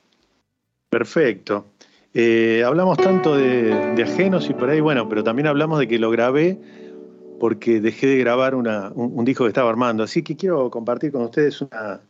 Perfecto. 0.89 1.65
Eh, 2.13 2.63
hablamos 2.65 2.97
tanto 2.97 3.35
de, 3.35 3.73
de 3.95 4.03
ajenos 4.03 4.49
y 4.49 4.53
por 4.53 4.69
ahí, 4.69 4.79
bueno, 4.79 5.09
pero 5.09 5.23
también 5.23 5.47
hablamos 5.47 5.79
de 5.79 5.87
que 5.87 5.99
lo 5.99 6.09
grabé 6.11 6.57
porque 7.39 7.81
dejé 7.81 8.07
de 8.07 8.17
grabar 8.17 8.55
una- 8.55 8.91
un, 8.95 9.17
un 9.19 9.25
disco 9.25 9.43
que 9.43 9.49
estaba 9.49 9.69
armando. 9.69 10.03
Así 10.03 10.23
que 10.23 10.37
quiero 10.37 10.69
compartir 10.69 11.11
con 11.11 11.23
ustedes 11.23 11.59
una, 11.61 12.01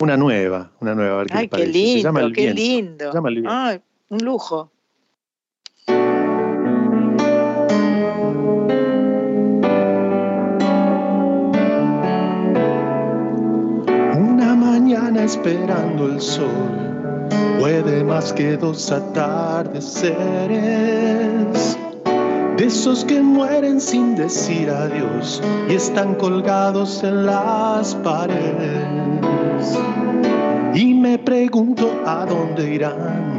una 0.00 0.16
nueva, 0.16 0.72
una 0.80 0.94
nueva. 0.96 1.14
a 1.14 1.18
ver 1.18 1.26
qué 1.28 1.34
Ay, 1.34 1.40
les 1.42 1.50
qué 1.50 1.56
parece. 1.56 1.72
Se 1.72 1.78
lindo, 1.78 2.02
llama 2.08 2.20
El 2.22 2.32
qué 2.32 2.40
Viento. 2.42 2.60
lindo. 2.60 3.10
Se 3.12 3.16
llama 3.18 3.28
El 3.28 3.34
Viento. 3.36 3.50
Ay, 3.52 3.80
un 4.12 4.24
lujo. 4.24 4.70
Una 14.14 14.54
mañana 14.54 15.24
esperando 15.24 16.08
el 16.08 16.20
sol 16.20 16.50
puede 17.58 18.04
más 18.04 18.34
que 18.34 18.58
dos 18.58 18.92
atardeceres. 18.92 21.78
De 22.58 22.66
esos 22.66 23.06
que 23.06 23.22
mueren 23.22 23.80
sin 23.80 24.14
decir 24.14 24.68
adiós 24.68 25.40
y 25.70 25.74
están 25.74 26.16
colgados 26.16 27.02
en 27.02 27.24
las 27.24 27.94
paredes. 27.94 29.78
Y 30.74 30.92
me 30.92 31.18
pregunto 31.18 31.90
a 32.04 32.26
dónde 32.26 32.74
irán 32.74 33.31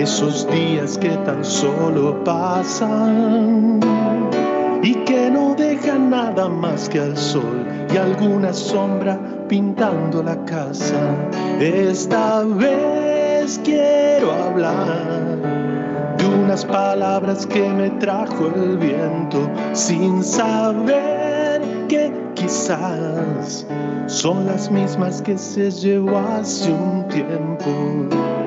esos 0.00 0.48
días 0.50 0.96
que 0.96 1.10
tan 1.26 1.44
solo 1.44 2.24
pasan 2.24 3.80
y 4.82 4.94
que 5.04 5.30
no 5.30 5.54
dejan 5.54 6.08
nada 6.08 6.48
más 6.48 6.88
que 6.88 7.00
al 7.00 7.16
sol 7.16 7.66
y 7.92 7.96
alguna 7.98 8.52
sombra 8.52 9.20
pintando 9.46 10.22
la 10.22 10.42
casa. 10.46 10.98
Esta 11.60 12.42
vez 12.44 13.60
quiero 13.62 14.32
hablar 14.32 15.36
de 16.16 16.26
unas 16.26 16.64
palabras 16.64 17.46
que 17.46 17.68
me 17.68 17.90
trajo 17.90 18.46
el 18.56 18.78
viento 18.78 19.50
sin 19.74 20.24
saber 20.24 21.60
que 21.88 22.10
quizás 22.34 23.66
son 24.06 24.46
las 24.46 24.70
mismas 24.70 25.20
que 25.20 25.36
se 25.36 25.70
llevó 25.70 26.16
hace 26.18 26.72
un 26.72 27.06
tiempo. 27.08 28.39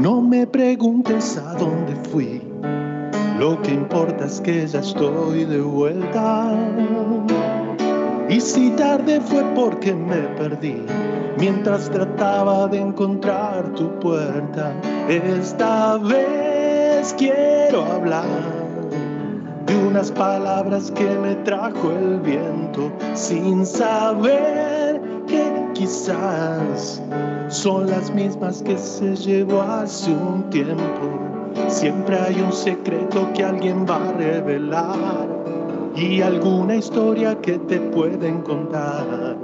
No 0.00 0.22
me 0.22 0.46
preguntes 0.46 1.36
a 1.36 1.56
dónde 1.56 1.94
fui. 2.10 2.40
Lo 3.38 3.60
que 3.60 3.72
importa 3.74 4.24
es 4.24 4.40
que 4.40 4.66
ya 4.66 4.80
estoy 4.80 5.44
de 5.44 5.60
vuelta. 5.60 6.54
Y 8.30 8.40
si 8.40 8.70
tarde 8.70 9.20
fue 9.20 9.44
porque 9.54 9.92
me 9.92 10.22
perdí 10.38 10.86
mientras 11.38 11.90
trataba 11.90 12.66
de 12.68 12.78
encontrar 12.78 13.74
tu 13.74 13.90
puerta. 14.00 14.72
Esta 15.06 15.98
vez 15.98 17.14
quiero 17.18 17.84
hablar 17.84 18.24
de 19.66 19.76
unas 19.86 20.10
palabras 20.12 20.90
que 20.92 21.10
me 21.10 21.34
trajo 21.44 21.90
el 21.92 22.20
viento 22.20 22.90
sin 23.12 23.66
saber 23.66 24.79
quizás 25.80 27.00
son 27.48 27.88
las 27.88 28.12
mismas 28.12 28.62
que 28.62 28.76
se 28.76 29.16
llevó 29.16 29.62
hace 29.62 30.10
un 30.10 30.42
tiempo. 30.50 31.08
Siempre 31.68 32.18
hay 32.18 32.38
un 32.42 32.52
secreto 32.52 33.26
que 33.34 33.42
alguien 33.44 33.86
va 33.88 33.96
a 33.96 34.12
revelar 34.12 35.26
y 35.96 36.20
alguna 36.20 36.76
historia 36.76 37.34
que 37.40 37.58
te 37.60 37.80
pueden 37.80 38.42
contar. 38.42 39.36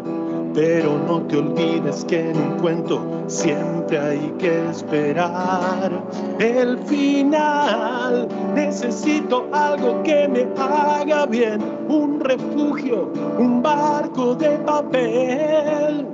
Pero 0.53 0.99
no 1.07 1.23
te 1.23 1.39
olvides 1.39 2.05
que 2.05 2.31
en 2.31 2.37
un 2.37 2.59
cuento 2.61 3.01
siempre 3.27 3.99
hay 3.99 4.35
que 4.39 4.71
esperar 4.71 5.91
el 6.39 6.79
final. 6.81 8.29
Necesito 8.55 9.47
algo 9.53 10.03
que 10.03 10.29
me 10.29 10.47
haga 10.59 11.27
bien, 11.27 11.63
un 11.89 12.21
refugio, 12.21 13.11
un 13.39 13.63
barco 13.63 14.35
de 14.35 14.51
papel, 14.61 16.07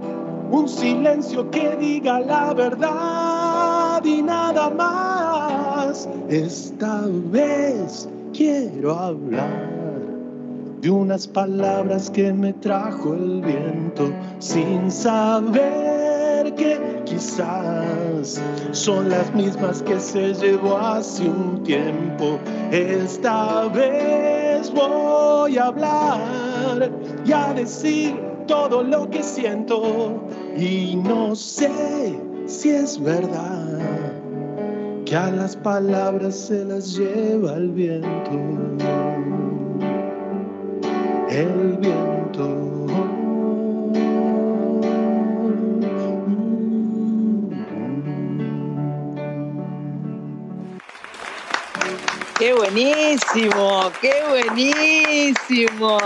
un 0.53 0.69
silencio 0.69 1.51
que 1.51 1.77
diga 1.77 2.21
la 2.21 2.53
verdad 2.53 4.05
y 4.05 4.23
nada 4.23 4.69
más. 4.69 6.07
Esta 6.29 7.05
vez 7.07 8.07
quiero 8.35 8.95
hablar 8.95 9.73
de 10.83 10.91
unas 10.91 11.27
palabras 11.27 12.11
que 12.11 12.33
me 12.35 12.53
trajo 12.53 13.15
el 13.15 13.41
viento 13.41 14.13
sin 14.41 14.91
saber 14.91 16.55
que 16.55 17.03
quizás 17.07 18.39
son 18.73 19.09
las 19.09 19.33
mismas 19.35 19.83
que 19.83 19.99
se 19.99 20.35
llevó 20.35 20.77
hace 20.77 21.31
un 21.31 21.63
tiempo. 21.63 22.39
Esta 22.71 23.69
vez 23.69 24.71
voy 24.75 25.57
a 25.57 25.67
hablar 25.67 26.91
y 27.25 27.33
a 27.33 27.55
decir 27.55 28.33
todo 28.47 28.83
lo 28.83 29.09
que 29.09 29.23
siento 29.23 30.21
y 30.57 30.97
no 30.97 31.35
sé 31.35 32.19
si 32.47 32.71
es 32.71 33.01
verdad 33.01 33.79
que 35.05 35.17
a 35.17 35.31
las 35.31 35.57
palabras 35.57 36.37
se 36.37 36.65
las 36.65 36.97
lleva 36.97 37.57
el 37.57 37.71
viento 37.71 38.73
el 41.33 41.79
viento. 41.79 42.87
¡Qué 52.39 52.53
buenísimo! 52.53 53.91
¡Qué 54.01 54.15
buenísimo! 54.29 55.99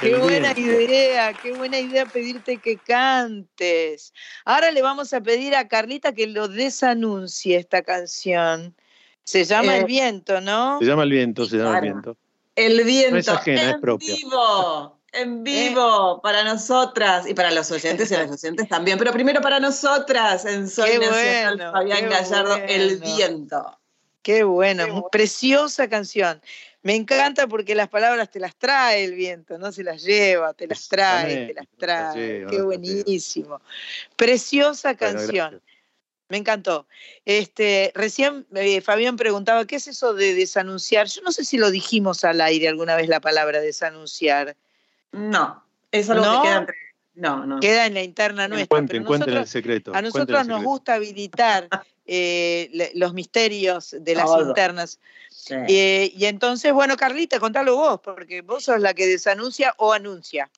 Qué 0.00 0.16
buena 0.16 0.52
idea, 0.56 1.32
qué 1.34 1.52
buena 1.52 1.78
idea 1.78 2.04
pedirte 2.06 2.58
que 2.58 2.76
cantes. 2.78 4.12
Ahora 4.44 4.70
le 4.70 4.82
vamos 4.82 5.12
a 5.12 5.20
pedir 5.20 5.54
a 5.54 5.68
Carlita 5.68 6.12
que 6.12 6.26
lo 6.26 6.48
desanuncie 6.48 7.56
esta 7.56 7.82
canción. 7.82 8.74
Se 9.22 9.44
llama 9.44 9.76
Eh, 9.76 9.80
El 9.80 9.84
viento, 9.86 10.40
¿no? 10.40 10.78
Se 10.78 10.84
llama 10.84 11.04
el 11.04 11.10
viento, 11.10 11.46
se 11.46 11.56
llama 11.56 11.76
el 11.78 11.82
viento. 11.82 12.16
El 12.56 12.84
viento 12.84 13.12
No 13.12 13.18
es 13.18 13.28
ajena, 13.28 13.62
es 13.62 13.74
en 13.74 13.80
propia. 13.80 14.14
vivo, 14.14 14.98
en 15.12 15.42
vivo, 15.44 16.20
para 16.22 16.44
nosotras 16.44 17.26
y 17.26 17.32
para 17.34 17.50
los 17.50 17.70
oyentes 17.70 18.10
y 18.10 18.14
las 18.14 18.30
oyentes 18.30 18.68
también, 18.68 18.98
pero 18.98 19.12
primero 19.12 19.40
para 19.40 19.58
nosotras 19.60 20.44
en 20.44 20.68
Soy 20.68 20.90
Qué 20.90 20.98
Nacional, 20.98 21.56
bueno, 21.56 21.72
Fabián 21.72 22.00
qué 22.00 22.08
Gallardo, 22.08 22.56
El 22.68 22.98
bueno. 22.98 23.16
viento. 23.16 23.78
Qué 24.22 24.42
bueno, 24.44 24.86
muy 24.88 25.02
preciosa 25.10 25.88
canción. 25.88 26.40
Me 26.84 26.94
encanta 26.94 27.46
porque 27.46 27.74
las 27.74 27.88
palabras 27.88 28.30
te 28.30 28.38
las 28.38 28.54
trae 28.56 29.04
el 29.04 29.14
viento, 29.14 29.56
no 29.56 29.72
se 29.72 29.82
las 29.82 30.04
lleva, 30.04 30.52
te 30.52 30.66
las 30.66 30.86
trae, 30.86 31.46
te 31.46 31.54
las 31.54 31.64
las 31.64 31.78
trae. 31.78 32.46
Qué 32.50 32.56
las 32.56 32.62
buenísimo. 32.62 33.62
Preciosa 34.16 34.94
canción. 34.94 35.62
Me 36.28 36.36
encantó. 36.36 36.86
Este, 37.24 37.90
recién 37.94 38.46
eh, 38.54 38.82
Fabián 38.82 39.16
preguntaba, 39.16 39.66
¿qué 39.66 39.76
es 39.76 39.88
eso 39.88 40.12
de 40.12 40.34
desanunciar? 40.34 41.06
Yo 41.06 41.22
no 41.22 41.32
sé 41.32 41.46
si 41.46 41.56
lo 41.56 41.70
dijimos 41.70 42.22
al 42.22 42.42
aire 42.42 42.68
alguna 42.68 42.96
vez 42.96 43.08
la 43.08 43.20
palabra 43.20 43.62
desanunciar. 43.62 44.54
No, 45.10 45.64
es 45.90 46.10
algo 46.10 46.26
¿No? 46.26 46.42
que 46.42 46.48
queda 46.48 46.58
entre. 46.58 46.76
No, 47.14 47.46
no. 47.46 47.60
Queda 47.60 47.86
en 47.86 47.94
la 47.94 48.02
interna 48.02 48.46
nuestra. 48.46 48.82
Pero 48.86 49.06
cuenten 49.06 49.36
el 49.38 49.46
secreto. 49.46 49.94
a 49.94 50.02
nosotros 50.02 50.46
nos 50.46 50.62
gusta 50.62 50.94
habilitar 50.94 51.68
eh, 52.04 52.90
los 52.94 53.14
misterios 53.14 53.96
de 53.98 54.14
las 54.14 54.26
Todo. 54.26 54.48
internas. 54.48 54.98
Sí. 55.46 55.54
Eh, 55.68 56.10
y 56.16 56.24
entonces, 56.24 56.72
bueno, 56.72 56.96
Carlita, 56.96 57.38
contalo 57.38 57.76
vos, 57.76 58.00
porque 58.02 58.40
vos 58.40 58.64
sos 58.64 58.80
la 58.80 58.94
que 58.94 59.06
desanuncia 59.06 59.74
o 59.76 59.92
anuncia. 59.92 60.50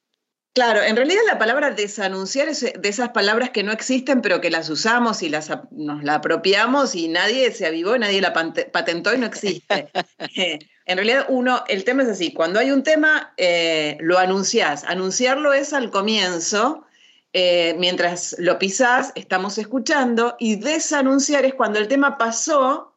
Claro, 0.54 0.80
en 0.80 0.94
realidad 0.96 1.20
la 1.26 1.38
palabra 1.38 1.72
desanunciar 1.72 2.48
es 2.48 2.60
de 2.60 2.88
esas 2.88 3.10
palabras 3.10 3.50
que 3.50 3.62
no 3.64 3.72
existen, 3.72 4.22
pero 4.22 4.40
que 4.40 4.48
las 4.48 4.70
usamos 4.70 5.22
y 5.22 5.28
las, 5.28 5.50
nos 5.72 6.04
la 6.04 6.14
apropiamos 6.14 6.94
y 6.94 7.08
nadie 7.08 7.50
se 7.52 7.66
avivó, 7.66 7.98
nadie 7.98 8.20
la 8.20 8.32
patentó 8.32 9.12
y 9.12 9.18
no 9.18 9.26
existe. 9.26 9.90
Eh, 10.36 10.58
en 10.86 10.96
realidad, 10.98 11.26
uno, 11.28 11.64
el 11.68 11.82
tema 11.84 12.04
es 12.04 12.08
así: 12.08 12.32
cuando 12.32 12.60
hay 12.60 12.70
un 12.70 12.82
tema, 12.84 13.34
eh, 13.36 13.96
lo 14.00 14.18
anunciás. 14.18 14.84
Anunciarlo 14.84 15.52
es 15.52 15.72
al 15.72 15.90
comienzo. 15.90 16.86
eh, 17.32 17.74
mientras 17.78 18.36
lo 18.38 18.58
pisás, 18.58 19.12
estamos 19.14 19.58
escuchando, 19.58 20.36
y 20.38 20.56
desanunciar 20.56 21.44
es 21.44 21.54
cuando 21.54 21.78
el 21.78 21.86
tema 21.88 22.16
pasó, 22.16 22.95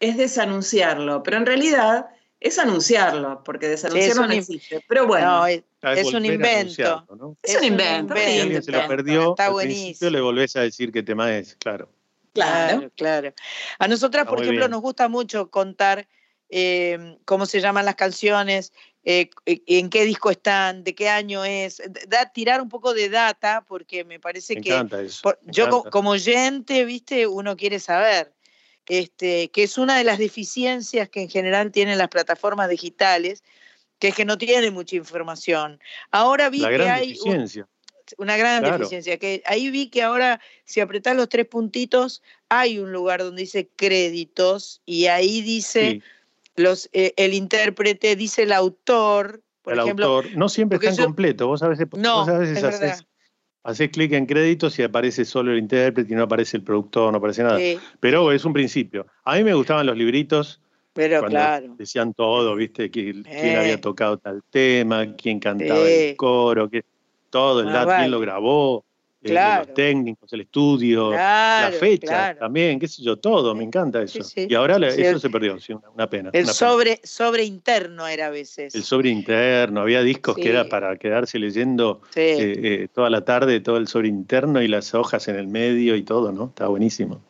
es 0.00 0.16
desanunciarlo, 0.16 1.22
pero 1.22 1.36
en 1.36 1.46
realidad 1.46 2.06
es 2.40 2.58
anunciarlo, 2.58 3.42
porque 3.44 3.68
desanunciarlo 3.68 4.22
un 4.22 4.28
no 4.28 4.34
existe. 4.34 4.82
Pero 4.88 5.06
bueno, 5.06 5.26
No, 5.40 5.46
es, 5.46 5.62
es 5.82 6.12
un 6.14 6.24
invento. 6.24 7.06
¿no? 7.16 7.36
es 7.42 7.56
un 7.56 7.64
invento. 7.64 8.14
Si 8.16 8.22
alguien 8.40 8.62
se 8.62 8.72
lo 8.72 8.78
invento. 8.78 8.96
perdió, 8.96 9.30
Está 9.30 9.46
al 9.46 9.52
buenísimo. 9.52 10.10
le 10.10 10.20
volvés 10.22 10.56
a 10.56 10.62
decir 10.62 10.90
qué 10.90 11.02
tema 11.02 11.36
es, 11.36 11.54
claro. 11.56 11.90
Claro. 12.32 12.78
Claro, 12.78 12.92
claro. 12.96 13.34
A 13.78 13.88
nosotras, 13.88 14.22
Está 14.22 14.30
por 14.30 14.38
ejemplo, 14.42 14.64
bien. 14.64 14.70
nos 14.70 14.80
gusta 14.80 15.08
mucho 15.08 15.50
contar 15.50 16.08
eh, 16.48 17.18
cómo 17.24 17.44
se 17.44 17.60
llaman 17.60 17.84
las 17.84 17.96
canciones, 17.96 18.72
eh, 19.04 19.30
en 19.46 19.90
qué 19.90 20.04
disco 20.04 20.30
están, 20.30 20.82
de 20.84 20.94
qué 20.94 21.08
año 21.08 21.44
es, 21.44 21.82
da, 22.08 22.26
tirar 22.32 22.60
un 22.62 22.68
poco 22.68 22.94
de 22.94 23.08
data, 23.08 23.64
porque 23.66 24.04
me 24.04 24.18
parece 24.20 24.54
Me 24.54 24.60
que 24.62 24.70
encanta 24.70 25.00
eso. 25.02 25.20
por- 25.22 25.38
me 25.42 25.52
yo 25.52 25.68
co- 25.68 25.76
encanta. 25.78 25.90
como 25.90 26.10
oyente, 26.10 26.84
viste, 26.84 27.26
uno 27.26 27.56
quiere 27.56 27.78
saber. 27.80 28.32
Este, 28.90 29.50
que 29.52 29.62
es 29.62 29.78
una 29.78 29.96
de 29.96 30.02
las 30.02 30.18
deficiencias 30.18 31.08
que 31.08 31.22
en 31.22 31.30
general 31.30 31.70
tienen 31.70 31.96
las 31.96 32.08
plataformas 32.08 32.68
digitales, 32.68 33.44
que 34.00 34.08
es 34.08 34.16
que 34.16 34.24
no 34.24 34.36
tienen 34.36 34.74
mucha 34.74 34.96
información. 34.96 35.78
Ahora 36.10 36.50
vi 36.50 36.58
La 36.58 36.70
que 36.70 36.82
hay 36.88 37.08
un- 37.10 37.14
deficiencia. 37.14 37.68
una 38.18 38.36
gran 38.36 38.62
Claro. 38.62 38.78
deficiencia. 38.78 39.16
Que 39.18 39.44
ahí 39.46 39.70
vi 39.70 39.90
que 39.90 40.02
ahora, 40.02 40.40
si 40.64 40.80
apretás 40.80 41.14
los 41.14 41.28
tres 41.28 41.46
puntitos, 41.46 42.20
hay 42.48 42.80
un 42.80 42.90
lugar 42.92 43.22
donde 43.22 43.42
dice 43.42 43.68
créditos 43.76 44.82
y 44.84 45.06
ahí 45.06 45.40
dice 45.40 45.90
Sí, 45.92 46.02
los, 46.56 46.88
eh, 46.92 47.12
el 47.16 47.34
intérprete, 47.34 48.16
dice 48.16 48.42
el 48.42 48.52
autor, 48.52 49.40
por 49.62 49.74
el 49.74 49.78
ejemplo. 49.78 50.06
autor. 50.06 50.32
No 50.36 50.48
siempre 50.48 50.78
está 50.78 50.90
yo- 50.90 51.04
completo. 51.04 51.46
Vos 51.46 51.62
a 51.62 51.68
veces, 51.68 51.86
No, 51.96 52.20
vos 52.20 52.28
a 52.28 52.38
veces 52.38 52.58
es 52.58 52.64
haces. 52.64 53.04
Haces 53.62 53.90
clic 53.90 54.12
en 54.12 54.26
créditos 54.26 54.78
y 54.78 54.82
aparece 54.82 55.24
solo 55.24 55.52
el 55.52 55.58
intérprete 55.58 56.12
y 56.12 56.16
no 56.16 56.22
aparece 56.24 56.56
el 56.56 56.62
productor, 56.62 57.12
no 57.12 57.18
aparece 57.18 57.42
nada. 57.42 57.58
Sí, 57.58 57.78
Pero 58.00 58.32
es 58.32 58.44
un 58.44 58.52
principio. 58.52 59.06
A 59.24 59.36
mí 59.36 59.44
me 59.44 59.54
gustaban 59.54 59.86
los 59.86 59.96
libritos 59.96 60.60
pero 60.92 61.20
cuando 61.20 61.36
claro. 61.38 61.74
decían 61.78 62.12
todo, 62.14 62.56
¿viste? 62.56 62.90
Qui- 62.90 63.22
Quién 63.22 63.26
Eh. 63.26 63.56
había 63.56 63.80
tocado 63.80 64.18
tal 64.18 64.42
tema, 64.50 65.14
quién 65.16 65.38
cantaba 65.38 65.86
Sí. 65.86 65.92
el 65.92 66.16
coro, 66.16 66.68
que, 66.68 66.84
todo, 67.30 67.60
el 67.60 67.66
Más 67.66 67.74
dato, 67.74 67.86
vale. 67.88 67.98
quién 68.02 68.10
lo 68.10 68.20
grabó, 68.20 68.84
eh, 69.22 69.28
Claro. 69.28 69.64
los 69.66 69.74
técnicos, 69.74 70.32
el 70.32 70.40
estudio, 70.42 71.10
Claro, 71.10 71.70
la 71.72 71.78
fecha 71.78 72.06
claro. 72.06 72.38
también, 72.38 72.78
qué 72.80 72.88
sé 72.88 73.02
yo, 73.02 73.16
todo, 73.18 73.54
me 73.54 73.64
encanta 73.64 74.02
eso. 74.02 74.22
sí. 74.24 74.46
Y 74.48 74.54
ahora 74.54 74.76
Sí, 74.90 75.02
eso 75.02 75.18
se 75.18 75.28
perdió, 75.28 75.58
sí, 75.60 75.72
una, 75.74 75.90
una 75.90 76.08
pena. 76.08 76.30
El 76.32 76.44
una 76.44 76.52
pena. 76.52 76.54
sobre, 76.54 77.00
sobre 77.04 77.44
interno 77.44 78.06
era 78.08 78.26
a 78.26 78.30
veces. 78.30 78.74
El 78.74 78.82
sobre 78.82 79.10
interno, 79.10 79.82
había 79.82 80.02
discos 80.02 80.36
que 80.36 80.48
era 80.48 80.68
para 80.68 80.96
quedarse 80.96 81.38
leyendo 81.38 82.00
eh, 82.16 82.54
eh, 82.84 82.88
toda 82.94 83.10
la 83.10 83.24
tarde, 83.24 83.60
todo 83.60 83.76
el 83.76 83.88
sobre 83.88 84.08
interno 84.08 84.62
y 84.62 84.68
las 84.68 84.94
hojas 84.94 85.28
en 85.28 85.36
el 85.36 85.48
medio 85.48 85.96
y 85.96 86.02
todo, 86.02 86.32
¿no? 86.32 86.46
Estaba 86.46 86.70
buenísimo. 86.70 87.20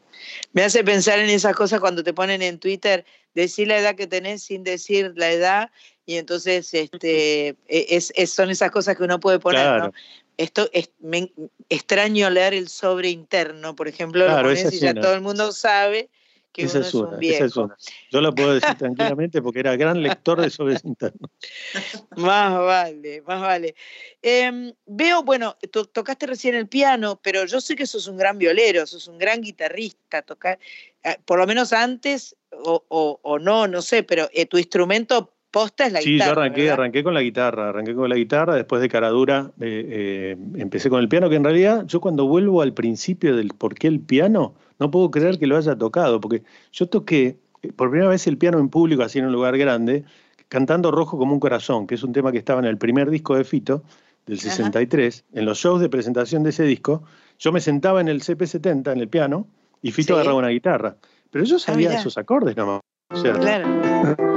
Me 0.52 0.62
hace 0.62 0.84
pensar 0.84 1.18
en 1.18 1.30
esas 1.30 1.54
cosas 1.56 1.80
cuando 1.80 2.04
te 2.04 2.12
ponen 2.12 2.42
en 2.42 2.58
Twitter, 2.58 3.04
decir 3.34 3.68
la 3.68 3.78
edad 3.78 3.94
que 3.96 4.06
tenés 4.06 4.42
sin 4.42 4.62
decir 4.64 5.12
la 5.16 5.30
edad, 5.30 5.70
y 6.06 6.16
entonces 6.16 6.72
este, 6.74 7.48
e- 7.68 7.86
es, 7.88 8.12
es- 8.16 8.30
son 8.30 8.50
esas 8.50 8.70
cosas 8.70 8.96
que 8.96 9.02
uno 9.04 9.18
puede 9.20 9.38
poner, 9.38 9.62
Claro. 9.62 9.84
¿no? 9.86 9.92
Esto 10.40 10.70
es, 10.72 10.90
me 11.00 11.30
extraño 11.68 12.30
leer 12.30 12.54
el 12.54 12.68
sobre 12.70 13.10
interno, 13.10 13.76
por 13.76 13.88
ejemplo, 13.88 14.24
Claro, 14.24 14.48
lo 14.48 14.54
pones 14.54 14.72
y 14.72 14.78
ya 14.78 14.92
una. 14.92 15.00
todo 15.02 15.12
el 15.14 15.20
mundo 15.20 15.52
sabe 15.52 16.08
que 16.50 16.62
Esa 16.64 16.78
uno 16.78 16.86
es 16.86 16.88
es, 16.88 16.94
una, 16.94 17.08
un 17.08 17.14
esa 17.14 17.20
viejo. 17.20 17.44
es 17.44 17.56
una. 17.56 17.76
Yo 18.10 18.20
la 18.22 18.32
puedo 18.32 18.54
decir 18.54 18.74
tranquilamente 18.78 19.42
porque 19.42 19.60
era 19.60 19.76
gran 19.76 20.02
lector 20.02 20.40
de 20.40 20.48
sobres 20.48 20.82
internos. 20.82 21.30
Más 22.16 22.58
vale, 22.58 23.20
más 23.22 23.40
vale. 23.40 23.74
Em, 24.22 24.72
veo, 24.86 25.22
bueno, 25.22 25.56
to- 25.70 25.84
tocaste 25.84 26.26
recién 26.26 26.54
el 26.54 26.68
piano, 26.68 27.20
pero 27.22 27.44
yo 27.44 27.60
sé 27.60 27.76
que 27.76 27.86
sos 27.86 28.06
un 28.06 28.16
gran 28.16 28.38
violero, 28.38 28.86
sos 28.86 29.08
un 29.08 29.18
gran 29.18 29.42
guitarrista, 29.42 30.22
tocar, 30.22 30.58
eh, 31.04 31.16
por 31.26 31.38
lo 31.38 31.46
menos 31.46 31.72
antes, 31.74 32.34
o, 32.50 32.82
o- 32.88 33.20
o 33.22 33.38
no, 33.38 33.68
no 33.68 33.82
sé, 33.82 34.02
pero 34.02 34.28
eh, 34.32 34.46
tu 34.46 34.56
instrumento 34.58 35.34
posta 35.50 35.86
es 35.86 35.92
la 35.92 36.00
Sí, 36.00 36.12
guitarra. 36.12 36.32
yo 36.34 36.40
arranqué, 36.40 36.60
¿verdad? 36.62 36.74
arranqué 36.74 37.02
con 37.04 37.14
la 37.14 37.22
guitarra, 37.22 37.68
arranqué 37.70 37.94
con 37.94 38.08
la 38.08 38.16
guitarra, 38.16 38.54
después 38.54 38.80
de 38.82 38.88
Caradura 38.88 39.50
eh, 39.60 40.36
eh, 40.36 40.36
empecé 40.56 40.88
con 40.90 41.00
el 41.00 41.08
piano, 41.08 41.28
que 41.28 41.36
en 41.36 41.44
realidad 41.44 41.84
yo 41.86 42.00
cuando 42.00 42.26
vuelvo 42.26 42.62
al 42.62 42.72
principio 42.72 43.36
del 43.36 43.48
por 43.48 43.74
qué 43.74 43.86
el 43.88 44.00
piano, 44.00 44.54
no 44.78 44.90
puedo 44.90 45.10
creer 45.10 45.38
que 45.38 45.46
lo 45.46 45.56
haya 45.56 45.76
tocado, 45.76 46.20
porque 46.20 46.42
yo 46.72 46.86
toqué 46.86 47.38
eh, 47.62 47.72
por 47.74 47.90
primera 47.90 48.08
vez 48.10 48.26
el 48.26 48.38
piano 48.38 48.58
en 48.58 48.68
público, 48.68 49.02
así 49.02 49.18
en 49.18 49.26
un 49.26 49.32
lugar 49.32 49.56
grande, 49.58 50.04
cantando 50.48 50.90
Rojo 50.90 51.18
como 51.18 51.32
un 51.34 51.40
corazón, 51.40 51.86
que 51.86 51.94
es 51.96 52.02
un 52.02 52.12
tema 52.12 52.32
que 52.32 52.38
estaba 52.38 52.60
en 52.60 52.66
el 52.66 52.78
primer 52.78 53.10
disco 53.10 53.36
de 53.36 53.44
Fito, 53.44 53.82
del 54.26 54.38
Ajá. 54.38 54.50
63, 54.50 55.24
en 55.32 55.44
los 55.44 55.58
shows 55.58 55.80
de 55.80 55.88
presentación 55.88 56.42
de 56.42 56.50
ese 56.50 56.62
disco, 56.64 57.02
yo 57.38 57.52
me 57.52 57.60
sentaba 57.60 58.00
en 58.00 58.08
el 58.08 58.20
CP70, 58.22 58.92
en 58.92 59.00
el 59.00 59.08
piano, 59.08 59.46
y 59.82 59.90
Fito 59.92 60.08
Sí. 60.08 60.12
agarraba 60.14 60.38
una 60.38 60.48
guitarra. 60.48 60.96
Pero 61.30 61.44
yo 61.44 61.58
sabía 61.58 61.88
mirá. 61.88 62.00
esos 62.00 62.18
acordes 62.18 62.56
nomás. 62.56 62.80
O 63.12 63.16
sea, 63.16 63.32
Claro. 63.34 63.66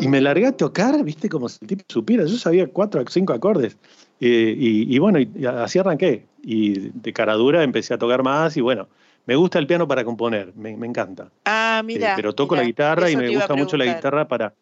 y 0.00 0.08
me 0.08 0.20
largué 0.20 0.46
a 0.46 0.52
tocar, 0.52 1.02
viste, 1.04 1.28
como 1.28 1.48
si 1.48 1.58
el 1.62 1.68
tipo 1.68 1.84
supiera. 1.88 2.24
Yo 2.24 2.36
sabía 2.36 2.66
cuatro 2.66 3.00
o 3.00 3.04
cinco 3.08 3.32
acordes. 3.32 3.76
Eh, 4.20 4.54
y, 4.56 4.94
y 4.94 4.98
bueno, 4.98 5.18
y, 5.20 5.30
así 5.46 5.78
arranqué. 5.78 6.26
Y 6.42 6.90
de 6.90 7.12
cara 7.12 7.34
dura 7.34 7.62
empecé 7.62 7.94
a 7.94 7.98
tocar 7.98 8.22
más. 8.22 8.56
Y 8.56 8.60
bueno, 8.60 8.88
me 9.26 9.36
gusta 9.36 9.58
el 9.58 9.66
piano 9.66 9.86
para 9.86 10.04
componer, 10.04 10.52
me, 10.56 10.76
me 10.76 10.86
encanta. 10.86 11.30
Ah, 11.44 11.78
Eh, 11.80 11.84
mira. 11.84 12.14
pero 12.16 12.34
toco 12.34 12.56
la 12.56 12.64
guitarra 12.64 13.10
y 13.10 13.16
me 13.16 13.28
gusta 13.34 13.54
mucho 13.54 13.76
la 13.76 13.84
guitarra 13.84 14.26
para, 14.26 14.54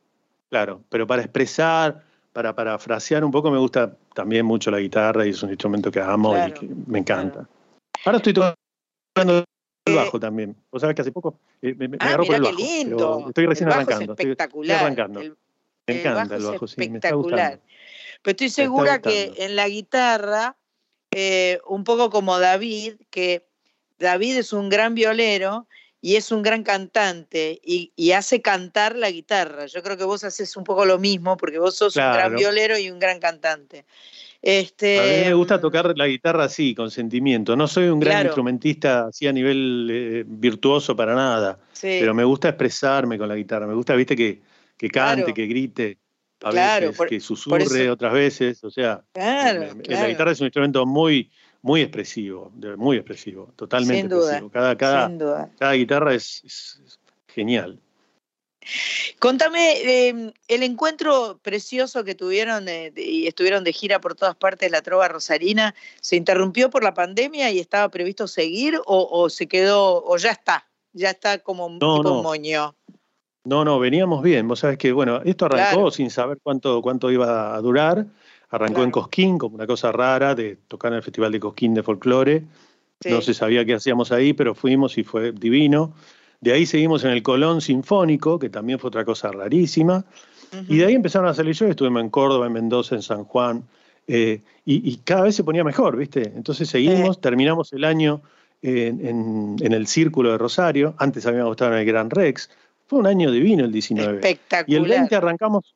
claro, 0.51 0.83
pero 0.89 1.07
para 1.07 1.23
expresar, 1.23 2.03
para 2.33 2.55
parafrasear 2.55 3.25
un 3.25 3.31
poco, 3.31 3.51
me 3.51 3.59
gusta 3.59 3.97
también 4.15 4.45
mucho 4.47 4.71
la 4.71 4.79
guitarra 4.79 5.27
y 5.27 5.31
es 5.31 5.43
un 5.43 5.51
instrumento 5.51 5.91
que 5.91 6.01
amo 6.01 6.33
Claro, 6.33 6.49
y 6.49 6.53
que 6.53 6.69
me 6.87 6.99
encanta. 6.99 7.49
Ahora 8.05 8.19
estoy 8.19 8.35
tocando 8.35 9.45
el 9.91 9.99
Eh, 9.99 10.05
bajo 10.05 10.21
también. 10.21 10.57
Vos 10.71 10.81
sabés 10.81 10.95
que 10.97 11.03
hace 11.03 11.13
poco 11.13 11.39
eh, 11.63 11.75
me, 11.77 11.89
me 11.89 11.97
Ah, 12.01 12.07
agarró 12.07 12.25
por 12.25 12.37
el 12.37 12.43
qué 12.43 12.49
bajo. 12.49 12.59
lindo. 12.59 12.97
pero 12.97 13.29
Estoy 13.29 13.47
recién 13.47 13.69
el 13.69 13.71
bajo 13.77 13.81
arrancando. 13.83 14.13
Es 14.15 14.19
espectacular. 14.21 14.77
estoy 14.77 14.87
arrancando. 14.87 15.21
El- 15.21 15.37
me 15.87 15.95
el 15.95 16.01
encanta 16.01 16.23
bajo 16.23 16.35
el 16.35 16.41
es 16.43 16.51
bajo, 16.51 16.67
sí, 16.69 16.75
me 16.79 16.99
está. 16.99 17.11
Pero 18.23 18.33
estoy 18.33 18.49
segura 18.51 19.01
que 19.01 19.33
en 19.39 19.57
la 19.57 19.69
guitarra, 19.69 20.57
eh, 21.11 21.59
un 21.67 21.85
poco 21.85 22.11
como 22.11 22.39
David, 22.39 22.95
que 23.11 23.47
David 23.99 24.39
es 24.39 24.53
un 24.53 24.69
gran 24.69 24.95
violero 24.95 25.67
y 26.03 26.17
es 26.17 26.31
un 26.31 26.43
gran 26.43 26.63
cantante 26.63 27.61
y, 27.63 27.93
y 27.97 28.13
hace 28.13 28.41
cantar 28.41 28.97
la 28.97 29.11
guitarra. 29.11 29.67
Yo 29.67 29.83
creo 29.83 29.97
que 29.97 30.05
vos 30.05 30.23
haces 30.25 30.57
un 30.57 30.65
poco 30.65 30.85
lo 30.85 30.99
mismo 30.99 31.37
porque 31.37 31.59
vos 31.59 31.77
sos 31.77 31.97
un 31.97 32.03
gran 32.13 32.35
violero 32.37 32.79
y 32.79 32.91
un 32.91 32.99
gran 32.99 33.19
cantante. 33.21 33.85
Este, 34.43 34.99
A 34.99 35.03
mí 35.03 35.25
me 35.29 35.35
gusta 35.35 35.61
tocar 35.61 35.97
la 35.97 36.07
guitarra 36.07 36.45
así, 36.45 36.75
con 36.75 36.91
sentimiento. 36.91 37.55
No 37.57 37.69
soy 37.69 37.89
un 37.89 38.01
gran 38.01 38.15
Claro. 38.15 38.29
instrumentista 38.29 39.07
así 39.07 39.27
a 39.27 39.33
nivel 39.33 39.89
eh, 39.91 40.25
virtuoso 40.27 40.97
para 40.97 41.15
nada, 41.15 41.59
sí, 41.73 41.99
pero 42.01 42.15
me 42.15 42.25
gusta 42.25 42.49
expresarme 42.49 43.19
con 43.19 43.29
la 43.29 43.37
guitarra. 43.37 43.67
Me 43.67 43.75
gusta, 43.75 43.95
viste, 43.95 44.17
que, 44.17 44.41
que 44.77 44.89
cante, 44.89 45.23
Claro. 45.25 45.35
que 45.35 45.47
grite. 45.47 45.99
a 46.43 46.51
Claro, 46.51 46.87
veces, 46.87 46.97
por- 46.97 47.09
que 47.09 47.21
susurre 47.21 47.91
otras 47.91 48.15
veces, 48.15 48.65
o 48.65 48.71
sea, 48.71 49.05
la 49.15 50.09
guitarra 50.09 50.31
es 50.31 50.41
un 50.41 50.47
instrumento 50.47 50.87
muy, 50.87 51.31
muy 51.61 51.83
expresivo, 51.83 52.51
muy 52.79 52.97
expresivo, 52.97 53.53
totalmente 53.57 54.01
Sin 54.01 54.09
duda, 54.09 54.21
expresivo. 54.39 54.51
Cada, 54.51 54.75
cada, 54.79 55.07
Sin 55.09 55.19
duda. 55.19 55.51
cada 55.59 55.73
guitarra 55.75 56.15
es 56.15 56.81
genial. 57.29 57.79
Contame, 59.19 59.73
eh, 59.83 60.33
el 60.49 60.63
encuentro 60.63 61.39
precioso 61.43 62.05
que 62.05 62.15
tuvieron 62.15 62.69
eh, 62.69 62.93
y 62.97 63.27
estuvieron 63.27 63.65
de 63.65 63.73
gira 63.73 64.01
por 64.01 64.15
todas 64.15 64.37
partes, 64.37 64.71
la 64.71 64.83
Trova 64.83 65.09
Rosarina, 65.09 65.75
¿se 66.01 66.17
interrumpió 66.17 66.71
por 66.71 66.83
la 66.85 66.95
pandemia 66.95 67.51
y 67.51 67.59
estaba 67.59 67.89
previsto 67.89 68.27
seguir 68.29 68.79
o, 68.87 69.09
o 69.11 69.29
se 69.31 69.47
quedó, 69.47 70.05
o 70.05 70.17
ya 70.17 70.31
está? 70.31 70.67
Ya 70.93 71.11
está 71.11 71.39
como 71.39 71.67
un 71.67 71.79
No, 71.79 72.03
no. 72.03 72.23
moño. 72.23 72.75
No, 73.45 73.65
no, 73.65 73.79
veníamos 73.79 74.23
bien. 74.23 74.47
Vos 74.49 74.61
sabés 74.61 74.77
que, 74.77 74.93
bueno, 74.93 75.23
esto 75.25 75.47
arrancó 75.47 75.77
Claro. 75.77 75.91
sin 75.91 76.11
saber 76.11 76.39
cuánto, 76.43 76.83
cuánto 76.83 77.11
iba 77.11 77.55
a 77.55 77.61
durar. 77.61 78.07
Arrancó 78.51 78.83
en. 78.83 78.91
Cosquín, 78.91 79.39
como 79.39 79.55
una 79.55 79.67
cosa 79.67 79.93
rara, 79.93 80.35
de 80.35 80.57
tocar 80.69 80.93
en 80.93 80.97
el 80.97 81.03
Festival 81.03 81.33
de 81.33 81.41
Cosquín 81.41 81.73
de 81.73 81.83
Folclore. 81.83 82.43
No 83.09 83.23
se 83.23 83.33
sabía 83.33 83.65
qué 83.65 83.75
hacíamos 83.75 84.13
ahí, 84.13 84.35
pero 84.35 84.55
fuimos 84.55 84.99
y 84.99 85.05
fue 85.05 85.33
divino. 85.33 85.95
De 86.41 86.53
ahí 86.53 86.65
seguimos 86.67 87.05
en 87.05 87.11
el 87.11 87.23
Colón 87.23 87.61
Sinfónico, 87.61 88.39
que 88.39 88.49
también 88.49 88.79
fue 88.79 88.89
otra 88.89 89.05
cosa 89.05 89.31
rarísima. 89.31 90.05
Y 90.69 90.79
de 90.79 90.87
ahí 90.87 90.95
empezaron 90.95 91.29
a 91.29 91.35
salir 91.35 91.55
shows. 91.55 91.71
Estuvimos 91.71 92.03
en 92.03 92.09
Córdoba, 92.11 92.47
en 92.47 92.53
Mendoza, 92.53 92.95
en 92.97 93.03
San 93.03 93.25
Juan. 93.25 93.63
eh, 94.09 94.41
y, 94.65 94.91
y 94.91 94.97
cada 95.05 95.23
vez 95.23 95.37
se 95.37 95.45
ponía 95.45 95.63
mejor, 95.63 95.97
¿viste? 95.97 96.33
Entonces 96.35 96.69
seguimos, 96.69 97.21
terminamos 97.21 97.73
el 97.73 97.85
año 97.85 98.21
en, 98.63 99.07
en- 99.07 99.57
en 99.61 99.73
el 99.73 99.87
Círculo 99.87 100.33
de 100.33 100.39
Rosario. 100.39 100.95
Antes 100.99 101.27
habíamos 101.27 101.53
estado 101.53 101.73
en 101.75 101.79
el 101.81 101.87
Gran 101.87 102.11
Rex. 102.11 102.51
Fue 102.89 102.99
un 102.99 103.07
año 103.07 103.31
divino 103.31 103.65
el 103.65 103.71
19. 103.73 104.15
Espectacular. 104.17 104.69
Y 104.69 104.75
el 104.83 104.89
20 104.89 105.15
arrancamos, 105.15 105.75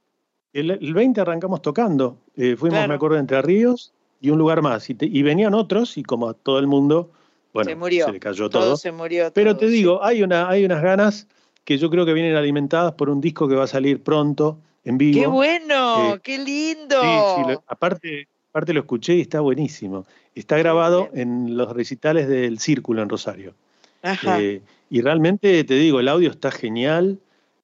el, 0.53 0.71
el 0.73 0.95
20 0.95 1.21
arrancamos 1.21 1.63
tocando. 1.63 2.19
Eh, 2.37 2.57
fuimos, 2.57 2.79
Claro. 2.79 2.89
me 2.89 2.95
acuerdo, 2.95 3.19
Entre 3.19 3.41
Ríos 3.43 3.93
y 4.21 4.31
un 4.31 4.39
lugar 4.39 4.63
más. 4.63 4.91
Y, 4.91 4.95
te- 4.95 5.07
y 5.07 5.23
venían 5.23 5.55
otros, 5.55 5.97
y 5.97 6.03
como 6.03 6.29
a 6.29 6.35
todo 6.35 6.59
el 6.59 6.67
mundo, 6.67 7.11
bueno, 7.55 7.71
se 7.71 7.77
murió. 7.77 8.13
le 8.13 8.21
cayó 8.21 8.51
todo. 8.51 8.63
todo. 8.63 8.77
se 8.77 8.93
murió. 8.93 9.31
Pero 9.33 9.57
te 9.57 9.69
sí. 9.69 9.73
digo, 9.73 10.05
hay, 10.05 10.23
una, 10.23 10.49
hay 10.51 10.65
unas 10.67 10.83
ganas 10.83 11.27
que 11.65 11.79
yo 11.79 11.89
creo 11.89 12.05
que 12.05 12.13
vienen 12.13 12.37
alimentadas 12.37 12.93
por 12.93 13.09
un 13.09 13.23
disco 13.23 13.49
que 13.49 13.55
va 13.55 13.65
a 13.65 13.69
salir 13.69 14.03
pronto, 14.03 14.59
en 14.85 14.99
vivo. 14.99 15.19
¡Qué 15.19 15.27
bueno! 15.27 16.15
Eh, 16.15 16.21
¡Qué 16.23 16.37
lindo! 16.37 17.01
Sí, 17.01 17.19
sí, 17.37 17.51
lo- 17.51 17.63
aparte, 17.67 18.29
aparte 18.51 18.75
lo 18.75 18.81
escuché 18.81 19.15
y 19.15 19.23
está 19.23 19.41
buenísimo. 19.41 20.05
Está 20.35 20.59
grabado 20.59 21.09
en 21.15 21.57
los 21.57 21.73
recitales 21.73 22.29
del 22.29 22.59
Círculo 22.59 23.03
en 23.03 23.09
Rosario. 23.09 23.55
Ajá. 24.03 24.43
Eh, 24.43 24.61
y 24.91 25.01
realmente 25.01 25.65
te 25.65 25.75
digo, 25.75 26.01
el 26.01 26.09
audio 26.09 26.31
está 26.31 26.51
genial, 26.51 27.19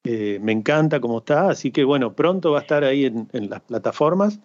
eh, 0.05 0.39
me 0.41 0.53
encanta 0.53 0.99
cómo 0.99 1.19
está, 1.19 1.51
así 1.51 1.71
que 1.71 1.85
bueno, 1.85 2.15
pronto 2.15 2.53
va 2.53 2.61
a 2.61 2.63
estar 2.63 2.83
ahí 2.85 3.05
en, 3.05 3.29
en 3.35 3.51
las 3.51 3.61
plataformas 3.61 4.39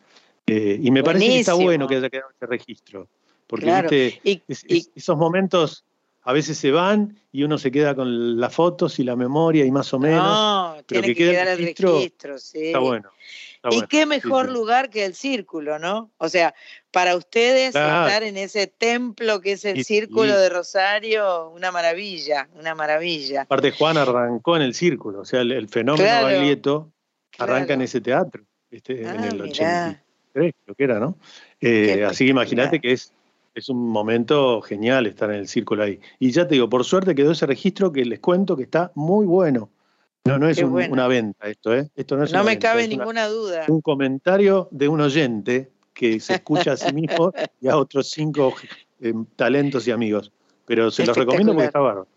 eh, 0.47 0.77
y 0.81 0.91
me 0.91 1.01
parece 1.01 1.25
que 1.27 1.39
está 1.39 1.53
bueno 1.53 1.87
que 1.87 1.95
haya 1.95 2.09
quedado 2.09 2.29
ese 2.35 2.45
registro, 2.45 3.07
porque 3.47 3.65
Claro. 3.65 3.89
viste, 3.89 4.21
Y- 4.23 4.41
es- 4.47 4.65
y- 4.67 4.77
es- 4.77 4.91
esos 4.95 5.17
momentos 5.17 5.83
a 6.23 6.33
veces 6.33 6.57
se 6.57 6.71
van 6.71 7.19
y 7.31 7.43
uno 7.43 7.57
se 7.59 7.69
queda 7.69 7.93
con 7.93 8.39
las 8.39 8.53
fotos 8.53 8.97
y 8.99 9.03
la 9.03 9.15
memoria 9.15 9.63
y 9.63 9.71
más 9.71 9.93
o 9.93 9.99
menos, 9.99 10.23
no, 10.23 10.73
pero 10.87 11.01
tiene 11.01 11.07
que 11.09 11.13
que, 11.13 11.31
quedar 11.31 11.47
el 11.49 11.57
registro, 11.59 11.93
registro, 11.97 12.39
sí. 12.39 12.65
está 12.67 12.79
bueno. 12.79 13.09
está 13.57 13.69
Y 13.69 13.75
bueno. 13.75 13.87
qué 13.89 14.05
mejor 14.07 14.47
sí. 14.47 14.51
lugar 14.53 14.89
que 14.89 15.05
el 15.05 15.13
círculo, 15.13 15.77
¿no? 15.77 16.09
O 16.17 16.27
sea, 16.29 16.55
para 16.91 17.15
ustedes 17.15 17.71
Claro. 17.73 18.07
estar 18.07 18.23
en 18.23 18.37
ese 18.37 18.65
templo 18.67 19.39
que 19.41 19.51
es 19.51 19.65
el 19.65 19.77
Y- 19.77 19.83
círculo 19.83 20.35
de 20.35 20.49
Rosario, 20.49 21.49
una 21.51 21.71
maravilla, 21.71 22.47
una 22.55 22.73
maravilla. 22.73 23.41
Aparte 23.43 23.69
Juan 23.71 23.97
arrancó 23.97 24.55
en 24.55 24.63
el 24.63 24.73
círculo, 24.73 25.19
o 25.21 25.25
sea, 25.25 25.41
el, 25.41 25.51
el 25.51 25.67
fenómeno 25.69 26.03
Claro, 26.07 26.25
Baglietto 26.25 26.91
arranca 27.37 27.73
en 27.73 27.81
ese 27.83 28.01
teatro, 28.01 28.43
este, 28.71 29.01
en 29.01 29.07
Ah, 29.07 29.27
el 29.27 29.33
mirá. 29.43 29.45
83, 29.45 30.53
creo 30.63 30.75
que 30.75 30.83
era, 30.83 30.99
¿no? 30.99 31.17
Eh, 31.61 32.03
así 32.03 32.25
que 32.25 32.31
imagínate 32.31 32.79
que 32.79 32.91
es, 32.93 33.11
es 33.55 33.69
un 33.69 33.87
momento 33.89 34.61
genial 34.61 35.07
estar 35.07 35.29
en 35.31 35.37
el 35.37 35.47
círculo 35.47 35.83
ahí. 35.83 35.99
Y 36.19 36.31
ya 36.31 36.47
te 36.47 36.55
digo, 36.55 36.69
por 36.69 36.83
suerte 36.83 37.15
quedó 37.15 37.31
ese 37.31 37.45
registro 37.45 37.91
que 37.91 38.05
les 38.05 38.19
cuento 38.19 38.55
que 38.55 38.63
está 38.63 38.91
muy 38.95 39.25
bueno. 39.25 39.69
No, 40.25 40.37
no 40.37 40.49
es 40.49 40.57
un- 40.61 40.71
bueno. 40.71 40.91
una 40.93 41.07
venta 41.07 41.47
esto, 41.47 41.73
¿eh? 41.73 41.87
Esto 41.95 42.17
no 42.17 42.23
es 42.25 42.33
No 42.33 42.39
me 42.43 42.51
venta, 42.51 42.69
cabe 42.69 42.81
es 42.81 42.87
una- 42.89 42.97
ninguna 42.97 43.27
duda. 43.27 43.65
un 43.69 43.81
comentario 43.81 44.67
de 44.71 44.87
un 44.89 45.01
oyente 45.01 45.71
que 45.93 46.19
se 46.19 46.33
escucha 46.35 46.73
a 46.73 46.77
sí 46.77 46.93
mismo 46.93 47.31
y 47.61 47.67
a 47.69 47.77
otros 47.77 48.09
cinco 48.09 48.53
eh, 48.99 49.13
talentos 49.35 49.87
y 49.87 49.91
amigos. 49.91 50.31
Pero 50.65 50.89
se 50.91 51.05
los 51.05 51.15
recomiendo 51.15 51.53
porque 51.53 51.65
está 51.67 51.79
bárbaro. 51.79 52.07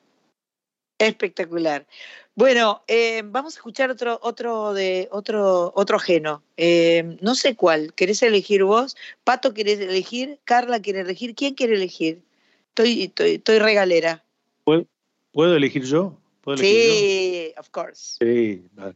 Espectacular. 0.98 1.86
Bueno, 2.34 2.82
eh, 2.86 3.22
vamos 3.24 3.54
a 3.54 3.58
escuchar 3.58 3.90
otro, 3.90 4.18
otro 4.22 4.72
de 4.74 5.08
otro, 5.10 5.72
otro 5.74 5.96
ajeno. 5.96 6.42
Eh, 6.56 7.16
no 7.20 7.34
sé 7.34 7.56
cuál. 7.56 7.92
¿Querés 7.94 8.22
elegir 8.22 8.64
vos? 8.64 8.96
Pato 9.24 9.54
querés 9.54 9.80
elegir, 9.80 10.38
Carla 10.44 10.80
quiere 10.80 11.00
elegir. 11.00 11.34
¿Quién 11.34 11.54
quiere 11.54 11.74
elegir? 11.74 12.22
Estoy, 12.68 13.04
estoy, 13.04 13.34
estoy 13.36 13.58
regalera. 13.58 14.24
¿Puedo, 14.64 14.86
puedo 15.32 15.56
elegir 15.56 15.84
yo? 15.84 16.16
¿Puedo 16.42 16.58
elegir 16.58 16.86
yo? 16.86 16.94
Sí, 16.94 17.52
of 17.58 17.68
course. 17.70 18.16
Sí, 18.20 18.64
vale. 18.74 18.94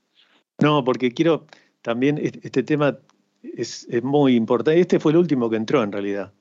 No, 0.61 0.85
porque 0.85 1.13
quiero 1.13 1.47
también, 1.83 2.19
este, 2.19 2.63
tema 2.63 2.97
es, 3.43 3.87
es 3.91 4.03
muy 4.05 4.37
importante. 4.37 4.81
Este 4.81 5.01
fue 5.01 5.13
el 5.13 5.19
último 5.19 5.51
que 5.51 5.57
entró 5.57 5.83
en 5.83 5.91
realidad. 5.91 6.33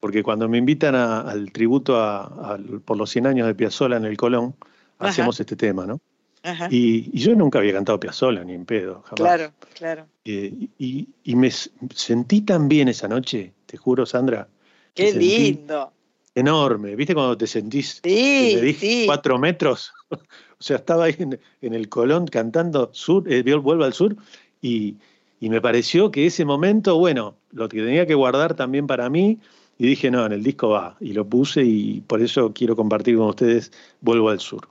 Porque 0.00 0.22
cuando 0.22 0.46
me 0.48 0.58
invitan 0.58 0.94
a- 0.94 1.22
al 1.22 1.50
tributo 1.52 1.96
a- 1.98 2.58
por 2.84 2.98
los 2.98 3.08
100 3.08 3.26
años 3.26 3.46
de 3.46 3.54
Piazzolla 3.54 3.96
en 3.96 4.04
el 4.04 4.18
Colón, 4.18 4.54
Ajá. 4.98 5.10
hacemos 5.10 5.38
este 5.40 5.56
tema, 5.56 5.86
¿no? 5.86 6.00
Ajá. 6.42 6.68
Y, 6.70 7.10
y 7.12 7.18
yo 7.20 7.34
nunca 7.34 7.58
había 7.58 7.72
cantado 7.72 7.98
Piazzolla 7.98 8.44
ni 8.44 8.52
en 8.52 8.66
pedo, 8.66 9.02
jamás. 9.02 9.16
Claro, 9.16 9.52
claro. 9.74 10.06
Eh, 10.24 10.52
y, 10.78 11.08
y 11.24 11.36
me 11.36 11.50
sentí 11.50 12.42
tan 12.42 12.68
bien 12.68 12.88
esa 12.88 13.08
noche, 13.08 13.52
te 13.66 13.76
juro, 13.76 14.04
Sandra. 14.04 14.46
Qué 14.94 15.12
lindo. 15.12 15.90
Enorme. 16.34 16.96
¿Viste 16.96 17.14
cuando 17.14 17.36
te 17.38 17.46
sentís 17.46 18.00
Sí, 18.02 18.58
me 18.60 18.72
sí. 18.72 19.02
cuatro 19.06 19.38
metros? 19.38 19.92
o 20.10 20.16
sea, 20.58 20.76
estaba 20.76 21.04
ahí 21.04 21.14
en, 21.18 21.38
en 21.62 21.74
el 21.74 21.88
Colón 21.88 22.26
cantando 22.26 22.90
sur, 22.92 23.24
eh, 23.32 23.42
Vuelvo 23.54 23.84
al 23.84 23.92
Sur 23.92 24.16
y, 24.60 24.96
y 25.40 25.48
me 25.48 25.60
pareció 25.60 26.10
que 26.10 26.26
ese 26.26 26.44
momento, 26.44 26.98
bueno, 26.98 27.36
lo 27.52 27.68
que 27.68 27.78
tenía 27.78 28.06
que 28.06 28.14
guardar 28.14 28.54
también 28.54 28.86
para 28.86 29.08
mí 29.08 29.38
y 29.78 29.86
dije, 29.86 30.10
no, 30.10 30.26
en 30.26 30.32
el 30.32 30.42
disco 30.42 30.68
va. 30.70 30.96
Y 31.00 31.12
lo 31.12 31.24
puse 31.26 31.62
y 31.64 32.00
por 32.00 32.20
eso 32.20 32.52
quiero 32.52 32.74
compartir 32.76 33.16
con 33.16 33.28
ustedes 33.28 33.72
Vuelvo 34.00 34.28
al 34.30 34.40
Sur. 34.40 34.68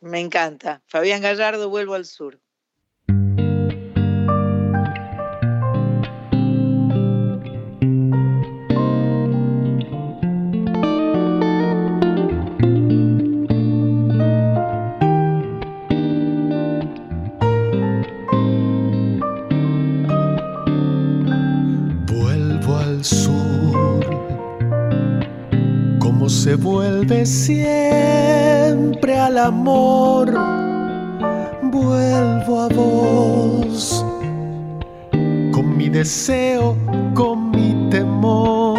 Me 0.00 0.20
encanta. 0.20 0.82
Fabián 0.86 1.22
Gallardo, 1.22 1.68
vuelvo 1.68 1.94
al 1.94 2.04
sur. 2.04 2.40
Se 26.28 26.54
vuelve 26.54 27.26
siempre 27.26 28.07
al 29.28 29.38
amor. 29.38 30.32
Vuelvo 31.62 32.60
a 32.62 32.68
vos, 32.68 34.04
con 35.52 35.76
mi 35.76 35.90
deseo, 35.90 36.74
con 37.14 37.50
mi 37.50 37.90
temor. 37.90 38.78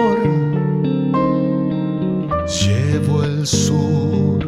Llevo 2.62 3.24
el 3.24 3.46
sur 3.46 4.40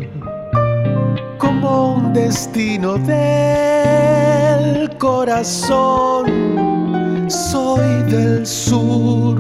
como 1.38 1.94
un 1.98 2.14
destino 2.14 2.98
del 2.98 4.90
corazón 4.98 6.26
soy 7.28 8.04
del 8.10 8.46
sur, 8.46 9.38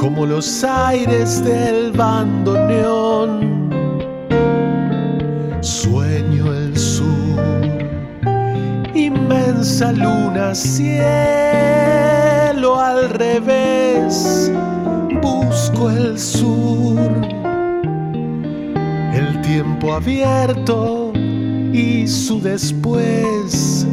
como 0.00 0.26
los 0.26 0.64
aires 0.64 1.42
del 1.44 1.92
bandoneón. 1.92 3.59
Inmensa 9.60 9.92
luna, 9.92 10.54
cielo 10.54 10.80
al 12.80 13.10
revés. 13.10 14.50
Busco 15.20 15.90
el 15.90 16.18
sur, 16.18 17.10
el 19.12 19.38
tiempo 19.42 19.92
abierto 19.92 21.12
y 21.14 22.08
su 22.08 22.40
después. 22.40 23.86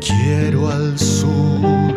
Quiero 0.00 0.68
al 0.68 0.98
sur, 0.98 1.94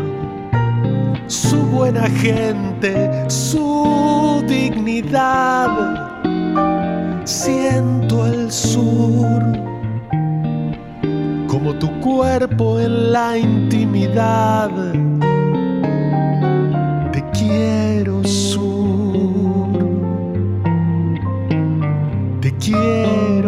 su 1.26 1.58
buena 1.72 2.08
gente, 2.08 3.10
su 3.30 4.44
dignidad. 4.48 6.22
Siento 7.26 8.28
el 8.28 8.52
sur 8.52 9.69
como 11.60 11.76
tu 11.76 11.92
cuerpo 12.00 12.80
en 12.80 13.12
la 13.12 13.38
intimidad. 13.38 14.72
Te 17.12 17.22
quiero 17.38 18.24
sur, 18.24 19.68
te 22.40 22.54
quiero 22.56 23.39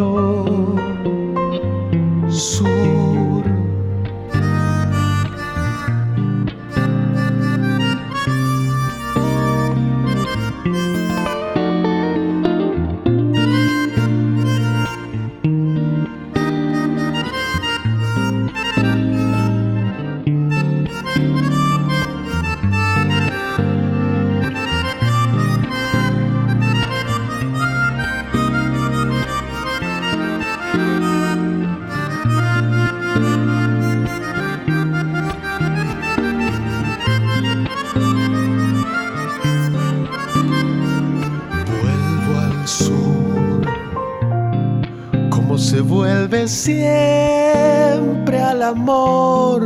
siempre 46.48 48.40
al 48.40 48.64
amor. 48.64 49.64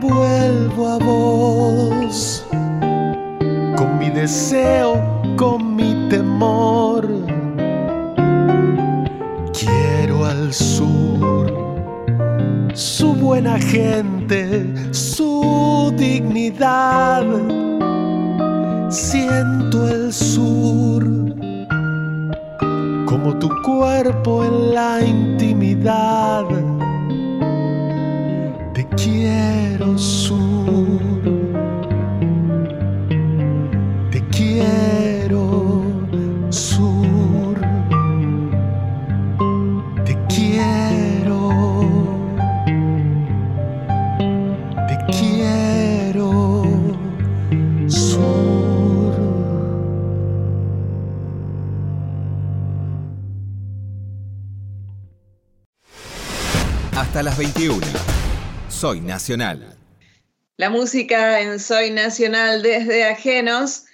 Vuelvo 0.00 0.88
a 0.88 0.98
vos, 0.98 2.46
con 3.76 3.98
mi 3.98 4.10
deseo, 4.10 5.02
con 5.36 5.74
mi 5.76 6.08
temor. 6.08 7.06
Quiero 9.52 10.24
al 10.24 10.52
sur, 10.52 11.52
su 12.74 13.14
buena 13.14 13.58
gente, 13.58 14.72
su 14.92 15.92
dignidad 15.96 17.24
siento 18.90 19.88
el 19.88 20.12
sur 20.12 20.95
cuerpo 23.76 24.44
en 24.44 24.74
la 24.74 25.04
intimidad. 25.04 26.75
Soy 58.78 59.00
Nacional. 59.00 59.74
La 60.58 60.68
música 60.70 61.40
en 61.40 61.58
Soy 61.58 61.90
Nacional 61.90 62.62
desde 62.62 63.04
Ajenos 63.04 63.84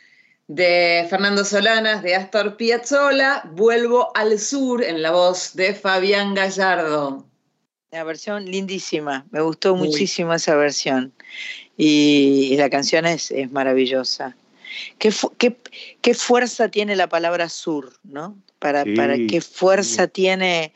de 0.48 1.06
Fernando 1.08 1.44
Solanas, 1.44 2.02
de 2.02 2.16
Astor 2.16 2.56
Piazzolla, 2.56 3.42
Vuelvo 3.52 4.10
al 4.16 4.38
Sur 4.38 4.82
en 4.82 5.00
la 5.02 5.12
voz 5.12 5.54
de 5.54 5.74
Fabián 5.74 6.34
Gallardo. 6.34 7.24
La 7.92 8.04
versión 8.04 8.44
lindísima, 8.46 9.24
me 9.30 9.40
gustó 9.40 9.76
Muy. 9.76 9.88
muchísimo 9.88 10.34
esa 10.34 10.56
versión. 10.56 11.12
Y, 11.76 12.48
y 12.52 12.56
la 12.56 12.68
canción 12.70 13.06
es, 13.06 13.30
es 13.30 13.50
maravillosa. 13.52 14.36
¿Qué, 14.98 15.12
fu- 15.12 15.32
qué- 15.38 15.56
qué 16.00 16.14
fuerza 16.14 16.68
tiene 16.68 16.96
la 16.96 17.08
palabra 17.08 17.48
sur, 17.48 17.92
¿no? 18.02 18.36
Para, 18.58 18.84
Sí, 18.84 18.94
para 18.94 19.16
qué 19.28 19.40
fuerza 19.40 20.08
tiene 20.08 20.72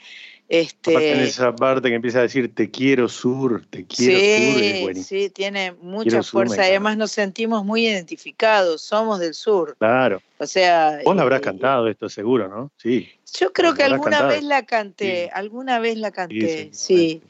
Aparte 0.49 1.13
en 1.13 1.19
este. 1.19 1.25
esa 1.25 1.57
parte 1.57 1.89
que 1.89 1.97
empieza 1.97 2.21
a 2.21 2.23
decir 2.23 2.55
te 2.55 2.71
quiero 2.71 3.09
sur, 3.09 3.67
te 3.69 3.85
quiero 3.85 4.13
sur, 4.17 4.63
es 4.63 4.77
Sí, 4.77 4.83
buenísimo. 4.83 5.21
sí, 5.23 5.31
tiene 5.31 5.73
mucha 5.73 6.23
sur, 6.23 6.47
fuerza. 6.47 6.63
Además 6.63 6.97
nos 6.97 7.11
sentimos 7.11 7.65
muy 7.65 7.87
identificados, 7.87 8.81
somos 8.83 9.19
del 9.19 9.35
sur. 9.35 9.77
Claro. 9.79 10.23
O 10.39 10.47
sea, 10.47 11.01
Vos 11.05 11.17
la 11.17 11.23
habrás 11.23 11.41
eh, 11.41 11.45
cantado 11.45 11.89
esto 11.89 12.09
seguro, 12.09 12.47
¿no? 12.49 12.71
Sí. 12.77 13.09
Yo 13.41 13.53
creo 13.53 13.75
que 13.75 13.83
alguna 13.83 14.19
cantado. 14.19 14.29
vez 14.29 14.43
la 14.45 14.65
canté, 14.65 15.25
Sí. 15.25 15.31
alguna 15.35 15.79
vez 15.81 15.99
la 15.99 16.13
canté, 16.13 16.71
sí, 16.73 17.21
sí. 17.21 17.23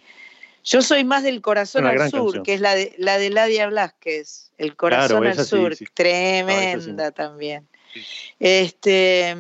Yo 0.65 0.83
soy 0.83 1.05
más 1.05 1.23
del 1.23 1.41
corazón 1.41 1.87
al 1.87 1.97
sur, 2.11 2.25
canción. 2.25 2.43
que 2.45 2.53
es 2.55 2.61
la 2.61 2.75
de 2.75 2.93
la 2.99 3.17
de 3.19 3.31
Ladia 3.31 3.69
Blasquez, 3.69 4.51
el 4.59 4.77
corazón 4.77 5.21
Claro, 5.23 5.39
al 5.39 5.45
sí, 5.45 5.51
sur, 5.51 5.75
sí. 5.77 5.87
tremenda 5.95 7.13
también. 7.13 7.67
Este, 8.39 9.35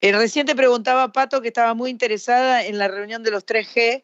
eh, 0.00 0.12
recién 0.12 0.46
te 0.46 0.54
preguntaba 0.54 1.12
Pato 1.12 1.40
que 1.42 1.48
estaba 1.48 1.74
muy 1.74 1.90
interesada 1.90 2.64
en 2.64 2.78
la 2.78 2.88
reunión 2.88 3.22
de 3.22 3.30
los 3.30 3.44
3G, 3.46 4.02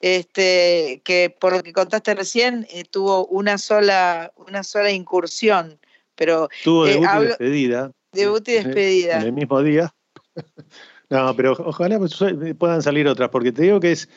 este, 0.00 1.00
que 1.04 1.34
por 1.40 1.52
lo 1.52 1.62
que 1.62 1.72
contaste 1.72 2.14
recién 2.14 2.66
eh, 2.70 2.84
tuvo 2.84 3.26
una 3.26 3.58
sola 3.58 4.32
una 4.36 4.62
sola 4.62 4.90
incursión, 4.90 5.78
pero 6.14 6.48
Tuvo 6.62 6.86
eh, 6.86 6.90
debut 6.92 7.08
y 7.12 7.24
despedida. 7.26 7.92
debut 8.12 8.48
y 8.48 8.52
despedida. 8.52 9.16
En 9.20 9.22
el 9.26 9.32
mismo 9.32 9.62
día. 9.62 9.94
No, 11.10 11.34
pero 11.34 11.52
ojalá 11.52 11.98
pues, 11.98 12.14
puedan 12.58 12.82
salir 12.82 13.08
otras, 13.08 13.30
porque 13.30 13.50
te 13.50 13.62
digo 13.62 13.80
que 13.80 13.92
es. 13.92 14.10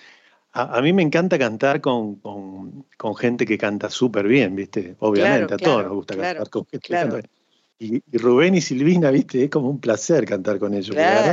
A, 0.51 0.77
a 0.77 0.81
mí 0.81 0.91
me 0.91 1.01
encanta 1.01 1.39
cantar 1.39 1.79
con, 1.79 2.15
con- 2.17 2.85
con 2.97 3.15
gente 3.15 3.45
que 3.45 3.57
canta 3.57 3.89
súper 3.89 4.27
bien, 4.27 4.57
¿viste? 4.57 4.97
Obviamente, 4.99 5.45
Claro, 5.47 5.55
a 5.55 5.57
todos 5.57 5.75
claro, 5.77 5.87
nos 5.87 5.95
gusta 5.95 6.13
claro, 6.15 6.27
cantar 6.39 6.49
con 6.49 6.65
gente 6.65 6.87
claro. 6.89 7.05
que 7.09 7.11
canta 7.15 7.27
bien. 7.29 7.40
Y, 7.81 7.95
y 8.11 8.17
Rubén 8.19 8.53
y 8.53 8.61
Silvina, 8.61 9.09
¿viste? 9.09 9.43
Es 9.45 9.49
como 9.49 9.67
un 9.67 9.79
placer 9.79 10.23
cantar 10.25 10.59
con 10.59 10.75
ellos. 10.75 10.95
Claro, 10.95 11.31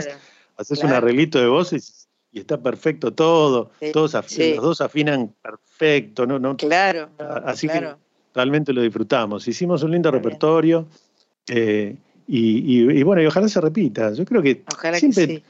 haces 0.56 0.82
un 0.82 0.90
arreglito 0.92 1.38
de 1.38 1.46
voces 1.46 2.08
y 2.32 2.40
está 2.40 2.58
perfecto 2.58 3.12
todo. 3.12 3.70
Sí, 3.80 3.92
todos 3.92 4.16
sí. 4.26 4.54
Los 4.54 4.62
dos 4.64 4.80
afinan 4.80 5.34
perfecto, 5.42 6.24
¿no? 6.26 6.38
no 6.38 6.56
claro, 6.56 7.10
Así 7.44 7.68
claro. 7.68 7.98
que 7.98 8.34
realmente 8.34 8.72
lo 8.72 8.80
disfrutamos. 8.80 9.46
Hicimos 9.46 9.82
un 9.82 9.90
lindo 9.90 10.10
Muy 10.10 10.20
repertorio 10.20 10.86
eh, 11.48 11.94
y, 12.26 12.78
y- 12.80 12.98
y 12.98 13.02
bueno, 13.02 13.20
y 13.22 13.26
ojalá 13.26 13.46
se 13.48 13.60
repita. 13.60 14.14
Yo 14.14 14.24
creo 14.24 14.40
que 14.42 14.62
Ojalá 14.72 14.98
siempre, 14.98 15.26
que 15.26 15.34
sí. 15.36 15.42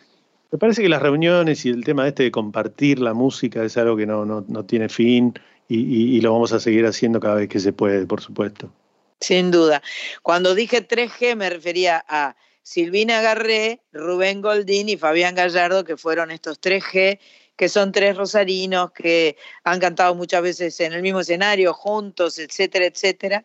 me 0.51 0.59
parece 0.59 0.83
que 0.83 0.89
las 0.89 1.01
reuniones 1.01 1.65
y 1.65 1.69
el 1.69 1.85
tema 1.85 2.09
este 2.09 2.25
de 2.25 2.33
compartir 2.33 2.99
la 2.99 3.15
música 3.15 3.63
es 3.63 3.77
algo 3.77 3.97
que 3.97 4.05
no, 4.07 4.25
no, 4.25 4.45
no 4.49 4.65
tiene 4.65 4.89
fin 4.89 5.33
y, 5.69 5.77
y- 5.79 6.17
y 6.17 6.21
lo 6.23 6.33
vamos 6.33 6.53
a 6.53 6.59
seguir 6.59 6.87
haciendo 6.87 7.21
cada 7.21 7.37
vez 7.37 7.49
que 7.49 7.61
se 7.61 7.73
puede, 7.73 8.05
por 8.05 8.21
supuesto. 8.21 8.73
Sin 9.21 9.51
duda. 9.51 9.83
Cuando 10.23 10.55
dije 10.55 10.87
3G 10.87 11.37
me 11.37 11.51
refería 11.51 12.05
a 12.09 12.37
Silvina 12.63 13.21
Garré, 13.21 13.81
Rubén 13.93 14.43
Goldín 14.43 14.89
y 14.89 14.97
Fabián 14.97 15.35
Gallardo, 15.35 15.85
que 15.85 15.97
fueron 15.97 16.31
estos 16.31 16.61
3G, 16.61 17.19
que 17.57 17.69
son 17.69 17.93
tres 17.93 18.17
rosarinos 18.17 18.93
que 18.93 19.37
han 19.65 19.81
cantado 19.81 20.15
muchas 20.15 20.43
veces 20.43 20.79
en 20.81 20.93
el 20.93 21.03
mismo 21.03 21.21
escenario, 21.21 21.75
juntos, 21.75 22.39
etcétera, 22.39 22.87
etcétera. 22.87 23.45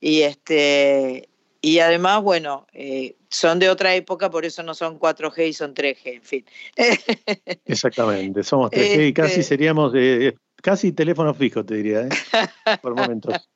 Y 0.00 0.22
este 0.22 1.28
y 1.60 1.80
además, 1.80 2.22
bueno, 2.22 2.66
eh, 2.72 3.16
son 3.30 3.58
de 3.58 3.68
otra 3.68 3.94
época, 3.94 4.30
por 4.30 4.44
eso 4.44 4.62
no 4.62 4.74
son 4.74 4.98
4G 4.98 5.48
y 5.48 5.52
son 5.52 5.74
3G, 5.74 6.14
en 6.14 6.22
fin. 6.22 6.44
Exactamente, 7.64 8.44
somos 8.44 8.70
3G 8.70 9.08
y 9.08 9.12
casi 9.12 9.40
Este- 9.40 9.42
seríamos 9.42 9.92
eh, 9.96 10.34
casi 10.62 10.92
teléfono 10.92 11.34
fijo, 11.34 11.64
te 11.64 11.74
diría, 11.74 12.02
¿eh? 12.02 12.08
por 12.80 12.94
momentos. 12.94 13.48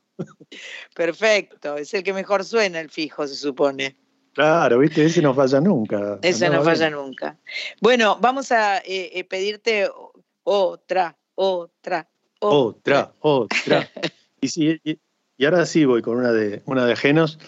Perfecto, 0.94 1.76
es 1.76 1.92
el 1.94 2.02
que 2.02 2.12
mejor 2.12 2.44
suena 2.44 2.80
el 2.80 2.90
fijo, 2.90 3.26
se 3.26 3.34
supone. 3.34 3.96
Claro, 4.32 4.78
viste, 4.78 5.04
ese 5.04 5.20
no 5.22 5.34
falla 5.34 5.60
nunca. 5.60 6.18
Esa 6.22 6.48
no 6.48 6.62
falla 6.62 6.88
bien. 6.88 6.98
nunca. 6.98 7.38
Bueno, 7.80 8.18
vamos 8.20 8.50
a 8.52 8.78
eh, 8.78 9.10
eh, 9.12 9.24
pedirte 9.24 9.86
o- 9.88 10.12
otra, 10.44 11.16
otra, 11.34 12.08
Otra, 12.38 13.12
otra. 13.20 13.88
Y, 14.40 14.48
sí, 14.48 14.80
y, 14.84 14.98
y 15.36 15.44
ahora 15.44 15.64
sí 15.66 15.84
voy 15.84 16.02
con 16.02 16.16
una 16.18 16.32
de, 16.32 16.62
una 16.66 16.84
de 16.86 16.92
ajenos, 16.94 17.38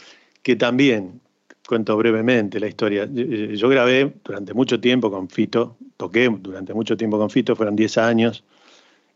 que 0.43 0.57
también 0.57 1.21
cuento 1.67 1.97
brevemente 1.97 2.61
la 2.61 2.69
historia. 2.69 3.09
Yo, 3.11 3.25
yo 3.25 3.69
grabé 3.69 4.15
durante 4.25 4.53
mucho 4.55 4.79
tiempo 4.81 5.11
con 5.11 5.29
Fito, 5.29 5.77
toqué 5.97 6.29
durante 6.29 6.75
mucho 6.75 6.97
tiempo 6.97 7.19
con 7.19 7.31
Fito, 7.31 7.57
fueron 7.57 7.75
10 7.77 7.97
años. 7.99 8.45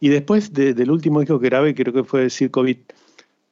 Y 0.01 0.09
después 0.09 0.53
de- 0.53 0.75
del 0.75 0.91
último 0.91 1.21
disco 1.21 1.39
que 1.39 1.47
grabé, 1.49 1.75
creo 1.75 1.93
que 1.93 2.05
fue 2.05 2.31
Circo 2.31 2.63
Beat, 2.63 2.79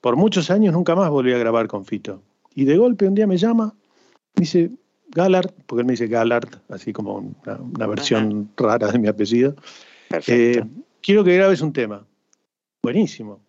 por 0.00 0.16
muchos 0.16 0.50
años 0.50 0.72
nunca 0.72 0.94
más 0.94 1.10
volví 1.10 1.32
a 1.32 1.38
grabar 1.38 1.66
con 1.68 1.84
Fito. 1.84 2.22
Y 2.54 2.64
de 2.64 2.76
golpe 2.76 3.06
un 3.06 3.14
día 3.14 3.26
me 3.26 3.36
llama, 3.36 3.74
me 4.34 4.40
dice 4.40 4.70
Gallard, 5.10 5.50
porque 5.66 5.80
él 5.80 5.86
me 5.86 5.92
dice 5.92 6.06
Gallard, 6.06 6.48
así 6.68 6.92
como 6.92 7.16
una, 7.16 7.56
una 7.56 7.86
versión 7.86 8.50
rara 8.56 8.90
de 8.90 8.98
mi 8.98 9.08
apellido. 9.08 9.54
Eh, 10.26 10.62
quiero 11.02 11.24
que 11.24 11.34
grabes 11.34 11.60
un 11.60 11.72
tema. 11.72 12.04
Buenísimo. 12.82 13.40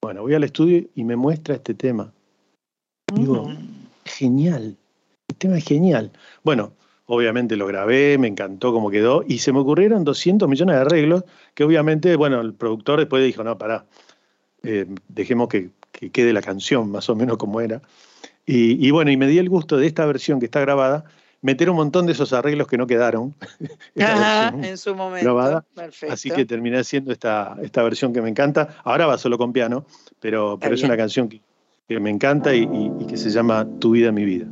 Bueno, 0.00 0.22
voy 0.22 0.34
al 0.34 0.44
estudio 0.44 0.84
y 0.94 1.04
me 1.04 1.16
muestra 1.16 1.54
este 1.56 1.74
tema. 1.74 2.12
Digo, 3.12 3.48
Mm. 3.48 3.56
genial. 4.04 4.76
El 5.28 5.36
tema 5.36 5.58
es 5.58 5.64
genial. 5.64 6.12
Bueno, 6.42 6.72
obviamente 7.06 7.56
lo 7.56 7.66
grabé, 7.66 8.16
me 8.18 8.28
encantó 8.28 8.72
cómo 8.72 8.90
quedó 8.90 9.24
y 9.26 9.38
se 9.38 9.52
me 9.52 9.58
ocurrieron 9.60 10.04
200 10.04 10.48
millones 10.48 10.76
de 10.76 10.80
arreglos 10.82 11.24
que 11.54 11.64
obviamente, 11.64 12.16
bueno, 12.16 12.40
el 12.40 12.54
productor 12.54 12.98
después 12.98 13.24
dijo, 13.24 13.44
no, 13.44 13.58
pará, 13.58 13.86
eh, 14.62 14.86
dejemos 15.08 15.48
que, 15.48 15.70
que 15.92 16.10
quede 16.10 16.32
la 16.32 16.42
canción 16.42 16.90
más 16.90 17.08
o 17.10 17.16
menos 17.16 17.36
como 17.38 17.60
era. 17.60 17.80
Y, 18.46 18.84
y 18.86 18.90
bueno, 18.90 19.10
y 19.10 19.16
me 19.16 19.26
di 19.26 19.38
el 19.38 19.48
gusto 19.48 19.76
de 19.76 19.86
esta 19.86 20.06
versión 20.06 20.40
que 20.40 20.46
está 20.46 20.60
grabada, 20.60 21.04
meter 21.42 21.68
un 21.70 21.76
montón 21.76 22.06
de 22.06 22.12
esos 22.12 22.32
arreglos 22.32 22.66
que 22.66 22.78
no 22.78 22.86
quedaron. 22.86 23.34
Ajá, 24.00 24.54
en 24.62 24.78
su 24.78 24.94
momento. 24.94 25.24
grabada. 25.24 25.64
Perfecto. 25.74 26.12
Así 26.14 26.30
que 26.30 26.44
terminé 26.46 26.78
haciendo 26.78 27.12
esta, 27.12 27.56
esta 27.62 27.82
versión 27.82 28.12
que 28.12 28.22
me 28.22 28.28
encanta. 28.30 28.76
Ahora 28.84 29.06
va 29.06 29.18
solo 29.18 29.36
con 29.38 29.52
piano, 29.52 29.84
pero, 30.20 30.58
pero 30.58 30.74
es 30.74 30.82
una 30.82 30.96
canción 30.96 31.28
que, 31.28 31.40
que 31.88 32.00
me 32.00 32.10
encanta 32.10 32.54
y, 32.54 32.62
y- 32.62 32.92
y 33.00 33.06
que 33.06 33.16
se 33.16 33.30
llama 33.30 33.66
Tu 33.78 33.90
vida, 33.92 34.10
mi 34.12 34.24
vida. 34.24 34.46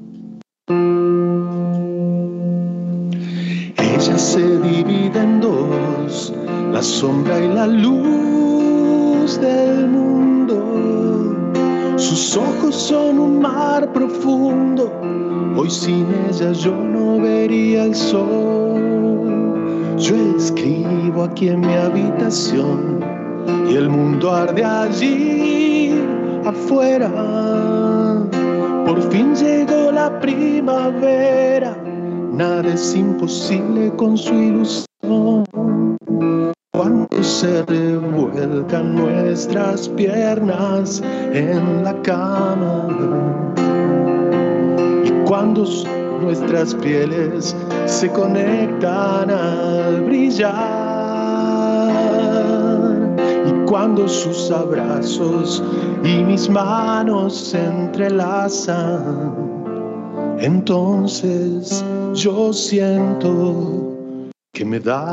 Ella 3.79 4.19
se 4.19 4.59
divide 4.61 5.19
en 5.21 5.41
dos, 5.41 6.33
la 6.73 6.83
sombra 6.83 7.39
y 7.43 7.49
la 7.49 7.67
luz 7.67 9.41
del 9.41 9.89
mundo. 9.89 10.86
Sus 11.97 12.37
ojos 12.37 12.75
son 12.75 13.19
un 13.19 13.41
mar 13.41 13.91
profundo, 13.93 14.93
hoy 15.57 15.71
sin 15.71 16.07
ella 16.29 16.53
yo 16.53 16.73
no 16.73 17.19
vería 17.19 17.85
el 17.85 17.95
sol. 17.95 19.55
Yo 19.97 20.15
escribo 20.37 21.25
aquí 21.25 21.49
en 21.49 21.61
mi 21.61 21.73
habitación 21.73 23.01
y 23.71 23.77
el 23.77 23.89
mundo 23.89 24.31
arde 24.31 24.63
allí 24.63 25.95
afuera. 26.45 27.11
Por 28.85 29.01
fin 29.11 29.35
llegó 29.35 29.91
la 29.91 30.21
primavera, 30.21 31.77
nada 32.31 32.75
es 32.75 32.95
imposible 32.95 33.91
con 33.97 34.19
su 34.19 34.35
ilusión. 34.35 34.87
Cuando 36.73 37.23
se 37.23 37.63
revuelcan 38.37 38.95
nuestras 38.95 39.89
piernas 39.89 41.03
en 41.33 41.83
la 41.83 41.95
cama 42.03 42.89
y 45.05 45.11
cuando 45.27 45.65
nuestras 46.21 46.75
pieles 46.75 47.57
se 47.87 48.11
conectan 48.11 49.31
al 49.31 50.03
brillar 50.03 50.53
y 53.47 53.53
cuando 53.67 54.07
sus 54.09 54.51
abrazos 54.51 55.63
y 56.05 56.23
mis 56.25 56.49
manos 56.51 57.35
se 57.35 57.65
entrelazan, 57.65 59.35
entonces 60.39 61.85
yo 62.15 62.53
siento 62.53 63.95
que 64.53 64.65
me 64.65 64.81
da 64.81 65.13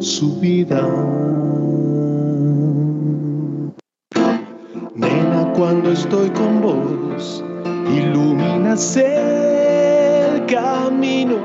su 0.00 0.36
vida. 0.40 1.47
Cuando 5.68 5.92
estoy 5.92 6.30
con 6.30 6.62
vos, 6.62 7.44
iluminas 7.94 8.96
el 8.96 10.46
camino. 10.46 11.36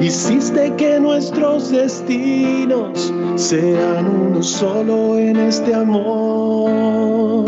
Hiciste 0.00 0.74
que 0.74 0.98
nuestros 0.98 1.70
destinos 1.70 3.14
sean 3.36 4.08
uno 4.08 4.42
solo 4.42 5.16
en 5.16 5.36
este 5.36 5.72
amor. 5.72 7.44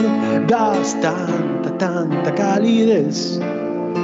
Das 0.47 0.97
tanta, 1.01 1.77
tanta 1.79 2.33
calidez. 2.33 3.41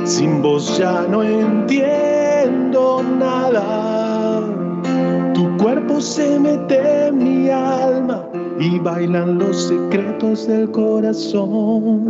Sin 0.03 0.43
vos 0.43 0.77
ya 0.77 1.07
no 1.09 1.23
entiendo 1.23 3.05
nada. 3.17 4.43
Tu 5.35 5.57
cuerpo 5.57 6.01
se 6.01 6.41
mete 6.41 7.07
en 7.07 7.19
mi 7.19 7.49
alma 7.49 8.26
y 8.67 8.79
bailan 8.81 9.39
los 9.39 9.69
secretos 9.69 10.49
del 10.49 10.71
corazón. 10.73 12.03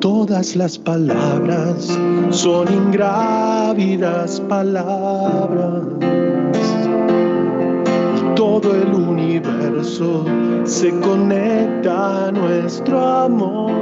Todas 0.00 0.56
las 0.56 0.76
palabras 0.76 1.96
son 2.30 2.72
ingrávidas 2.72 4.40
palabras. 4.48 5.84
Todo 8.34 8.74
el 8.74 8.92
universo 8.94 10.24
se 10.64 10.90
conecta 11.00 12.26
a 12.26 12.32
nuestro 12.32 12.98
amor. 13.00 13.72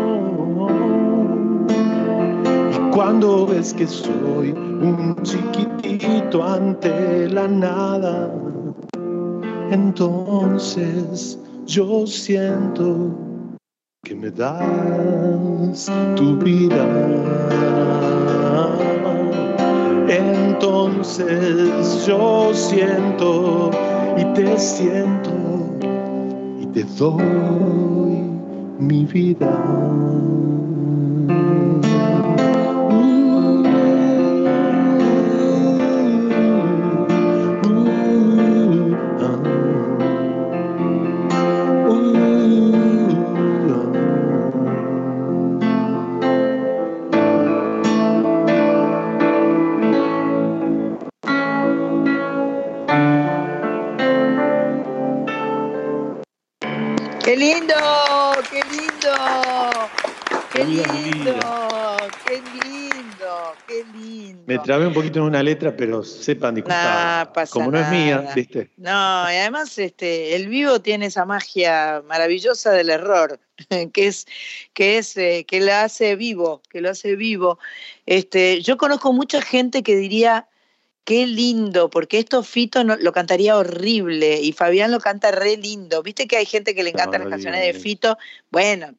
Y 2.71 2.77
cuando 2.95 3.47
ves 3.47 3.73
que 3.73 3.87
soy 3.87 4.51
un 4.51 5.17
chiquitito 5.23 6.45
ante 6.45 7.31
la 7.31 7.49
nada, 7.49 8.31
entonces 9.71 11.39
yo 11.73 12.07
siento 12.07 13.11
que 14.05 14.15
me 14.15 14.31
das 14.31 15.91
tu 16.17 16.37
vida. 16.37 16.87
Entonces 20.07 21.27
yo 22.07 22.53
siento 22.53 23.71
y 24.19 24.25
te 24.35 24.59
siento 24.59 25.31
y 26.61 26.67
te 26.67 26.85
doy 26.99 28.21
mi 28.79 29.07
vida. 29.07 29.51
Trabé 64.63 64.87
un 64.87 64.95
poquito 64.95 65.19
en 65.19 65.25
una 65.27 65.43
letra, 65.43 65.77
pero 65.77 66.03
sepan 66.03 66.55
disculpar. 66.55 67.29
Nah, 67.35 67.45
Como 67.51 67.71
no 67.71 67.79
es 67.79 67.89
mía. 67.89 68.33
¿viste? 68.35 68.71
No, 68.77 68.91
y 69.31 69.35
además 69.37 69.77
este, 69.79 70.35
el 70.37 70.49
vivo 70.49 70.81
tiene 70.81 71.07
esa 71.07 71.25
magia 71.25 72.03
maravillosa 72.07 72.71
del 72.73 72.91
error, 72.91 73.41
que 73.93 74.07
es, 74.07 74.27
que 74.75 74.99
es, 74.99 75.17
eh, 75.17 75.45
que 75.47 75.61
lo 75.61 75.73
hace 75.75 76.17
vivo, 76.17 76.63
que 76.71 76.81
lo 76.81 76.91
hace 76.91 77.17
vivo. 77.17 77.59
Este, 78.07 78.63
yo 78.63 78.77
conozco 78.77 79.13
mucha 79.13 79.43
gente 79.43 79.83
que 79.83 79.97
diría, 79.97 80.49
qué 81.05 81.27
lindo, 81.27 81.91
porque 81.91 82.19
esto 82.19 82.43
Fito 82.43 82.85
no- 82.85 82.97
lo 82.97 83.13
cantaría 83.13 83.57
horrible 83.57 84.41
y 84.41 84.53
Fabián 84.53 84.91
lo 84.93 85.01
canta 85.01 85.31
re 85.33 85.57
lindo. 85.57 86.03
Viste 86.03 86.27
que 86.27 86.37
hay 86.37 86.47
gente 86.47 86.75
que 86.75 86.83
le 86.85 86.91
encantan 86.91 87.23
No, 87.23 87.29
las 87.29 87.33
canciones 87.33 87.61
de. 87.61 87.75
Fito. 87.79 88.19
Bueno, 88.51 88.95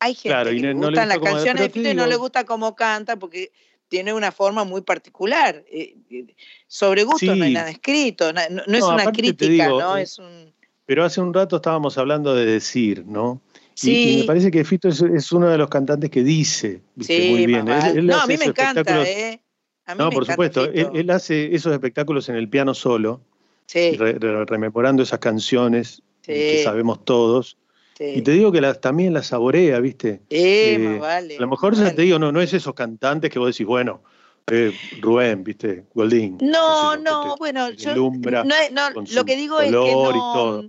hay 0.00 0.14
gente 0.14 0.28
Claro, 0.28 0.50
que 0.50 0.56
no- 0.60 0.68
le 0.68 0.74
gustan 0.74 1.08
las 1.08 1.18
canciones 1.18 1.62
de 1.62 1.70
Fito 1.70 1.90
y 1.90 1.94
no 1.94 2.06
le 2.06 2.16
gusta 2.16 2.44
cómo 2.44 2.74
canta 2.74 3.16
porque 3.16 3.52
tiene 3.88 4.12
una 4.12 4.30
forma 4.32 4.64
muy 4.64 4.82
particular. 4.82 5.64
Eh, 5.70 5.96
eh, 6.10 6.26
sobre 6.66 7.04
gusto 7.04 7.34
no 7.34 7.44
hay 7.44 7.50
Sí. 7.50 7.54
nada 7.54 7.70
escrito, 7.70 8.32
na- 8.32 8.48
no, 8.48 8.62
no 8.66 8.74
es 8.74 8.80
No, 8.80 8.94
una 8.94 9.10
crítica, 9.12 9.46
digo, 9.66 9.80
¿no? 9.80 9.96
eh, 9.96 10.02
Es 10.02 10.18
un... 10.18 10.52
Pero 10.86 11.04
hace 11.04 11.20
un 11.20 11.34
rato 11.34 11.56
estábamos 11.56 11.98
hablando 11.98 12.34
de 12.34 12.46
decir, 12.46 13.04
¿no? 13.06 13.40
Y- 13.46 13.58
Sí. 13.80 14.10
Y, 14.14 14.16
me 14.18 14.24
parece 14.24 14.50
que 14.50 14.64
Fito 14.64 14.88
es, 14.88 15.00
es 15.02 15.30
uno 15.32 15.48
de 15.48 15.56
los 15.58 15.68
cantantes 15.68 16.10
que 16.10 16.24
dice 16.24 16.80
¿viste? 16.96 17.22
Sí, 17.22 17.28
muy 17.30 17.46
bien. 17.46 17.64
más 17.64 17.84
vale. 17.84 18.02
no, 18.02 18.20
a 18.20 18.26
mí 18.26 18.36
me 18.36 18.46
encanta, 18.46 19.02
¿eh? 19.08 19.40
A 19.86 19.94
mí 19.94 19.98
No, 20.00 20.08
me 20.08 20.14
por 20.14 20.24
encanta 20.24 20.32
supuesto. 20.32 20.64
Él, 20.64 20.90
él 20.94 21.10
hace 21.10 21.54
esos 21.54 21.72
espectáculos 21.72 22.28
en 22.28 22.36
el 22.36 22.48
piano 22.48 22.74
solo, 22.74 23.20
Sí, 23.66 23.92
re- 23.96 24.14
re- 24.18 24.44
rememorando 24.46 25.02
esas 25.02 25.18
canciones 25.18 26.02
que 26.22 26.56
sí, 26.58 26.64
sabemos 26.64 27.04
todos. 27.04 27.56
Sí. 27.98 28.12
Y 28.16 28.22
te 28.22 28.30
digo 28.30 28.52
que 28.52 28.60
también 28.80 29.12
las 29.12 29.26
saborea, 29.26 29.80
¿viste? 29.80 30.22
Sí, 30.30 30.36
eh, 30.40 30.78
más 30.78 31.00
vale. 31.00 31.36
A 31.36 31.40
lo 31.40 31.48
mejor 31.48 31.74
ya 31.74 31.94
te 31.94 32.02
digo, 32.02 32.18
no, 32.18 32.32
no 32.32 32.40
es 32.40 32.54
esos 32.54 32.74
cantantes 32.74 33.30
que 33.30 33.38
vos 33.38 33.48
decís, 33.54 33.66
bueno, 33.66 34.02
eh, 34.50 34.72
Rubén, 34.92 35.44
¿viste? 35.44 35.84
Goldín. 35.94 36.38
No, 36.40 36.96
no, 36.96 37.34
te 37.34 37.38
bueno, 37.38 37.70
yo 37.70 37.94
no, 37.94 38.90
lo 39.12 39.24
que 39.24 39.36
digo 39.36 39.60
es 39.60 39.70
que 39.70 39.90
y 40.16 40.32
todo. 40.32 40.64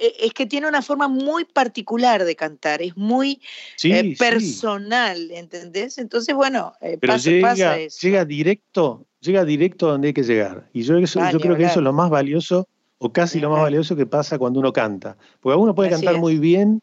e, 0.00 0.26
es 0.26 0.32
que 0.32 0.46
tiene 0.46 0.68
una 0.68 0.82
forma 0.82 1.08
muy 1.08 1.44
particular 1.44 2.24
de 2.24 2.36
cantar, 2.36 2.82
es 2.82 2.96
muy 2.96 3.40
Sí, 3.76 3.92
eh, 3.92 4.02
sí. 4.02 4.16
personal, 4.18 5.30
¿entendés? 5.30 5.98
Entonces, 5.98 6.34
bueno, 6.34 6.72
eh, 6.80 6.98
Pero 7.00 7.14
pasa, 7.14 7.30
llega, 7.30 7.48
pasa 7.50 7.78
eso. 7.78 7.98
llega 8.02 8.24
directo, 8.24 9.06
llega 9.20 9.44
directo 9.44 9.86
donde 9.88 10.08
hay 10.08 10.14
que 10.14 10.22
llegar. 10.22 10.68
Y 10.72 10.82
yo, 10.82 10.96
eso- 10.98 11.20
yo 11.30 11.40
creo 11.40 11.56
que 11.56 11.64
eso 11.64 11.78
es 11.80 11.84
lo 11.84 11.92
más 11.92 12.10
valioso, 12.10 12.68
o 12.98 13.12
casi 13.12 13.40
lo 13.40 13.50
más 13.50 13.62
valioso 13.62 13.96
que 13.96 14.06
pasa 14.06 14.38
cuando 14.38 14.60
uno 14.60 14.72
canta. 14.72 15.16
Porque 15.40 15.56
uno 15.56 15.74
puede 15.74 15.88
Así 15.88 15.96
cantar 16.04 16.14
es. 16.16 16.20
muy 16.20 16.38
bien 16.38 16.80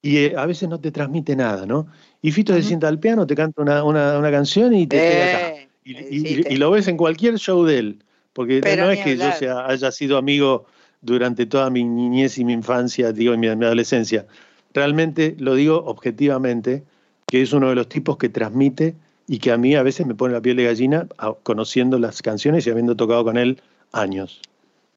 y 0.00 0.16
eh, 0.18 0.34
a 0.36 0.46
veces 0.46 0.68
no 0.68 0.80
te 0.80 0.90
transmite 0.90 1.36
nada, 1.36 1.66
¿no? 1.66 1.86
Y 2.22 2.32
Fito 2.32 2.52
se 2.54 2.62
sienta 2.62 2.88
al 2.88 2.98
piano, 2.98 3.26
te 3.26 3.34
canta 3.34 3.62
una, 3.62 3.84
una- 3.84 4.18
una 4.18 4.30
canción 4.30 4.74
y 4.74 4.86
te 4.86 4.96
queda 4.96 5.24
acá. 5.26 5.48
Eh, 5.48 5.68
Y, 5.84 5.96
eh, 5.96 6.44
y- 6.48 6.56
lo 6.56 6.70
ves 6.70 6.88
en 6.88 6.96
cualquier 6.96 7.38
show 7.38 7.64
de 7.64 7.78
él. 7.78 8.04
Porque 8.32 8.60
Pero 8.62 8.84
no 8.84 8.90
es 8.90 9.00
que 9.00 9.16
yo 9.16 9.30
sea, 9.32 9.66
haya 9.66 9.90
sido 9.92 10.16
amigo 10.16 10.64
durante 11.02 11.44
toda 11.46 11.68
mi 11.70 11.84
niñez 11.84 12.38
y 12.38 12.44
mi 12.44 12.52
infancia, 12.52 13.12
digo, 13.12 13.34
y 13.34 13.36
mi, 13.38 13.54
mi 13.56 13.64
adolescencia. 13.66 14.26
Realmente 14.72 15.36
lo 15.38 15.54
digo 15.54 15.84
objetivamente, 15.84 16.84
que 17.26 17.42
es 17.42 17.52
uno 17.52 17.68
de 17.68 17.74
los 17.74 17.88
tipos 17.88 18.16
que 18.16 18.28
transmite 18.28 18.94
y 19.26 19.38
que 19.38 19.52
a 19.52 19.58
mí 19.58 19.74
a 19.74 19.82
veces 19.82 20.06
me 20.06 20.14
pone 20.14 20.32
la 20.34 20.40
piel 20.40 20.56
de 20.56 20.64
gallina 20.64 21.08
a- 21.18 21.34
conociendo 21.42 21.98
las 21.98 22.22
canciones 22.22 22.66
y 22.66 22.70
habiendo 22.70 22.96
tocado 22.96 23.24
con 23.24 23.36
él 23.36 23.60
años. 23.92 24.40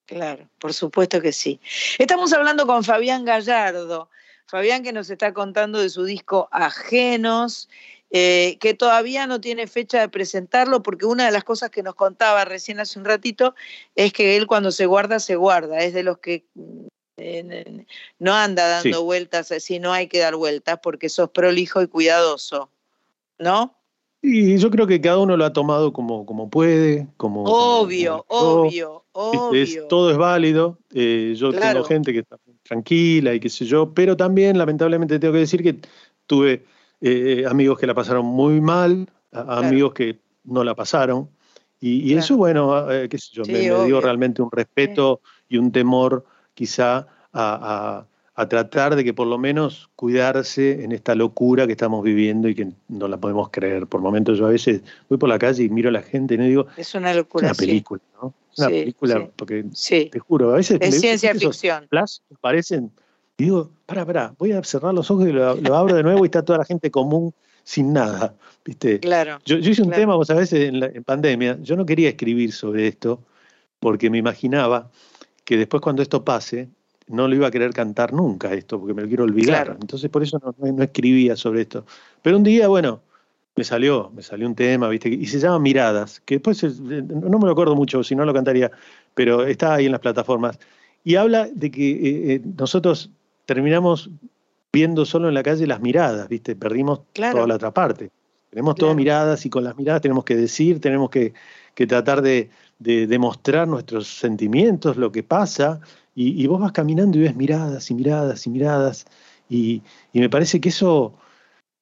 Claro, 0.06 0.48
por 0.60 0.74
supuesto 0.74 1.22
que 1.22 1.32
sí. 1.32 1.60
Estamos 1.98 2.32
hablando 2.34 2.68
con 2.68 2.84
Fabián 2.84 3.26
Gallardo. 3.26 4.10
Fabián 4.46 4.84
que 4.84 4.94
nos 4.94 5.10
está 5.10 5.34
contando 5.34 5.80
de 5.80 5.90
su 5.90 6.04
disco 6.04 6.48
Ajenos, 6.52 7.68
eh, 8.12 8.58
que 8.60 8.76
todavía 8.76 9.26
no 9.26 9.42
tiene 9.42 9.66
fecha 9.66 10.00
de 10.00 10.10
presentarlo, 10.10 10.84
porque 10.84 11.08
una 11.08 11.26
de 11.26 11.32
las 11.32 11.44
cosas 11.44 11.72
que 11.72 11.82
nos 11.82 11.96
contaba 11.96 12.46
recién 12.46 12.80
hace 12.80 13.00
un 13.00 13.06
ratito 13.06 13.56
es 13.96 14.14
que 14.14 14.38
él 14.38 14.46
cuando 14.46 14.72
se 14.72 14.86
guarda, 14.86 15.20
se 15.20 15.36
guarda. 15.36 15.80
Es 15.80 15.94
de 15.94 16.04
los 16.04 16.20
que 16.20 16.46
mm, 16.54 16.86
eh, 17.18 17.86
no 18.20 18.36
anda 18.36 18.68
dando 18.68 19.00
Sí. 19.00 19.04
vueltas, 19.04 19.52
si 19.60 19.80
no 19.80 19.92
hay 19.92 20.08
que 20.08 20.20
dar 20.20 20.36
vueltas, 20.36 20.80
porque 20.84 21.10
sos 21.10 21.32
prolijo 21.32 21.82
y 21.82 21.88
cuidadoso. 21.88 22.70
¿No? 23.40 23.76
Y 24.28 24.58
yo 24.58 24.72
creo 24.72 24.88
que 24.88 25.00
cada 25.00 25.20
uno 25.20 25.38
lo 25.38 25.46
ha 25.46 25.54
tomado 25.54 25.94
como, 25.94 26.26
como 26.26 26.50
puede, 26.50 27.08
como... 27.18 27.44
Obvio, 27.44 28.26
como- 28.28 28.52
obvio, 28.64 29.04
obvio. 29.12 29.54
Es- 29.62 29.88
todo 29.88 30.10
es 30.10 30.18
válido. 30.18 30.80
eh, 30.94 31.34
yo 31.38 31.52
Claro. 31.52 31.74
tengo 31.74 31.84
gente 31.84 32.12
que 32.14 32.20
está 32.20 32.38
tranquila 32.64 33.34
y 33.36 33.40
qué 33.40 33.50
sé 33.50 33.66
yo, 33.66 33.94
pero 33.94 34.18
también 34.18 34.58
lamentablemente 34.58 35.20
tengo 35.20 35.34
que 35.34 35.40
decir 35.40 35.62
que 35.62 35.80
tuve 36.26 36.66
eh, 37.02 37.44
amigos 37.48 37.78
que 37.78 37.86
la 37.86 37.94
pasaron 37.94 38.26
muy 38.26 38.60
mal, 38.62 39.08
amigos 39.32 39.94
que 39.94 40.20
no 40.44 40.64
la 40.64 40.74
pasaron. 40.74 41.30
Y, 41.80 42.12
y 42.12 42.18
eso, 42.18 42.36
bueno, 42.38 42.90
eh, 42.92 43.08
qué 43.10 43.18
sé 43.20 43.30
yo, 43.34 43.44
Sí, 43.46 43.52
me, 43.52 43.60
me 43.60 43.86
dio 43.86 44.02
realmente 44.02 44.42
un 44.42 44.50
respeto 44.52 45.22
y 45.48 45.58
un 45.58 45.72
temor 45.72 46.26
quizá 46.56 46.98
a, 46.98 47.06
a- 48.00 48.08
a 48.38 48.50
tratar 48.50 48.96
de 48.96 49.04
que 49.04 49.14
por 49.14 49.28
lo 49.28 49.38
menos 49.38 49.90
cuidarse 49.96 50.84
en 50.84 50.92
esta 50.92 51.16
locura 51.16 51.66
que 51.66 51.72
estamos 51.72 52.04
viviendo 52.04 52.50
y 52.50 52.56
que 52.56 52.68
no 52.90 53.08
la 53.08 53.18
podemos 53.18 53.50
creer. 53.50 53.88
Por 53.88 54.02
momentos 54.02 54.38
yo 54.38 54.46
a 54.46 54.50
veces 54.50 54.82
voy 55.10 55.18
por 55.18 55.30
la 55.30 55.40
calle 55.40 55.64
y 55.64 55.70
miro 55.70 55.88
a 55.90 55.92
la 55.94 56.02
gente 56.02 56.36
y 56.36 56.38
no 56.38 56.44
digo, 56.44 56.68
Es 56.76 56.94
una 56.96 57.12
es 57.12 57.18
locura. 57.18 57.48
una 57.48 57.54
sí. 57.54 57.66
película, 57.66 58.02
¿no? 58.22 58.34
Es 58.52 58.60
una 58.60 58.68
Sí, 58.68 58.74
película, 58.82 59.16
sí. 59.20 59.32
porque 59.38 59.66
te 60.12 60.20
juro, 60.20 60.52
a 60.52 60.56
veces 60.58 60.78
es 60.82 61.00
ciencia 61.00 61.34
ficción. 61.34 61.88
flash 61.90 62.18
parecen, 62.42 62.92
y 63.38 63.46
digo, 63.46 63.72
para, 63.86 64.06
para, 64.06 64.34
voy 64.38 64.52
a 64.52 64.62
cerrar 64.64 64.94
los 64.94 65.10
ojos 65.12 65.28
y 65.28 65.32
lo, 65.32 65.56
lo 65.56 65.76
abro 65.76 65.96
de 65.96 66.04
nuevo 66.04 66.26
y 66.26 66.28
está 66.28 66.44
toda 66.44 66.60
la 66.60 66.66
gente 66.66 66.92
común 66.92 67.34
sin 67.64 67.94
nada, 67.94 68.36
¿viste? 68.66 69.00
Claro. 69.00 69.40
Yo, 69.46 69.58
yo 69.58 69.72
hice 69.72 69.82
un 69.82 69.90
claro. 69.90 70.02
tema, 70.02 70.16
vos 70.16 70.28
sabés, 70.28 70.52
en, 70.54 70.80
la- 70.82 70.88
en 70.88 71.04
pandemia, 71.04 71.58
yo 71.62 71.76
no 71.78 71.86
quería 71.86 72.10
escribir 72.10 72.52
sobre 72.52 72.88
esto 72.88 73.22
porque 73.80 74.10
me 74.10 74.18
imaginaba 74.18 74.90
que 75.46 75.58
después 75.58 75.82
cuando 75.82 76.02
esto 76.02 76.24
pase, 76.24 76.70
no 77.08 77.28
lo 77.28 77.36
iba 77.36 77.48
a 77.48 77.52
querer 77.52 77.72
cantar 77.72 78.14
nunca 78.14 78.54
esto, 78.54 78.80
porque 78.80 78.94
me 78.94 79.02
lo 79.04 79.08
quiero 79.08 79.24
olvidar. 79.24 79.66
Claro. 79.66 79.78
Entonces 79.80 80.10
por 80.10 80.24
eso 80.24 80.40
no, 80.44 80.72
no- 80.72 80.84
escribía 80.84 81.36
sobre 81.36 81.62
esto. 81.62 81.86
Pero 82.22 82.38
un 82.38 82.44
día, 82.44 82.68
bueno, 82.68 83.02
me 83.56 83.64
salió, 83.64 84.12
me 84.16 84.22
salió 84.22 84.48
un 84.48 84.56
tema, 84.56 84.90
¿viste? 84.90 85.10
Y 85.10 85.26
se 85.28 85.40
llama 85.40 85.60
Miradas, 85.60 86.22
que 86.26 86.36
después 86.36 86.64
es- 86.64 86.80
no 86.80 87.40
me 87.40 87.46
lo 87.46 87.52
acuerdo 87.52 87.76
mucho, 87.76 88.04
si 88.04 88.16
no 88.16 88.26
lo 88.26 88.34
cantaría, 88.34 88.72
pero 89.14 89.46
está 89.46 89.76
ahí 89.76 89.86
en 89.86 89.92
las 89.92 90.02
plataformas. 90.02 90.60
Y 91.04 91.16
habla 91.16 91.48
de 91.54 91.70
que 91.72 91.92
eh, 91.92 92.34
eh, 92.36 92.42
nosotros 92.58 93.12
terminamos 93.46 94.10
viendo 94.74 95.06
solo 95.06 95.28
en 95.30 95.36
la 95.36 95.44
calle 95.44 95.68
las 95.68 95.80
miradas, 95.80 96.28
¿viste? 96.28 96.56
Perdimos 96.56 97.02
Claro. 97.14 97.36
toda 97.36 97.48
la 97.48 97.56
otra 97.56 97.72
parte. 97.72 98.10
Tenemos 98.50 98.76
todo 98.76 98.96
miradas 98.96 99.46
y 99.46 99.50
con 99.50 99.64
las 99.64 99.78
miradas 99.78 100.02
tenemos 100.02 100.24
que 100.26 100.36
decir, 100.36 100.80
tenemos 100.82 101.10
que, 101.10 101.34
que 101.76 101.86
tratar 101.88 102.22
de, 102.22 102.50
de 102.80 103.06
demostrar 103.06 103.68
nuestros 103.68 104.08
sentimientos, 104.08 104.98
lo 104.98 105.12
que 105.12 105.24
pasa, 105.24 105.80
y, 106.16 106.42
y 106.42 106.48
vos 106.48 106.60
vas 106.62 106.72
caminando 106.72 107.18
y 107.18 107.22
ves 107.22 107.36
miradas 107.36 107.92
y 107.92 107.94
miradas 107.94 108.48
y 108.48 108.50
miradas, 108.50 109.06
y, 109.50 109.84
y 110.14 110.20
me 110.20 110.30
parece 110.30 110.60
que 110.60 110.70
eso, 110.70 111.14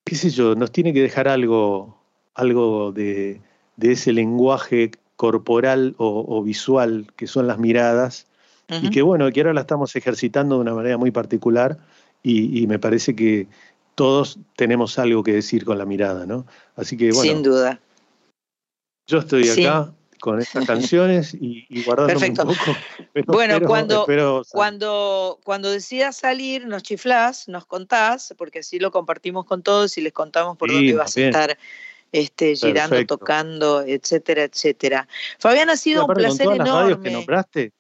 qué 0.04 0.16
sé 0.16 0.30
yo, 0.32 0.56
nos 0.56 0.72
tiene 0.72 0.92
que 0.94 1.02
dejar 1.02 1.28
algo, 1.28 1.96
algo 2.34 2.92
de, 2.92 3.40
de 3.78 3.92
ese 3.92 4.12
lenguaje 4.12 4.92
corporal 5.16 5.96
o, 5.98 6.26
o 6.28 6.44
visual 6.44 7.08
que 7.16 7.28
son 7.28 7.48
las 7.48 7.60
miradas, 7.60 8.28
y 8.82 8.90
que 8.90 9.04
bueno, 9.04 9.30
que 9.32 9.42
ahora 9.42 9.54
la 9.54 9.62
estamos 9.62 9.96
ejercitando 9.96 10.56
de 10.56 10.62
una 10.62 10.74
manera 10.74 10.98
muy 10.98 11.12
particular, 11.12 11.78
y, 12.24 12.60
y 12.60 12.66
me 12.68 12.80
parece 12.80 13.16
que 13.16 13.48
todos 13.96 14.40
tenemos 14.56 14.98
algo 14.98 15.22
que 15.22 15.34
decir 15.34 15.64
con 15.64 15.78
la 15.78 15.86
mirada, 15.86 16.26
¿no? 16.26 16.48
Así 16.76 16.98
que 16.98 17.12
bueno, 17.12 17.34
Sin 17.34 17.44
duda. 17.44 17.80
yo 19.08 19.20
estoy 19.20 19.44
Sí. 19.44 19.62
Con 20.24 20.40
estas 20.40 20.66
canciones 20.66 21.34
y, 21.34 21.66
y 21.68 21.84
Perfecto. 21.84 22.44
un 22.44 22.56
poco. 22.56 22.78
pero 23.14 23.26
Bueno, 23.34 23.56
espero- 23.56 23.68
cuando- 23.68 24.02
espero. 24.04 24.42
Cuando, 24.54 25.38
cuando 25.44 25.70
decidas 25.70 26.16
salir, 26.16 26.66
nos 26.66 26.82
chiflás, 26.82 27.50
nos 27.50 27.66
contás, 27.66 28.34
porque 28.38 28.60
así 28.60 28.80
lo 28.80 28.90
compartimos 28.90 29.44
con 29.44 29.64
todos 29.64 29.98
y 29.98 30.02
les 30.02 30.14
contamos 30.14 30.56
por 30.58 30.70
Sí, 30.70 30.76
dónde 30.76 30.94
vas 30.94 31.18
a 31.18 31.20
estar 31.20 31.58
este, 32.14 32.56
girando, 32.56 32.92
Perfecto. 32.92 33.18
tocando, 33.18 33.82
etcétera, 33.82 34.44
etcétera. 34.44 35.10
Fabián, 35.40 35.70
ha 35.70 35.76
sido 35.76 36.06
un 36.06 36.14
placer 36.14 36.46
con 36.46 36.56
todas 36.56 36.68
las 36.70 36.76
radios 36.84 37.00
que 37.00 37.10
enorme. 37.10 37.12
nombraste, 37.12 37.72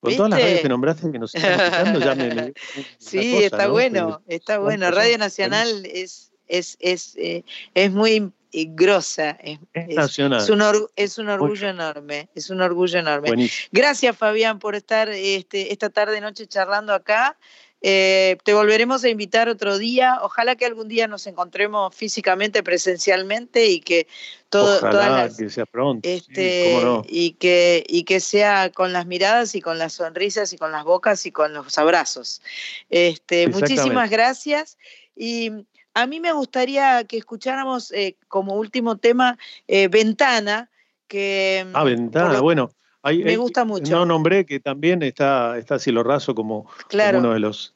con 0.00 0.16
todas 0.16 0.30
las 0.32 0.40
radios 0.42 0.60
que 0.62 0.68
nombraste 0.68 1.12
que 1.12 1.18
nos 1.20 1.32
están 1.36 1.60
escuchando, 1.60 2.00
ya 2.00 2.14
me, 2.16 2.34
me- 2.34 2.52
Sí, 2.98 3.32
cosa, 3.34 3.44
está 3.46 3.66
¿no? 3.66 3.72
bueno, 3.72 4.22
está 4.26 4.58
bueno. 4.58 4.90
Radio 4.90 5.16
Nacional 5.16 5.86
es, 5.86 6.32
es, 6.48 6.76
es, 6.80 7.14
eh, 7.18 7.44
es 7.74 7.92
muy 7.92 8.32
grosa, 8.52 9.38
es, 9.42 9.58
nacional. 9.94 10.40
es 10.40 10.50
un, 10.50 10.62
or- 10.62 10.90
es 10.96 11.18
un 11.18 11.28
orgullo 11.28 11.68
enorme, 11.68 12.28
es 12.34 12.50
un 12.50 12.60
orgullo 12.60 12.98
enorme. 12.98 13.28
Buenísimo. 13.28 13.68
Gracias, 13.72 14.16
Fabián, 14.16 14.58
por 14.58 14.74
estar 14.74 15.08
este, 15.08 15.72
esta 15.72 15.90
tarde 15.90 16.20
noche 16.20 16.46
charlando 16.46 16.92
acá. 16.94 17.36
Eh, 17.80 18.38
te 18.42 18.54
volveremos 18.54 19.04
a 19.04 19.08
invitar 19.08 19.48
otro 19.48 19.78
día. 19.78 20.18
Ojalá 20.22 20.56
que 20.56 20.66
algún 20.66 20.88
día 20.88 21.06
nos 21.06 21.28
encontremos 21.28 21.94
físicamente, 21.94 22.64
presencialmente 22.64 23.66
y 23.66 23.78
que 23.80 24.08
todo, 24.48 24.80
todas 24.80 24.94
Ojalá 24.94 25.24
las, 25.26 25.36
que 25.36 25.48
sea 25.48 25.64
pronto. 25.64 26.08
este, 26.08 26.72
cómo 26.80 26.80
no. 26.84 27.02
y, 27.08 27.34
que, 27.34 27.84
y 27.88 28.02
que 28.02 28.18
sea 28.18 28.72
con 28.72 28.92
las 28.92 29.06
miradas 29.06 29.54
y 29.54 29.60
con 29.60 29.78
las 29.78 29.92
sonrisas 29.92 30.52
y 30.52 30.58
con 30.58 30.72
las 30.72 30.82
bocas 30.82 31.24
y 31.24 31.30
con 31.30 31.52
los 31.54 31.78
abrazos. 31.78 32.42
Este, 32.90 33.46
muchísimas 33.46 34.10
gracias. 34.10 34.76
Y 35.14 35.52
a 36.00 36.06
mí 36.06 36.20
me 36.20 36.32
gustaría 36.32 37.04
que 37.04 37.18
escucháramos 37.18 37.90
eh, 37.92 38.16
como 38.28 38.54
último 38.54 38.96
tema 38.96 39.36
eh, 39.66 39.88
Ventana, 39.88 40.70
que 41.08 41.66
Ah, 41.72 41.80
por 41.80 41.90
ventana, 41.90 42.34
lo- 42.34 42.42
bueno. 42.42 42.70
Hay, 43.02 43.22
me 43.24 43.30
hay- 43.30 43.36
gusta 43.36 43.64
mucho. 43.64 43.90
No 43.90 44.04
nombré 44.06 44.44
que 44.44 44.60
también 44.60 45.02
está, 45.02 45.56
está 45.58 45.78
Cielo 45.78 46.02
Raso 46.02 46.34
como, 46.34 46.64
como 46.64 46.74
claro, 46.88 47.18
uno 47.18 47.32
de 47.32 47.40
los, 47.40 47.74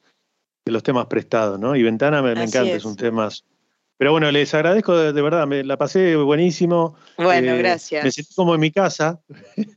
de 0.65 0.71
los 0.71 0.83
temas 0.83 1.07
prestados, 1.07 1.59
¿no? 1.59 1.75
Y 1.75 1.83
Ventana 1.83 2.21
me, 2.21 2.31
encanta, 2.31 2.63
es. 2.63 2.75
es. 2.75 2.85
un 2.85 2.95
tema. 2.95 3.29
Pero 3.97 4.11
bueno, 4.11 4.31
les 4.31 4.53
agradezco 4.53 4.97
de, 4.97 5.13
de 5.13 5.21
verdad, 5.21 5.45
me 5.47 5.63
la 5.63 5.77
pasé 5.77 6.15
buenísimo. 6.15 6.95
bueno, 7.17 7.53
eh, 7.53 7.57
gracias. 7.59 8.03
Me 8.03 8.11
sentí 8.11 8.33
como 8.33 8.55
en 8.55 8.61
mi 8.61 8.71
casa, 8.71 9.21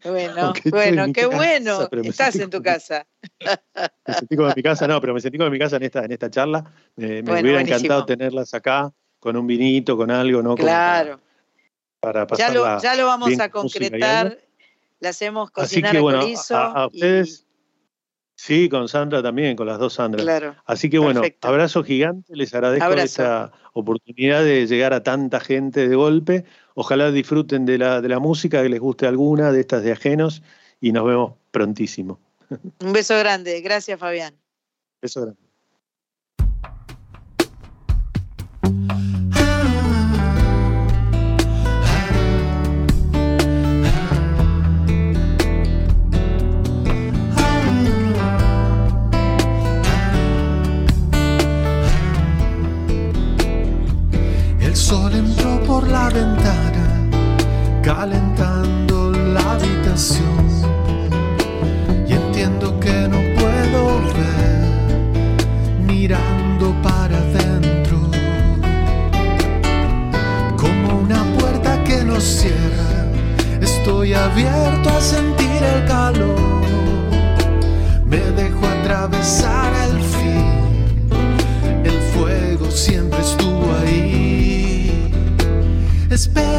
Bueno, 0.05 0.52
bueno, 0.70 1.06
qué 1.12 1.22
casa, 1.22 1.36
bueno. 1.36 1.88
Estás 2.02 2.34
en 2.36 2.51
tu 2.51 2.59
como- 2.59 2.64
casa. 2.64 3.06
me 4.06 4.14
sentí 4.14 4.36
como 4.36 4.48
en 4.48 4.55
mi 4.56 4.62
casa, 4.62 4.88
no, 4.88 5.01
pero 5.01 5.14
me 5.14 5.20
sentí 5.20 5.36
como 5.38 5.47
en 5.48 5.52
mi 5.52 5.59
casa 5.59 5.76
en 5.76 5.82
esta, 5.84 6.05
en 6.05 6.12
esta 6.12 6.30
charla. 6.30 6.64
Me, 6.97 7.06
me 7.06 7.22
Bueno, 7.22 7.40
hubiera 7.43 7.59
buenísimo. 7.59 7.76
encantado 7.76 8.06
tenerlas 8.06 8.55
acá, 8.55 8.90
con 9.20 9.36
un 9.36 9.47
vinito, 9.47 9.97
con 9.97 10.10
algo, 10.10 10.43
¿no? 10.43 10.55
Claro. 10.55 11.20
Para, 12.01 12.26
para 12.26 12.38
Ya 12.38 12.52
lo, 12.52 12.80
ya 12.80 12.94
lo 12.94 13.06
vamos 13.06 13.38
a 13.38 13.51
concretar. 13.51 14.38
Le 14.98 15.09
hacemos 15.09 15.51
Así 15.55 15.82
cocinar 15.82 15.93
que 15.93 15.98
a 15.98 16.01
bueno, 16.01 16.20
a, 16.51 16.72
a 16.72 16.86
ustedes, 16.86 17.45
sí, 18.36 18.68
con 18.68 18.88
Sandra 18.88 19.22
también, 19.22 19.56
con 19.56 19.66
las 19.66 19.78
dos 19.78 19.94
Sandras. 19.94 20.22
claro. 20.22 20.54
Así 20.64 20.88
que 20.88 20.98
bueno, 20.98 21.20
Perfecto. 21.20 21.48
abrazo 21.48 21.82
gigante, 21.82 22.36
les 22.36 22.54
agradezco 22.54 22.84
Abrazo. 22.84 23.04
esta 23.04 23.52
oportunidad 23.72 24.44
de 24.44 24.66
llegar 24.66 24.92
a 24.92 25.02
tanta 25.02 25.40
gente 25.40 25.88
de 25.88 25.96
golpe. 25.96 26.44
Ojalá 26.74 27.10
disfruten 27.10 27.66
de 27.66 27.78
la, 27.78 28.00
de 28.00 28.08
la 28.08 28.20
música, 28.20 28.62
que 28.62 28.68
les 28.68 28.80
guste 28.80 29.06
alguna 29.06 29.50
de 29.50 29.60
estas 29.60 29.82
de 29.82 29.92
ajenos 29.92 30.42
y 30.80 30.92
nos 30.92 31.06
vemos 31.06 31.32
prontísimo. 31.50 32.20
Un 32.80 32.92
beso 32.92 33.18
grande. 33.18 33.60
Gracias, 33.62 33.98
Fabián. 33.98 34.34
Beso 35.02 35.22
grande. 35.22 35.45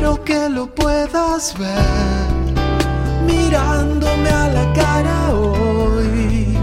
Espero 0.08 0.24
que 0.24 0.48
lo 0.48 0.74
puedas 0.74 1.54
ver 1.60 2.30
mirándome 3.26 4.30
a 4.30 4.48
la 4.48 4.72
cara 4.72 5.34
hoy. 5.34 6.58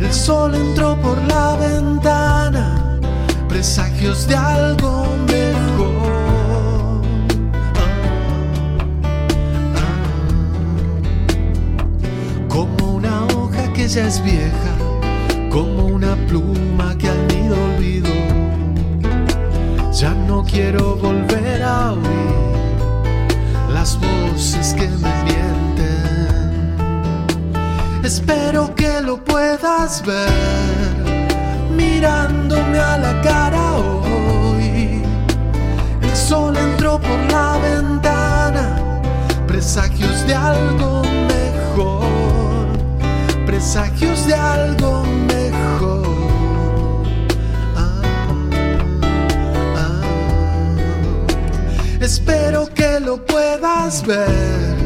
El 0.00 0.10
sol 0.10 0.54
entró 0.54 0.98
por 1.02 1.18
la 1.24 1.56
ventana, 1.56 2.98
presagios 3.46 4.26
de 4.26 4.36
algo 4.36 5.06
mejor. 5.28 7.02
Como 12.48 12.94
una 12.94 13.26
hoja 13.34 13.70
que 13.74 13.86
ya 13.86 14.06
es 14.06 14.22
vieja, 14.24 14.72
como 15.50 15.88
una 15.88 16.16
pluma 16.26 16.96
que 16.96 17.10
al 17.10 17.28
nido 17.28 17.54
olvidó. 17.74 18.45
Ya 19.98 20.12
no 20.12 20.44
quiero 20.44 20.96
volver 20.96 21.62
a 21.62 21.92
oír 21.92 22.76
las 23.72 23.98
voces 23.98 24.74
que 24.74 24.88
me 24.88 25.08
mienten. 25.24 26.76
Espero 28.04 28.74
que 28.74 29.00
lo 29.00 29.16
puedas 29.24 30.04
ver 30.04 30.28
mirándome 31.74 32.78
a 32.78 32.98
la 32.98 33.22
cara 33.22 33.76
hoy. 33.76 35.00
El 36.02 36.14
sol 36.14 36.54
entró 36.58 37.00
por 37.00 37.32
la 37.32 37.56
ventana, 37.56 39.00
presagios 39.48 40.26
de 40.26 40.34
algo 40.34 41.04
mejor, 41.32 42.66
presagios 43.46 44.26
de 44.26 44.34
algo 44.34 45.04
mejor. 45.04 45.25
Espero 52.06 52.72
que 52.72 53.00
lo 53.00 53.16
puedas 53.16 54.06
ver 54.06 54.76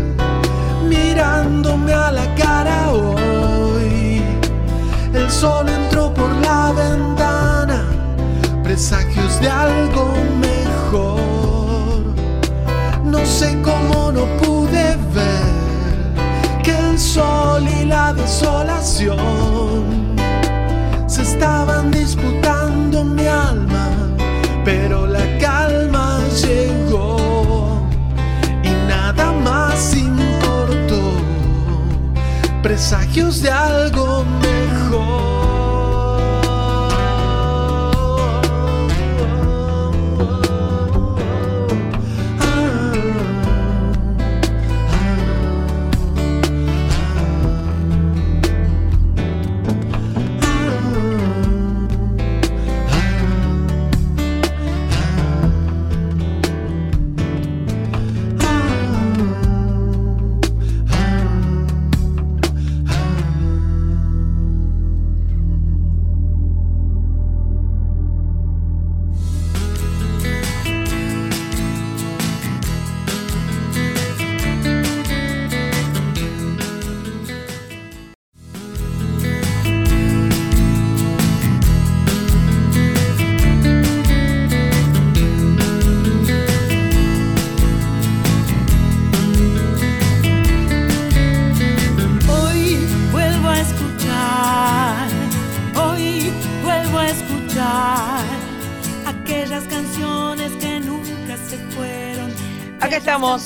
mirándome 0.89 1.93
a 1.93 2.11
la 2.11 2.35
cara 2.35 2.93
hoy. 2.93 4.23
El 5.13 5.31
sol 5.31 5.69
entró 5.69 6.15
por 6.15 6.31
la 6.37 6.73
ventana, 6.73 7.85
presagios 8.63 9.39
de 9.39 9.51
algo 9.51 10.15
mejor. 10.41 11.21
No 13.05 13.27
sé 13.27 13.61
cómo 13.61 14.13
no 14.13 14.25
pude 14.43 14.97
ver 15.13 16.63
que 16.63 16.71
el 16.71 16.99
sol 16.99 17.69
y 17.69 17.85
la 17.85 18.15
desolación 18.15 20.17
se 21.07 21.21
estaban 21.21 21.91
disputando 21.91 23.05
mi 23.05 23.27
alma, 23.27 23.91
pero 24.65 25.07
la 25.07 25.20
Presagios 32.62 33.41
de 33.41 33.51
algo 33.51 34.24
Hoy 34.43 35.30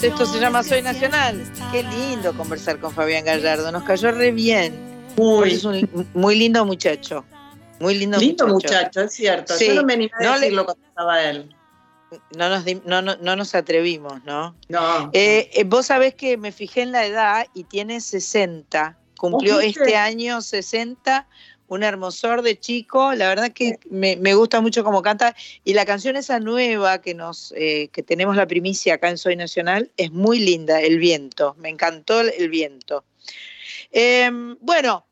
Esto 0.03 0.27
se 0.27 0.39
llama 0.39 0.63
Soy 0.63 0.83
Nacional. 0.83 1.43
Qué 1.73 1.83
lindo 1.83 2.37
conversar 2.37 2.79
con 2.79 2.93
Fabián 2.93 3.25
Gallardo, 3.25 3.73
nos 3.73 3.85
cayó 3.85 4.11
re 4.13 4.33
bien. 4.33 4.75
Muy, 5.17 5.53
Es 5.55 5.65
un 5.65 6.09
muy 6.15 6.35
lindo 6.37 6.65
muchacho. 6.67 7.25
Muy 7.81 7.95
lindo, 7.95 8.19
lindo 8.19 8.47
muchacho. 8.47 8.75
muchacho, 8.75 9.01
es 9.03 9.13
cierto. 9.15 9.55
Sí, 9.55 9.69
Yo 9.69 9.75
no 9.75 9.85
me 9.85 9.95
animé 9.95 10.11
a 10.19 10.23
no 10.25 10.35
le- 10.35 10.41
decirlo 10.41 10.65
cuando 10.67 10.87
estaba 10.87 11.23
él. 11.23 11.55
No 12.37 12.49
nos, 12.49 12.65
no, 12.85 13.03
no, 13.03 13.17
no 13.17 13.35
nos 13.37 13.55
atrevimos, 13.55 14.23
¿no? 14.25 14.55
No. 14.69 15.11
Eh, 15.13 15.51
eh, 15.55 15.65
vos 15.65 15.87
sabés 15.87 16.15
que 16.15 16.37
me 16.37 16.53
fijé 16.53 16.83
en 16.83 16.93
la 16.93 17.05
edad 17.07 17.47
y 17.55 17.65
tiene 17.65 18.01
60. 18.01 18.97
Cumplió 19.19 19.59
este 19.61 19.97
año 19.97 20.41
60. 20.43 21.27
Un 21.69 21.83
hermosor 21.83 22.43
de 22.43 22.59
chico. 22.61 23.15
La 23.15 23.29
verdad 23.29 23.53
que 23.53 23.79
me, 23.91 24.17
me 24.17 24.35
gusta 24.35 24.61
mucho 24.61 24.85
cómo 24.85 25.03
canta. 25.03 25.35
Y 25.65 25.75
la 25.75 25.87
canción 25.87 26.17
esa 26.17 26.39
nueva 26.41 27.01
que, 27.01 27.15
nos, 27.15 27.53
eh, 27.57 27.89
que 27.93 28.03
tenemos 28.03 28.37
la 28.37 28.47
primicia 28.47 28.95
acá 28.95 29.09
en 29.09 29.19
Soy 29.19 29.35
Nacional 29.37 29.91
es 29.97 30.11
muy 30.13 30.39
linda, 30.41 30.81
El 30.81 30.99
Viento. 30.99 31.55
Me 31.59 31.71
encantó 31.71 32.21
el, 32.21 32.49
viento. 32.51 33.05
Em, 33.91 34.57
bueno, 34.61 35.07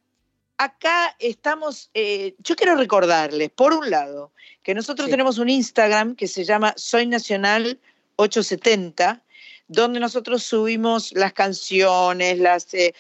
acá 0.59 1.17
estamos. 1.19 1.91
eh, 1.95 2.35
yo 2.39 2.55
quiero 2.57 2.77
recordarles, 2.77 3.51
por 3.51 3.73
un 3.73 3.89
lado, 3.91 4.31
que 4.63 4.75
nosotros 4.75 5.07
Sí. 5.07 5.11
tenemos 5.11 5.39
un 5.39 5.49
Instagram 5.49 6.15
que 6.15 6.29
se 6.29 6.45
llama 6.45 6.75
Soy 6.77 7.07
Nacional 7.07 7.79
870, 8.17 9.23
donde 9.69 10.01
nosotros 10.01 10.43
subimos 10.43 11.13
las 11.13 11.33
canciones, 11.33 12.39
las, 12.39 12.73
eh, 12.75 12.93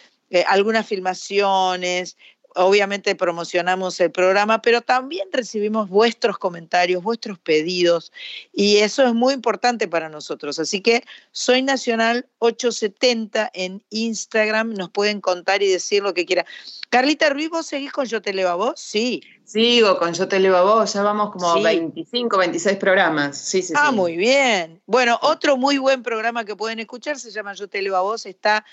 algunas 0.47 0.87
filmaciones, 0.87 2.17
obviamente 2.55 3.15
promocionamos 3.15 3.99
el 4.01 4.11
programa, 4.11 4.63
pero 4.63 4.81
también 4.83 5.29
recibimos 5.33 5.89
vuestros 5.89 6.39
comentarios, 6.39 7.03
vuestros 7.03 7.39
pedidos, 7.39 8.13
y 8.53 8.79
eso 8.79 9.05
es 9.07 9.15
muy 9.15 9.35
importante 9.35 9.89
para 9.89 10.09
nosotros. 10.09 10.59
Así 10.59 10.81
que 10.81 11.05
soy 11.31 11.63
Nacional 11.63 12.27
870 12.39 13.51
en 13.55 13.83
Instagram, 13.91 14.75
nos 14.75 14.91
pueden 14.91 15.21
contar 15.21 15.63
y 15.63 15.69
decir 15.69 16.03
lo 16.03 16.15
que 16.15 16.27
quieran. 16.27 16.47
Carlita 16.91 17.31
Ruiz, 17.31 17.49
¿vos 17.51 17.67
seguís 17.67 17.93
con 17.93 18.07
Yo 18.07 18.21
Te 18.21 18.33
Leo 18.33 18.49
a 18.49 18.55
Vos? 18.55 18.75
Sí. 18.79 19.23
Sigo 19.45 19.99
con 19.99 20.13
Yo 20.15 20.29
Te 20.29 20.39
Leo 20.39 20.57
a 20.57 20.63
Vos, 20.63 20.93
ya 20.93 21.03
vamos 21.03 21.33
como 21.33 21.57
Sí. 21.57 21.63
25, 21.63 22.39
26 22.39 22.77
programas. 22.77 23.37
Sí, 23.39 23.63
sí, 23.63 23.73
Ah, 23.77 23.89
sí. 23.91 23.97
muy 23.97 24.17
bien. 24.17 24.81
Bueno, 24.87 25.19
otro 25.23 25.57
muy 25.57 25.79
buen 25.79 26.03
programa 26.03 26.45
que 26.45 26.55
pueden 26.57 26.79
escuchar 26.81 27.19
se 27.19 27.31
llama 27.31 27.55
Yo 27.55 27.69
te 27.69 27.81
leo 27.83 27.97
a 27.97 28.03
vos, 28.03 28.27
está 28.27 28.65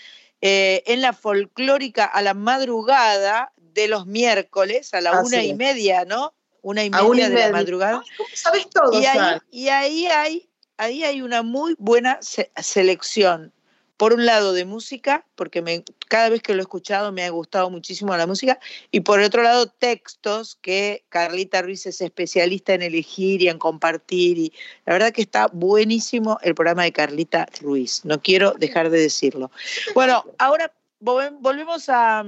eh, 0.42 0.84
en 0.88 1.02
la 1.02 1.14
folclórica 1.14 2.06
a 2.06 2.22
la 2.22 2.34
madrugada 2.34 3.52
de 3.58 3.88
los 3.88 4.06
miércoles, 4.06 4.94
a 4.94 5.02
la 5.02 5.12
Así 5.12 5.28
una 5.36 5.44
y 5.44 5.54
media, 5.54 6.06
¿no? 6.06 6.34
Una 6.62 6.84
y 6.84 6.90
media 6.90 7.06
una 7.06 7.20
y 7.22 7.24
de 7.24 7.30
media. 7.30 7.46
la 7.48 7.52
madrugada. 7.54 8.02
Ay, 8.04 8.10
¿Cómo 8.18 8.30
sabes 8.34 8.70
todo, 8.70 9.00
Y 9.02 9.06
ahí, 9.06 9.38
y 9.52 9.68
ahí 9.70 10.08
hay, 10.08 10.50
ahí 10.78 11.04
hay 11.04 11.22
una 11.22 11.42
muy 11.44 11.76
buena 11.78 12.18
se- 12.22 12.52
selección, 12.62 13.54
por 14.00 14.14
un 14.14 14.26
lado 14.26 14.54
de 14.54 14.64
música, 14.64 15.26
porque 15.36 15.62
me, 15.62 15.84
cada 16.08 16.30
vez 16.30 16.42
que 16.42 16.54
lo 16.54 16.60
he 16.60 16.62
escuchado 16.62 17.12
me 17.12 17.26
ha 17.26 17.30
gustado 17.32 17.70
muchísimo 17.70 18.16
la 18.16 18.26
música, 18.26 18.58
y 18.92 19.02
por 19.02 19.20
otro 19.20 19.44
lado 19.44 19.68
textos 19.68 20.58
que 20.62 21.04
Carlita 21.10 21.62
Ruiz 21.62 21.86
es 21.86 22.00
especialista 22.00 22.74
en 22.74 22.82
elegir 22.82 23.42
y 23.42 23.50
en 23.50 23.60
compartir, 23.60 24.38
y 24.38 24.54
la 24.86 24.94
verdad 24.94 25.12
que 25.12 25.22
está 25.22 25.48
buenísimo 25.48 26.40
el 26.44 26.56
programa 26.56 26.84
de 26.84 26.94
Carlita 26.94 27.46
Ruiz, 27.60 28.06
no 28.06 28.22
quiero 28.22 28.54
dejar 28.54 28.90
de 28.90 29.02
decirlo. 29.02 29.52
Bueno, 29.94 30.24
ahora 30.38 30.72
volvemos 31.02 31.90
a, 31.90 32.24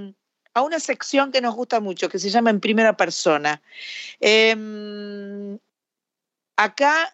a 0.53 0.61
una 0.61 0.79
sección 0.81 1.31
que 1.31 1.39
nos 1.39 1.55
gusta 1.55 1.79
mucho, 1.79 2.09
que 2.09 2.19
se 2.19 2.29
llama 2.29 2.49
En 2.49 2.59
Primera 2.59 2.97
Persona. 2.97 3.61
Eh, 4.19 5.57
acá 6.57 7.13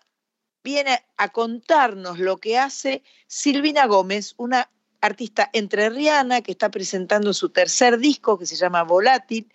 viene 0.67 1.01
a 1.15 1.29
contarnos 1.29 2.19
lo 2.19 2.39
que 2.39 2.57
hace 2.57 3.01
Silvina 3.25 3.85
Gómez, 3.85 4.33
una 4.35 4.69
artista 4.99 5.49
entrerriana 5.53 6.41
que 6.41 6.51
está 6.51 6.69
presentando 6.69 7.33
su 7.33 7.51
tercer 7.51 7.99
disco 7.99 8.37
que 8.37 8.45
se 8.45 8.57
llama 8.57 8.83
Volátil. 8.83 9.49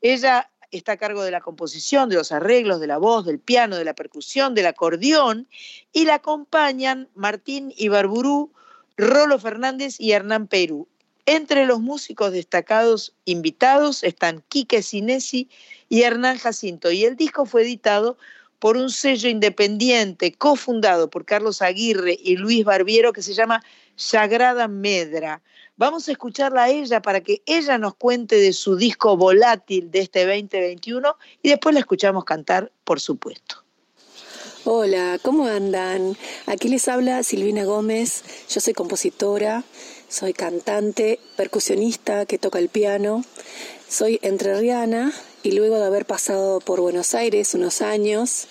Ella 0.00 0.50
está 0.72 0.92
a 0.92 0.96
cargo 0.96 1.22
de 1.22 1.30
la 1.30 1.40
composición, 1.40 2.08
de 2.08 2.16
los 2.16 2.32
arreglos, 2.32 2.80
de 2.80 2.88
la 2.88 2.98
voz, 2.98 3.24
del 3.24 3.38
piano, 3.38 3.76
de 3.76 3.84
la 3.84 3.94
percusión, 3.94 4.56
del 4.56 4.66
acordeón 4.66 5.46
y 5.92 6.04
la 6.04 6.14
acompañan 6.14 7.08
Martín 7.14 7.72
Ibarburú, 7.76 8.52
Rolo 8.96 9.38
Fernández 9.38 10.00
y 10.00 10.10
Hernán 10.12 10.48
Perú. 10.48 10.88
Entre 11.26 11.64
los 11.64 11.78
músicos 11.78 12.32
destacados 12.32 13.14
invitados 13.24 14.02
están 14.02 14.42
Quique 14.48 14.82
Sinesi 14.82 15.48
y 15.88 16.02
Hernán 16.02 16.38
Jacinto 16.38 16.90
y 16.90 17.04
el 17.04 17.14
disco 17.14 17.46
fue 17.46 17.62
editado 17.62 18.18
por 18.58 18.76
un 18.76 18.90
sello 18.90 19.28
independiente 19.28 20.32
cofundado 20.32 21.10
por 21.10 21.24
Carlos 21.24 21.62
Aguirre 21.62 22.18
y 22.22 22.36
Luis 22.36 22.64
Barbiero 22.64 23.12
que 23.12 23.22
se 23.22 23.34
llama 23.34 23.62
Sagrada 23.96 24.68
Medra. 24.68 25.42
Vamos 25.76 26.08
a 26.08 26.12
escucharla 26.12 26.64
a 26.64 26.70
ella 26.70 27.02
para 27.02 27.20
que 27.20 27.42
ella 27.44 27.76
nos 27.76 27.94
cuente 27.94 28.36
de 28.36 28.52
su 28.52 28.76
disco 28.76 29.16
volátil 29.16 29.90
de 29.90 30.00
este 30.00 30.24
2021 30.24 31.16
y 31.42 31.50
después 31.50 31.74
la 31.74 31.80
escuchamos 31.80 32.24
cantar, 32.24 32.72
por 32.84 33.00
supuesto. 33.00 33.62
Hola, 34.64 35.18
¿cómo 35.22 35.46
andan? 35.46 36.16
Aquí 36.46 36.68
les 36.68 36.88
habla 36.88 37.22
Silvina 37.22 37.64
Gómez, 37.64 38.24
yo 38.48 38.60
soy 38.60 38.72
compositora, 38.72 39.62
soy 40.08 40.32
cantante, 40.32 41.20
percusionista 41.36 42.26
que 42.26 42.38
toca 42.38 42.58
el 42.58 42.68
piano, 42.68 43.22
soy 43.88 44.18
entrerriana 44.22 45.12
y 45.46 45.52
luego 45.52 45.78
de 45.78 45.84
haber 45.84 46.06
pasado 46.06 46.58
por 46.58 46.80
Buenos 46.80 47.14
Aires 47.14 47.54
unos 47.54 47.80
años, 47.80 48.48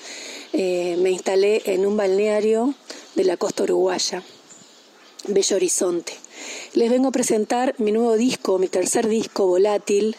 eh, 0.53 0.95
me 0.97 1.11
instalé 1.11 1.61
en 1.65 1.85
un 1.85 1.97
balneario 1.97 2.73
de 3.15 3.25
la 3.25 3.35
costa 3.35 3.63
uruguaya, 3.63 4.23
Bello 5.27 5.57
Horizonte. 5.57 6.13
Les 6.73 6.89
vengo 6.89 7.09
a 7.09 7.11
presentar 7.11 7.75
mi 7.79 7.91
nuevo 7.91 8.15
disco, 8.15 8.59
mi 8.59 8.69
tercer 8.69 9.09
disco, 9.09 9.45
Volátil, 9.45 10.15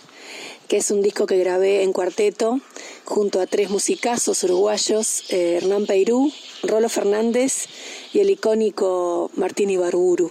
que 0.68 0.76
es 0.76 0.90
un 0.90 1.00
disco 1.00 1.24
que 1.24 1.38
grabé 1.38 1.82
en 1.82 1.94
cuarteto 1.94 2.60
junto 3.06 3.40
a 3.40 3.46
tres 3.46 3.70
musicazos 3.70 4.44
uruguayos, 4.44 5.24
eh, 5.30 5.56
Hernán 5.56 5.86
Peirú, 5.86 6.30
Rolo 6.62 6.90
Fernández 6.90 7.68
y 8.12 8.20
el 8.20 8.28
icónico 8.28 9.30
Martín 9.34 9.70
Ibarburu. 9.70 10.30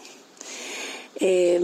Eh, 1.18 1.60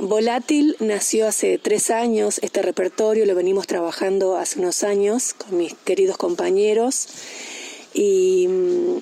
Volátil 0.00 0.76
nació 0.80 1.28
hace 1.28 1.58
tres 1.58 1.90
años, 1.90 2.40
este 2.42 2.62
repertorio 2.62 3.24
lo 3.24 3.34
venimos 3.34 3.66
trabajando 3.66 4.36
hace 4.36 4.58
unos 4.58 4.82
años 4.82 5.34
con 5.34 5.58
mis 5.58 5.74
queridos 5.74 6.16
compañeros. 6.16 7.08
Y 7.94 8.48
mm, 8.48 8.96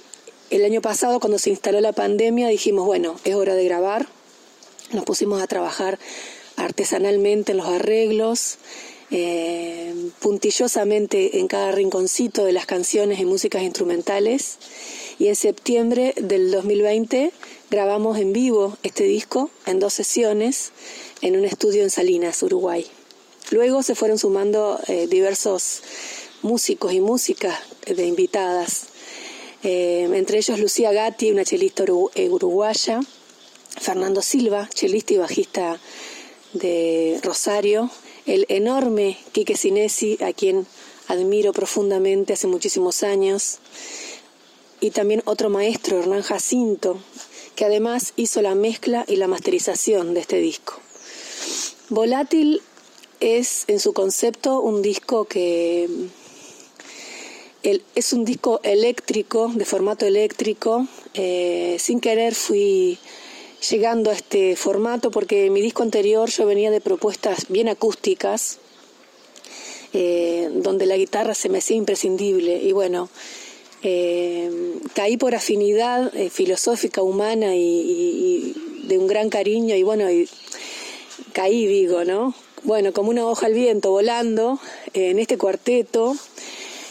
el 0.51 0.65
año 0.65 0.83
pasado 0.83 1.21
cuando 1.21 1.39
se 1.39 1.51
instaló 1.51 1.81
la 1.81 1.93
pandemia 1.93 2.49
dijimos, 2.49 2.87
bueno, 2.87 3.17
es 3.25 3.35
hora 3.35 3.55
de 3.55 3.65
grabar, 3.65 4.07
nos 4.93 5.05
pusimos 5.05 5.43
a 5.43 5.47
trabajar 5.47 5.99
artesanalmente 6.57 7.53
en 7.53 7.59
los 7.59 7.69
arreglos, 7.69 8.59
eh, 9.11 9.95
puntillosamente 10.21 11.39
en 11.39 11.49
cada 11.49 11.73
rinconcito 11.73 12.45
de 12.45 12.53
las 12.53 12.67
canciones 12.67 13.21
y 13.21 13.25
músicas 13.25 13.63
instrumentales 13.63 14.59
y 15.19 15.29
en 15.29 15.37
septiembre 15.37 16.15
del 16.17 16.51
2020 16.51 17.33
grabamos 17.71 18.19
en 18.19 18.33
vivo 18.33 18.77
este 18.83 19.05
disco 19.05 19.51
en 19.67 19.79
dos 19.79 19.95
sesiones 19.95 20.73
en 21.21 21.37
un 21.37 21.45
estudio 21.45 21.83
en 21.83 21.91
Salinas, 21.91 22.43
Uruguay. 22.43 22.87
Luego 23.51 23.83
se 23.83 23.95
fueron 23.95 24.19
sumando 24.19 24.81
eh, 24.89 25.07
diversos 25.07 25.83
músicos 26.43 26.93
y 26.93 27.01
músicas 27.01 27.59
de 27.87 28.07
invitadas, 28.07 28.87
eh, 29.63 30.09
entre 30.13 30.39
ellos 30.39 30.59
Lucía 30.59 30.93
Gatti, 30.93 31.31
una 31.31 31.45
chelista 31.45 31.85
eh, 32.15 32.29
uruguaya, 32.29 33.01
Fernando 33.81 34.23
Silva, 34.23 34.69
chelista 34.73 35.15
y 35.15 35.19
bajista 35.19 35.81
de 36.53 37.19
Rosario, 37.23 37.91
el 38.27 38.47
enorme 38.49 39.19
Quique 39.33 39.57
Sinesi, 39.57 40.19
a 40.23 40.33
quien 40.33 40.67
admiro 41.09 41.53
profundamente 41.53 42.33
hace 42.33 42.47
muchísimos 42.47 43.03
años, 43.03 43.59
y 44.85 44.91
también 44.91 45.23
otro 45.25 45.49
maestro, 45.49 45.99
Hernán 45.99 46.21
Jacinto, 46.21 46.99
que 47.57 47.65
además 47.65 48.13
hizo 48.17 48.43
la 48.43 48.55
mezcla 48.55 49.07
y 49.09 49.17
la 49.17 49.29
masterización 49.29 50.13
de 50.13 50.21
este 50.21 50.37
disco. 50.37 50.75
Volátil 51.89 52.61
es 53.19 53.65
en 53.69 53.81
su 53.81 53.95
concepto 53.95 54.61
un 54.61 54.83
disco 54.83 55.25
que 55.25 55.89
es 57.95 58.13
un 58.13 58.27
disco 58.27 58.61
eléctrico, 58.63 59.51
de 59.55 59.65
formato 59.65 60.05
eléctrico. 60.05 60.87
Eh, 61.15 61.77
sin 61.81 61.99
querer 61.99 62.35
fui 62.35 62.99
llegando 63.71 64.11
a 64.11 64.13
este 64.13 64.55
formato 64.55 65.11
porque 65.11 65.47
en 65.47 65.55
mi 65.55 65.63
disco 65.63 65.83
anterior 65.83 66.29
yo 66.29 66.45
venía 66.45 66.71
de 66.71 66.83
propuestas 66.83 67.47
bien 67.49 67.71
acústicas, 67.71 68.59
eh, 69.95 70.51
donde 70.53 70.85
la 70.85 70.99
guitarra 70.99 71.33
se 71.33 71.49
me 71.49 71.59
hacía 71.59 71.79
imprescindible. 71.79 72.63
Y 72.63 72.73
bueno, 72.73 73.09
eh, 73.87 74.51
caí 74.95 75.19
por 75.19 75.35
afinidad 75.35 76.11
eh, 76.17 76.31
filosófica, 76.31 77.03
humana 77.03 77.55
y, 77.55 78.55
de 78.85 78.97
un 78.97 79.07
gran 79.07 79.29
cariño 79.29 79.77
y 79.77 79.83
bueno, 79.83 80.11
y 80.11 80.27
caí, 81.35 81.67
digo, 81.67 82.03
¿no? 82.05 82.35
Bueno, 82.63 82.95
como 82.95 83.11
una 83.11 83.27
hoja 83.27 83.45
al 83.45 83.53
viento, 83.53 83.91
volando 83.91 84.59
eh, 84.95 85.11
en 85.11 85.19
este 85.19 85.37
cuarteto 85.37 86.17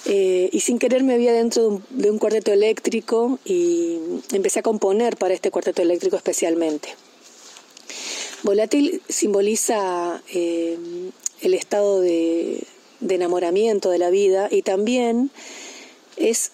y 0.06 0.60
sin 0.60 0.80
querer 0.80 1.02
me 1.02 1.14
había 1.14 1.32
dentro 1.34 1.82
de 1.90 2.12
un, 2.12 2.20
cuarteto 2.20 2.52
eléctrico 2.52 3.40
y 3.46 3.98
empecé 4.34 4.60
a 4.60 4.62
componer 4.62 5.16
para 5.16 5.34
este 5.34 5.50
cuarteto 5.50 5.82
eléctrico 5.82 6.18
especialmente. 6.18 6.90
Volátil 8.44 9.02
simboliza 9.08 10.22
el 10.34 11.54
estado 11.54 12.02
de 12.02 12.68
enamoramiento 13.08 13.90
de 13.90 13.98
la 13.98 14.10
vida 14.10 14.50
y 14.52 14.62
también 14.62 15.32
es 16.18 16.52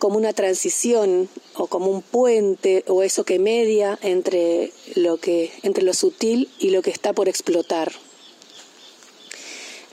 como 0.00 0.16
una 0.16 0.32
transición 0.32 1.28
o 1.54 1.66
como 1.66 1.90
un 1.90 2.00
puente 2.00 2.84
o 2.88 3.02
eso 3.02 3.24
que 3.24 3.38
media 3.38 3.98
entre 4.00 4.72
lo 4.96 5.18
que 5.18 5.52
entre 5.62 5.84
lo 5.84 5.92
sutil 5.92 6.48
y 6.58 6.70
lo 6.70 6.80
que 6.80 6.90
está 6.90 7.12
por 7.12 7.28
explotar. 7.28 7.92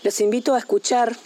Los 0.03 0.21
invito 0.21 0.55
a 0.55 0.59
escuchar 0.59 1.17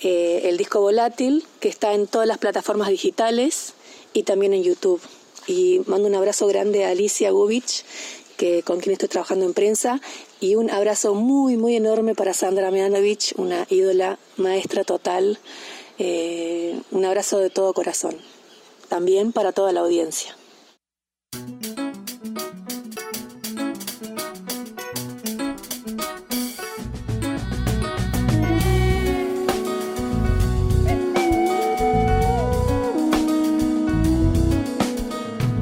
eh, 0.00 0.42
el 0.44 0.58
disco 0.58 0.80
volátil 0.80 1.44
que 1.58 1.68
está 1.68 1.92
en 1.92 2.06
todas 2.06 2.28
las 2.28 2.38
plataformas 2.38 2.88
digitales 2.88 3.74
y 4.12 4.22
también 4.22 4.54
en 4.54 4.62
YouTube. 4.62 5.00
Y 5.48 5.80
mando 5.86 6.06
un 6.06 6.14
abrazo 6.14 6.46
grande 6.46 6.84
a 6.84 6.90
Alicia 6.90 7.32
Gubich, 7.32 7.84
que, 8.36 8.62
con 8.62 8.78
quien 8.78 8.92
estoy 8.92 9.08
trabajando 9.08 9.44
en 9.44 9.54
prensa, 9.54 10.00
y 10.38 10.54
un 10.54 10.70
abrazo 10.70 11.14
muy, 11.14 11.56
muy 11.56 11.74
enorme 11.74 12.14
para 12.14 12.32
Sandra 12.32 12.70
Mianovich, 12.70 13.34
una 13.36 13.66
ídola 13.68 14.20
maestra 14.36 14.84
total 14.84 15.40
eh, 15.98 16.80
un 16.90 17.04
abrazo 17.04 17.38
de 17.38 17.50
todo 17.50 17.74
corazón, 17.74 18.16
también 18.88 19.32
para 19.32 19.52
toda 19.52 19.72
la 19.72 19.80
audiencia. 19.80 20.36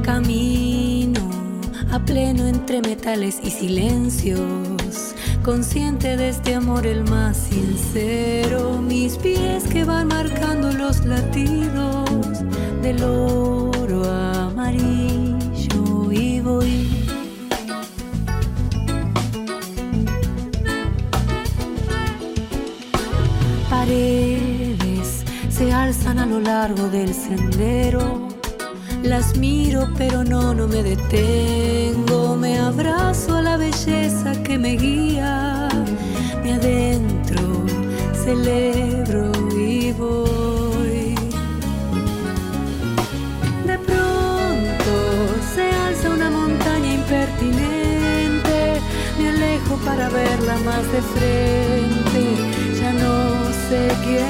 Camino 0.03 1.31
a 1.91 2.05
pleno 2.05 2.47
entre 2.47 2.83
metales 2.83 3.39
y 3.43 3.51
silencios 3.51 4.66
consciente 5.47 6.17
de 6.17 6.31
este 6.31 6.57
amor 6.57 6.89
el 6.89 7.09
más 7.09 7.37
sincero, 7.37 8.83
mis 8.83 9.17
pies 9.17 9.63
que 9.69 9.85
van 9.85 10.09
marcando 10.09 10.73
los 10.73 11.05
latidos 11.05 12.11
del 12.83 13.01
oro 13.05 14.11
amarillo 14.11 16.11
y 16.11 16.41
voy. 16.41 16.89
Paredes 23.71 25.25
se 25.49 25.73
alzan 25.73 26.19
a 26.19 26.27
lo 26.27 26.41
largo 26.41 26.89
del 26.89 27.15
sendero, 27.15 28.27
Las 29.09 29.37
miro 29.37 29.89
pero 29.97 30.25
no, 30.25 30.53
no 30.53 30.67
me 30.67 30.83
detengo, 30.83 32.35
me 32.35 32.59
abrazo 32.59 33.37
a 33.37 33.43
la 33.43 33.57
belleza 33.57 34.33
que 34.43 34.59
me 34.59 34.73
guía, 34.77 35.69
me 36.43 36.55
adentro, 36.55 37.65
celebro 38.25 39.31
y 39.57 39.93
voy. 39.93 41.15
De 43.65 43.79
pronto 43.79 44.93
se 45.55 45.71
alza 45.87 46.11
una 46.11 46.29
montaña 46.29 46.95
impertinente, 46.95 48.81
me 49.19 49.29
alejo 49.29 49.77
para 49.85 50.09
verla 50.09 50.57
más 50.65 50.83
de 50.91 51.01
frente, 51.15 52.23
ya 52.81 52.93
no 52.93 53.53
sé 53.69 53.89
quién 54.05 54.26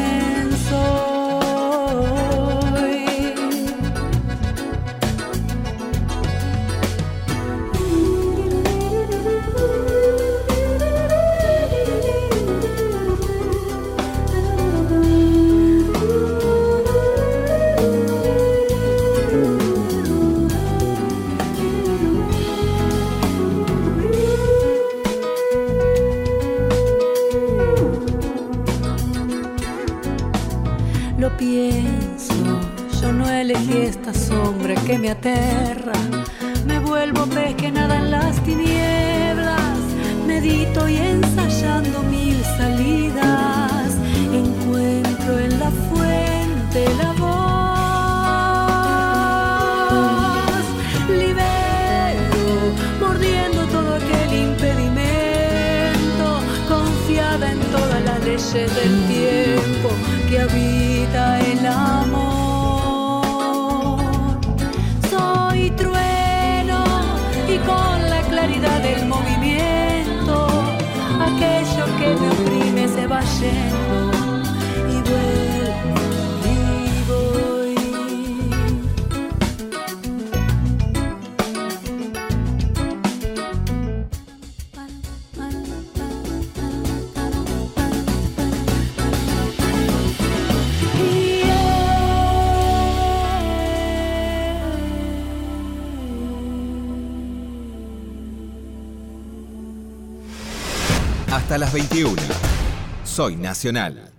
Soy 103.16 103.34
Nacional. 103.36 104.12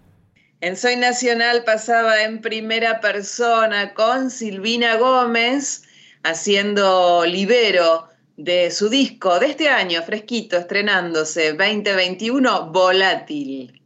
En 0.60 0.76
Soy 0.76 0.96
Nacional 0.96 1.64
pasaba 1.64 2.24
en 2.24 2.42
primera 2.42 3.00
persona 3.00 3.94
con 3.94 4.32
Silvina 4.32 4.96
Gómez 4.96 5.84
haciendo 6.24 7.24
Libero 7.24 8.10
de 8.38 8.72
su 8.72 8.90
disco 8.90 9.38
de 9.38 9.52
este 9.52 9.70
año, 9.70 10.02
fresquito, 10.02 10.58
estrenándose 10.58 11.54
2021, 11.54 12.72
Volátil. 12.72 13.84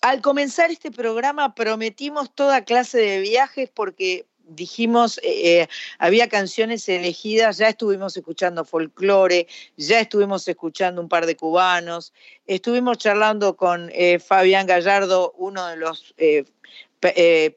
Al 0.00 0.22
comenzar 0.22 0.70
este 0.70 0.90
programa 0.90 1.54
prometimos 1.54 2.34
toda 2.34 2.64
clase 2.64 2.96
de 2.96 3.20
viajes 3.20 3.68
porque 3.68 4.26
dijimos, 4.50 5.18
eh, 5.18 5.60
eh, 5.60 5.68
había 5.98 6.28
canciones 6.28 6.88
elegidas, 6.88 7.58
ya 7.58 7.68
estuvimos 7.68 8.16
escuchando 8.16 8.64
folclore, 8.64 9.46
ya 9.76 10.00
estuvimos 10.00 10.46
escuchando 10.46 11.00
un 11.00 11.08
par 11.08 11.26
de 11.26 11.36
cubanos, 11.36 12.12
estuvimos 12.46 12.98
charlando 12.98 13.56
con 13.56 13.90
eh, 13.92 14.18
Fabián 14.18 14.66
Gallardo, 14.66 15.32
uno 15.38 15.66
de 15.66 15.76
los 15.76 16.14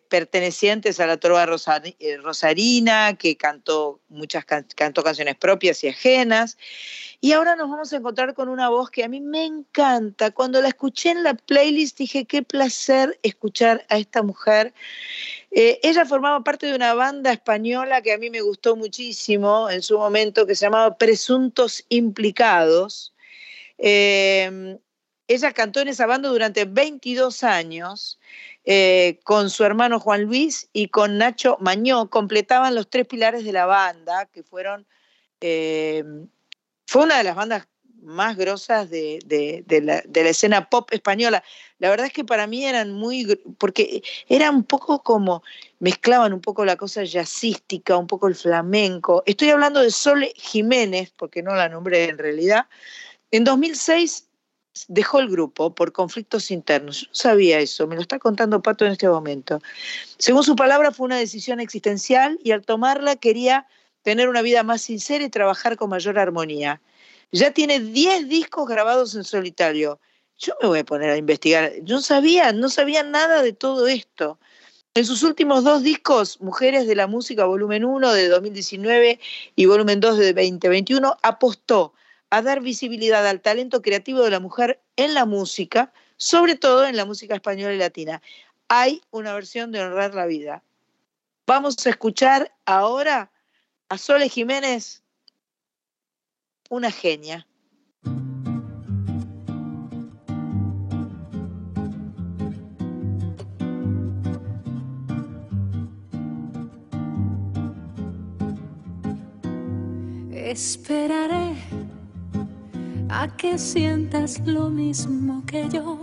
pertenecientes 0.08 1.02
a 1.02 1.06
la 1.06 1.18
trova 1.18 1.46
rosarina, 1.46 3.18
que 3.18 3.36
cantó 3.36 4.00
muchas 4.08 4.46
cantó 4.46 5.04
canciones 5.04 5.36
propias 5.36 5.84
y 5.84 5.90
ajenas. 5.90 6.58
Y 7.20 7.34
ahora 7.34 7.56
nos 7.56 7.70
vamos 7.70 7.92
a 7.92 7.98
encontrar 7.98 8.34
con 8.34 8.48
una 8.48 8.70
voz 8.70 8.90
que 8.90 9.04
a 9.04 9.10
mí 9.10 9.20
me 9.20 9.44
encanta. 9.44 10.32
Cuando 10.32 10.62
la 10.62 10.70
escuché 10.70 11.12
en 11.12 11.24
la 11.24 11.34
playlist 11.34 11.98
dije, 11.98 12.24
qué 12.24 12.42
placer 12.42 13.20
escuchar 13.22 13.86
a 13.90 13.98
esta 13.98 14.24
mujer 14.24 14.74
eh, 15.56 15.80
ella 15.84 16.06
formaba 16.06 16.44
parte 16.44 16.66
de 16.66 16.76
una 16.76 16.96
banda 16.96 17.32
española 17.32 18.02
que 18.02 18.12
a 18.12 18.18
mí 18.18 18.32
me 18.32 18.42
gustó 18.42 18.76
muchísimo 18.76 19.70
en 19.70 19.84
su 19.84 20.00
momento, 20.00 20.48
que 20.48 20.56
se 20.56 20.66
llamaba 20.66 20.98
Presuntos 20.98 21.86
Implicados. 21.90 23.14
Eh, 23.78 24.80
ella 25.28 25.54
cantó 25.54 25.80
en 25.82 25.90
esa 25.90 26.08
banda 26.08 26.30
durante 26.30 26.66
22 26.66 27.44
años. 27.44 28.20
Eh, 28.66 29.20
con 29.26 29.50
su 29.50 29.66
hermano 29.66 30.00
Juan 30.00 30.24
Luis 30.24 30.70
y 30.74 30.88
con 30.88 31.18
Nacho 31.18 31.58
Mañó, 31.60 32.10
completaban 32.10 32.76
los 32.76 32.90
tres 32.90 33.06
pilares 33.06 33.44
de 33.44 33.52
la 33.52 33.66
banda, 33.66 34.26
que 34.28 34.42
fueron, 34.42 34.88
fue 35.40 37.04
una 37.04 37.18
de 37.18 37.24
las 37.26 37.36
bandas 37.36 37.68
más 38.04 38.38
grosas 38.38 38.90
de, 38.90 39.64
la, 39.82 40.30
escena 40.30 40.70
pop 40.70 40.90
española. 40.92 41.44
La 41.80 41.90
verdad 41.90 42.08
es 42.08 42.14
que 42.14 42.24
para 42.24 42.48
mí 42.48 42.66
eran 42.66 42.92
muy, 42.92 43.40
porque 43.58 44.04
era 44.28 44.52
un 44.52 44.64
poco 44.64 45.04
como, 45.04 45.44
mezclaban 45.80 46.34
un 46.34 46.42
poco 46.42 46.66
la 46.66 46.76
cosa 46.76 47.04
jazzística, 47.04 47.98
un 47.98 48.08
poco 48.08 48.28
el 48.28 48.36
flamenco. 48.36 49.24
Estoy 49.26 49.50
hablando 49.50 49.82
de 49.82 49.92
Sole 49.92 50.34
Jiménez, 50.36 51.12
porque 51.18 51.44
no 51.44 51.56
la 51.56 51.70
nombré 51.70 52.06
en 52.06 52.18
realidad. 52.18 52.68
En 53.32 53.44
2006 53.44 54.28
dejó 54.88 55.20
el 55.20 55.30
grupo 55.30 55.74
por 55.74 55.92
conflictos 55.92 56.52
internos. 56.52 57.02
Yo 57.02 57.08
no 57.08 57.16
sabía 57.16 57.60
eso, 57.60 57.88
me 57.88 57.96
lo 57.96 58.02
está 58.02 58.20
contando 58.20 58.62
Pato 58.62 58.86
en 58.86 58.92
este 58.92 59.08
momento. 59.08 59.62
Según 60.18 60.44
su 60.44 60.56
palabra, 60.56 60.92
fue 60.92 61.06
una 61.06 61.18
decisión 61.18 61.60
existencial 61.60 62.40
y 62.44 62.52
al 62.52 62.64
tomarla 62.64 63.16
quería 63.16 63.68
tener 64.02 64.30
una 64.30 64.42
vida 64.42 64.64
más 64.64 64.82
sincera 64.82 65.24
y 65.24 65.30
trabajar 65.30 65.78
con 65.78 65.90
mayor 65.90 66.20
armonía. 66.20 66.82
Ya 67.34 67.50
tiene 67.50 67.80
10 67.80 68.30
discos 68.30 68.70
grabados 68.70 69.16
en 69.16 69.24
solitario. 69.24 70.00
Yo 70.38 70.54
me 70.62 70.68
voy 70.68 70.80
a 70.80 70.86
poner 70.86 71.10
a 71.10 71.18
investigar. 71.18 71.74
Yo 71.82 71.96
no 71.96 72.02
sabía, 72.02 72.54
no 72.54 72.70
sabía 72.70 73.02
nada 73.02 73.42
de 73.42 73.54
todo 73.54 73.88
esto. 73.88 74.40
En 74.94 75.04
sus 75.04 75.24
últimos 75.24 75.64
dos 75.64 75.82
discos, 75.82 76.40
Mujeres 76.42 76.86
de 76.86 76.94
la 76.94 77.08
Música, 77.08 77.46
volumen 77.46 77.86
1 77.86 78.14
de 78.14 78.28
2019 78.28 79.20
y 79.56 79.66
volumen 79.66 80.00
2 80.00 80.20
de 80.20 80.34
2021, 80.34 81.18
apostó 81.24 81.96
a 82.30 82.44
dar 82.44 82.62
visibilidad 82.62 83.26
al 83.26 83.42
talento 83.42 83.82
creativo 83.82 84.22
de 84.22 84.30
la 84.30 84.40
mujer 84.40 84.80
en 84.96 85.16
la 85.16 85.26
música, 85.26 85.92
sobre 86.18 86.56
todo 86.56 86.86
en 86.86 86.96
la 86.96 87.06
música 87.06 87.34
española 87.34 87.74
y 87.74 87.80
latina. 87.80 88.22
Hay 88.68 89.02
una 89.10 89.34
versión 89.34 89.72
de 89.72 89.82
Honrar 89.82 90.14
la 90.14 90.28
Vida. 90.28 90.62
Vamos 91.48 91.84
a 91.84 91.90
escuchar 91.90 92.54
ahora 92.66 93.32
a 93.90 93.98
Sole 93.98 94.30
Jiménez 94.30 95.03
una 96.74 96.90
genia. 96.90 97.46
Esperaré 110.32 111.56
a 113.10 113.28
que 113.38 113.60
sientas 113.60 114.42
lo 114.46 114.70
mismo 114.70 115.44
que 115.46 115.70
yo, 115.70 116.00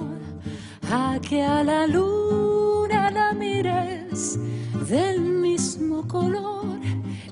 a 0.88 1.18
que 1.20 1.42
a 1.42 1.64
la 1.64 1.88
luna 1.88 3.10
la 3.10 3.32
mires 3.32 4.38
del 4.88 5.20
mismo 5.20 6.06
color. 6.06 6.78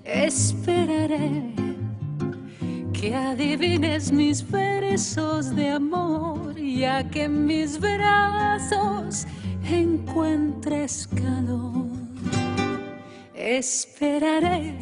Esperaré 0.04 1.57
que 3.00 3.14
adivines 3.14 4.10
mis 4.10 4.42
versos 4.50 5.54
de 5.54 5.70
amor 5.70 6.58
y 6.58 6.84
a 6.84 7.08
que 7.08 7.24
en 7.24 7.46
mis 7.46 7.78
brazos 7.78 9.26
encuentres 9.70 11.06
calor. 11.06 11.86
Esperaré 13.34 14.76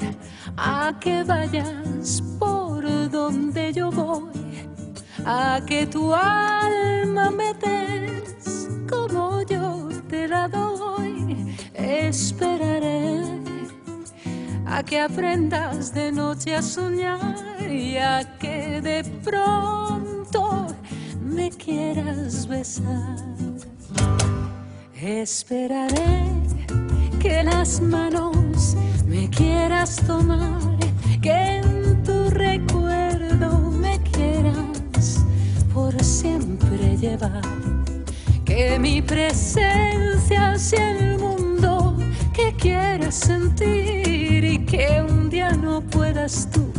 a 0.56 0.98
que 0.98 1.22
vayas 1.24 2.22
por 2.38 3.10
donde 3.10 3.72
yo 3.74 3.90
voy, 3.90 4.32
a 5.26 5.60
que 5.66 5.86
tu 5.86 6.14
alma 6.14 7.30
me 7.30 7.52
des 7.55 8.68
como 8.88 9.43
yo 9.43 9.88
te 10.09 10.26
la 10.26 10.48
doy. 10.48 11.55
Esperaré 11.74 13.45
a 14.68 14.82
que 14.82 15.01
aprendas 15.01 15.94
de 15.94 16.10
noche 16.12 16.55
a 16.55 16.62
soñar 16.62 17.36
y 17.70 17.97
a 17.97 18.24
que 18.38 18.80
de 18.80 19.05
pronto 19.22 20.66
me 21.22 21.51
quieras 21.51 22.47
besar. 22.47 23.16
Esperaré 25.01 26.24
que 27.20 27.43
las 27.44 27.80
manos 27.80 28.76
me 29.06 29.28
quieras 29.30 29.97
tomar, 30.06 30.78
que 31.22 31.59
en 31.59 32.02
tu 32.02 32.30
recuerdo 32.30 33.70
me 33.70 34.01
quieras 34.02 35.24
por 35.72 35.93
siempre 36.02 36.97
llevar, 36.97 37.43
que 38.44 38.78
mi 38.78 39.01
presencia 39.01 40.59
sea 40.59 40.90
el 40.90 41.18
mundo 41.18 41.97
que 42.32 42.52
quieras 42.55 43.14
sentir 43.14 44.25
que 44.66 45.05
un 45.09 45.30
día 45.30 45.52
no 45.52 45.80
puedas 45.80 46.48
tú 46.51 46.72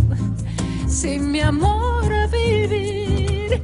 sin 0.88 1.32
mi 1.32 1.40
amor 1.40 2.06
vivir 2.32 3.64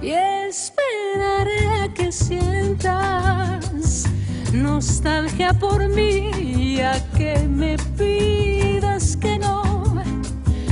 y 0.00 0.10
esperaré 0.48 1.66
a 1.82 1.92
que 1.92 2.10
sientas 2.10 4.04
nostalgia 4.52 5.52
por 5.52 5.86
mí, 5.88 6.80
a 6.80 6.98
que 7.16 7.38
me 7.48 7.76
pidas 7.96 9.16
que 9.16 9.38
no 9.38 10.02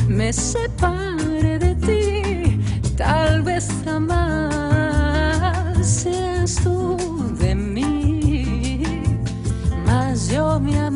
me 0.09 0.33
separe 0.33 1.59
de 1.59 1.75
ti, 1.75 2.61
tal 2.97 3.43
vez 3.43 3.69
jamás 3.85 5.37
seas 5.83 6.55
tú 6.57 6.97
de 7.39 7.55
mí, 7.55 8.83
mas 9.85 10.29
yo 10.29 10.59
mi 10.61 10.77
amor 10.77 10.96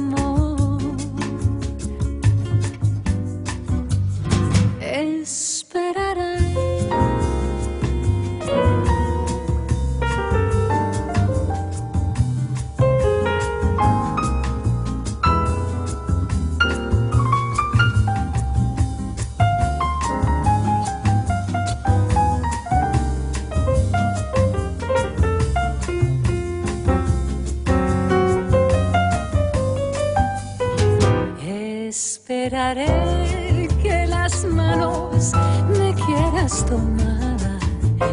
Esperaré 32.53 33.69
que 33.81 34.07
las 34.09 34.45
manos 34.45 35.31
me 35.69 35.95
quieras 35.95 36.67
tomar, 36.67 37.39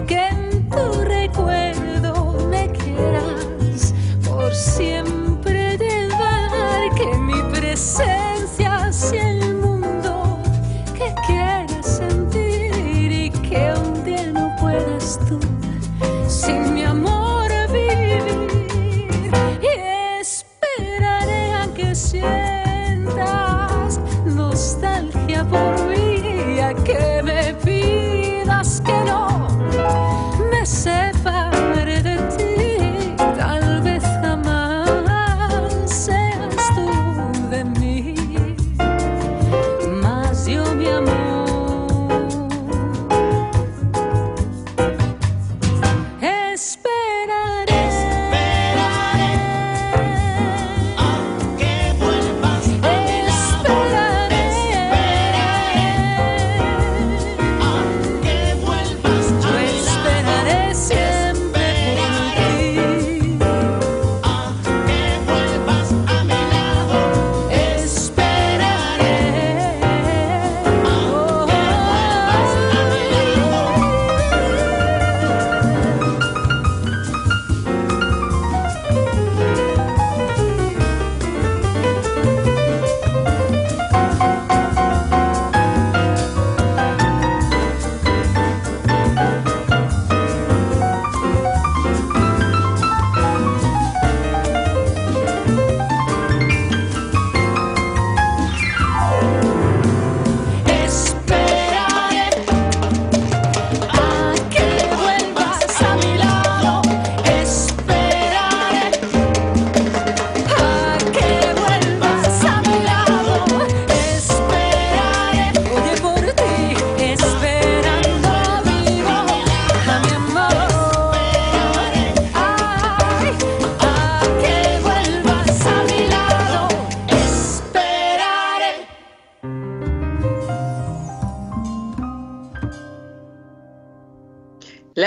que 0.05 0.27
en 0.27 0.69
tu 0.69 1.01
recuerdo 1.01 2.47
me 2.47 2.72
quieras 2.72 3.95
por 4.30 4.53
siempre 4.53 5.76
llevar, 5.80 6.93
que 6.95 7.18
mi 7.18 7.41
presencia 7.51 8.36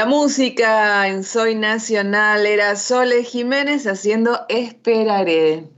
La 0.01 0.06
música 0.06 1.09
en 1.09 1.22
Soy 1.22 1.55
Nacional 1.55 2.47
era 2.47 2.74
Sole 2.74 3.22
Jiménez 3.22 3.86
haciendo 3.86 4.47
Esperaré. 4.48 5.68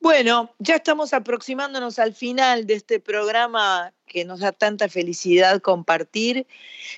Bueno, 0.00 0.54
ya 0.58 0.76
estamos 0.76 1.12
aproximándonos 1.12 1.98
al 1.98 2.14
final 2.14 2.66
de 2.66 2.72
este 2.72 3.00
programa 3.00 3.92
que 4.06 4.24
nos 4.24 4.40
da 4.40 4.52
tanta 4.52 4.88
felicidad 4.88 5.60
compartir. 5.60 6.46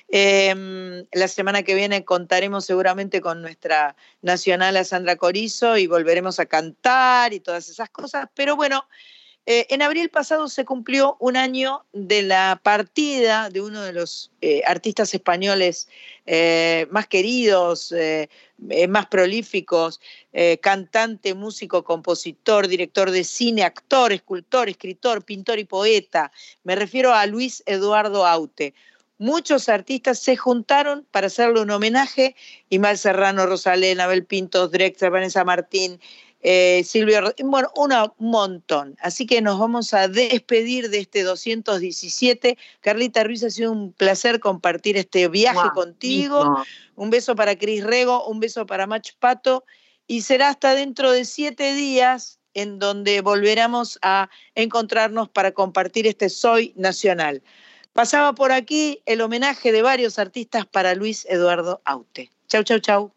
Eh, 0.07 1.03
la 1.11 1.27
semana 1.27 1.63
que 1.63 1.75
viene 1.75 2.05
contaremos 2.05 2.63
seguramente 2.63 3.19
con 3.19 3.41
nuestra 3.41 3.97
nacional 4.21 4.77
a 4.77 4.85
Sandra 4.85 5.17
Corizo 5.17 5.75
y 5.75 5.85
volveremos 5.85 6.39
a 6.39 6.45
cantar 6.45 7.33
y 7.33 7.41
todas 7.41 7.67
esas 7.67 7.89
cosas. 7.89 8.29
Pero 8.33 8.55
bueno, 8.55 8.85
eh, 9.47 9.65
en 9.69 9.81
abril 9.81 10.09
pasado 10.09 10.47
se 10.47 10.65
cumplió 10.65 11.17
un 11.19 11.35
año 11.35 11.85
de 11.93 12.21
la 12.21 12.59
partida 12.61 13.49
de 13.49 13.61
uno 13.61 13.81
de 13.81 13.91
los 13.91 14.31
eh, 14.41 14.61
artistas 14.67 15.13
españoles 15.15 15.89
eh, 16.25 16.87
más 16.91 17.07
queridos, 17.07 17.91
eh, 17.91 18.29
eh, 18.69 18.87
más 18.87 19.07
prolíficos, 19.07 19.99
cantante, 20.61 21.33
músico, 21.33 21.83
compositor, 21.83 22.67
director 22.67 23.11
de 23.11 23.23
cine, 23.23 23.63
actor, 23.63 24.13
escultor, 24.13 24.69
escritor, 24.69 25.25
pintor 25.25 25.59
y 25.59 25.65
poeta. 25.65 26.31
Me 26.63 26.75
refiero 26.75 27.13
a 27.13 27.25
Luis 27.25 27.63
Eduardo 27.65 28.25
Aute. 28.25 28.73
Muchos 29.17 29.67
artistas 29.67 30.19
se 30.19 30.37
juntaron 30.37 31.05
para 31.11 31.27
hacerle 31.27 31.61
un 31.61 31.69
homenaje, 31.69 32.35
Imal 32.69 32.97
Serrano, 32.97 33.45
Rosalén, 33.45 33.99
Abel 33.99 34.25
Pintos, 34.25 34.71
Drexler, 34.71 35.11
Vanessa 35.11 35.43
Martín, 35.43 35.99
eh, 36.43 36.83
Silvio, 36.85 37.21
bueno, 37.43 37.69
una- 37.75 38.05
un 38.17 38.31
montón. 38.31 38.95
Así 39.01 39.25
que 39.25 39.41
nos 39.41 39.59
vamos 39.59 39.93
a 39.93 40.07
despedir 40.07 40.89
de 40.89 40.99
este 40.99 41.23
217. 41.23 42.57
Carlita 42.81 43.23
Ruiz, 43.23 43.43
ha 43.43 43.49
sido 43.49 43.71
un 43.71 43.93
placer 43.93 44.39
compartir 44.39 44.97
este 44.97 45.27
viaje 45.27 45.57
contigo. 45.73 46.39
Un 46.95 47.09
beso 47.09 47.35
para 47.35 47.55
Cris 47.55 47.83
Rego, 47.83 48.25
un 48.27 48.39
beso 48.39 48.65
para 48.65 48.87
Mach 48.87 49.11
Pato. 49.19 49.63
Y 50.07 50.21
será 50.21 50.49
hasta 50.49 50.73
dentro 50.75 51.11
de 51.11 51.25
siete 51.25 51.73
días 51.73 52.39
en 52.53 52.79
donde 52.79 53.21
volveremos 53.21 53.97
a 54.01 54.29
encontrarnos 54.55 55.29
para 55.29 55.51
compartir 55.53 56.05
este 56.07 56.27
Soy 56.29 56.73
Nacional. 56.75 57.41
Pasaba 57.93 58.33
por 58.33 58.51
aquí 58.51 59.01
el 59.05 59.21
homenaje 59.21 59.71
de 59.71 59.81
varios 59.81 60.17
artistas 60.19 60.65
para 60.65 60.95
Luis 60.95 61.25
Eduardo 61.29 61.81
Aute. 61.85 62.29
Chau, 62.47 62.63
chau, 62.63 62.79
chau. 62.79 63.11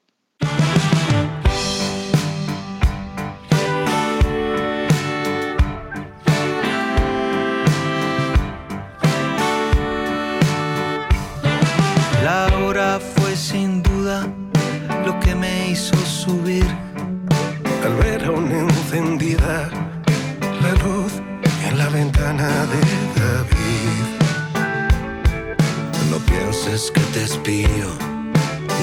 Pienses 26.65 26.91
que 26.93 27.01
te 27.13 27.25
espío, 27.25 27.89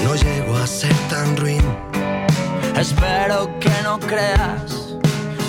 no 0.04 0.14
llego 0.14 0.56
a 0.56 0.66
ser 0.68 0.94
tan 1.10 1.36
ruin. 1.36 1.62
Espero 2.78 3.50
que 3.58 3.72
no 3.82 3.98
creas 3.98 4.94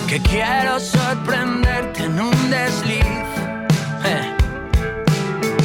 que 0.08 0.20
quiero 0.20 0.80
sorprenderte 0.80 2.04
en 2.04 2.20
un 2.20 2.50
desliz. 2.50 3.06
Eh. 4.04 4.32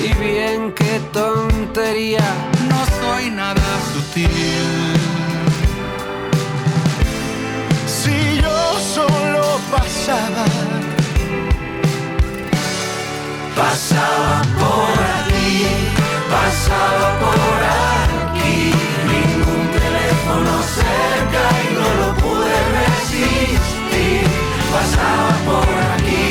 Y 0.04 0.14
bien, 0.24 0.72
qué 0.76 1.02
tontería, 1.12 2.28
no 2.70 2.86
soy 3.02 3.32
nada 3.32 3.68
sutil. 3.92 4.94
Si 7.88 8.42
yo 8.42 8.80
solo 8.94 9.60
pasaba, 9.72 10.46
Pasaba 13.56 14.42
por 14.58 15.04
aquí, 15.20 15.89
pasaba 16.30 17.20
por 17.20 17.60
aquí. 18.24 18.72
Ningún 19.14 19.64
teléfono 19.80 20.52
cerca 20.80 21.44
y 21.64 21.68
no 21.78 21.88
lo 22.02 22.10
pude 22.24 22.56
resistir. 22.80 24.24
Pasaba 24.72 25.32
por 25.48 25.70
aquí. 25.96 26.26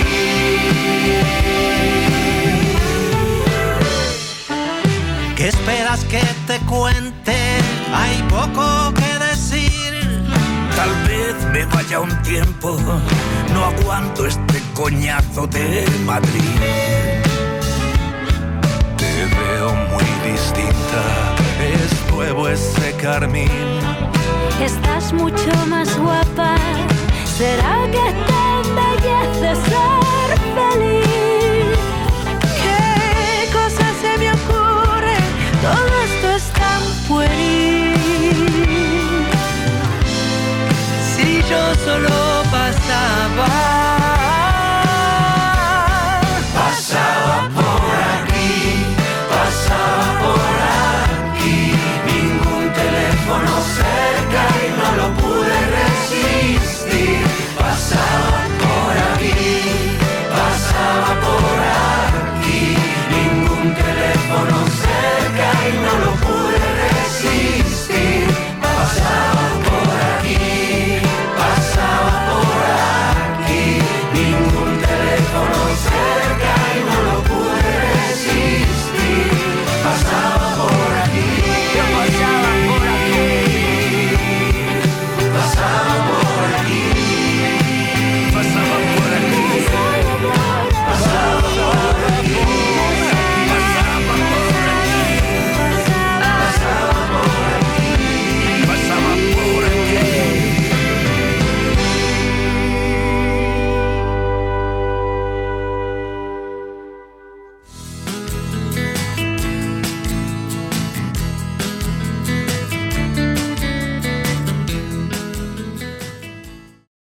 ¿Qué 5.36 5.48
esperas 5.48 6.04
que 6.04 6.22
te 6.46 6.58
cuente? 6.66 7.58
Hay 7.94 8.22
poco 8.28 8.92
que 8.94 9.10
decir. 9.26 9.92
Tal 10.76 10.92
vez 11.08 11.34
me 11.52 11.64
vaya 11.74 12.00
un 12.00 12.22
tiempo, 12.22 12.76
no 13.52 13.64
aguanto 13.64 14.26
este 14.26 14.62
coñazo 14.74 15.46
de 15.48 15.86
Madrid. 16.04 17.27
Veo 19.28 19.74
muy 19.90 20.04
distinta. 20.30 21.02
Es 21.60 22.12
nuevo 22.12 22.48
ese 22.48 22.92
carmín. 22.96 23.50
Estás 24.60 25.12
mucho 25.12 25.50
más 25.68 25.96
guapa. 25.98 26.56
¿Será 27.36 27.86
que 27.92 28.06
te 28.26 28.40
embellece 28.62 29.54
ser 29.70 30.28
feliz? 30.56 31.78
¿Qué 32.62 33.52
cosas 33.52 33.92
se 34.02 34.18
me 34.18 34.32
ocurre? 34.32 35.16
Todo 35.62 35.92
esto 36.08 36.30
es 36.36 36.50
tan 36.62 36.82
pueril. 37.06 37.94
Si 41.14 41.42
yo 41.48 41.74
solo 41.84 42.42
pasaba 42.50 43.97
Shout 68.88 69.47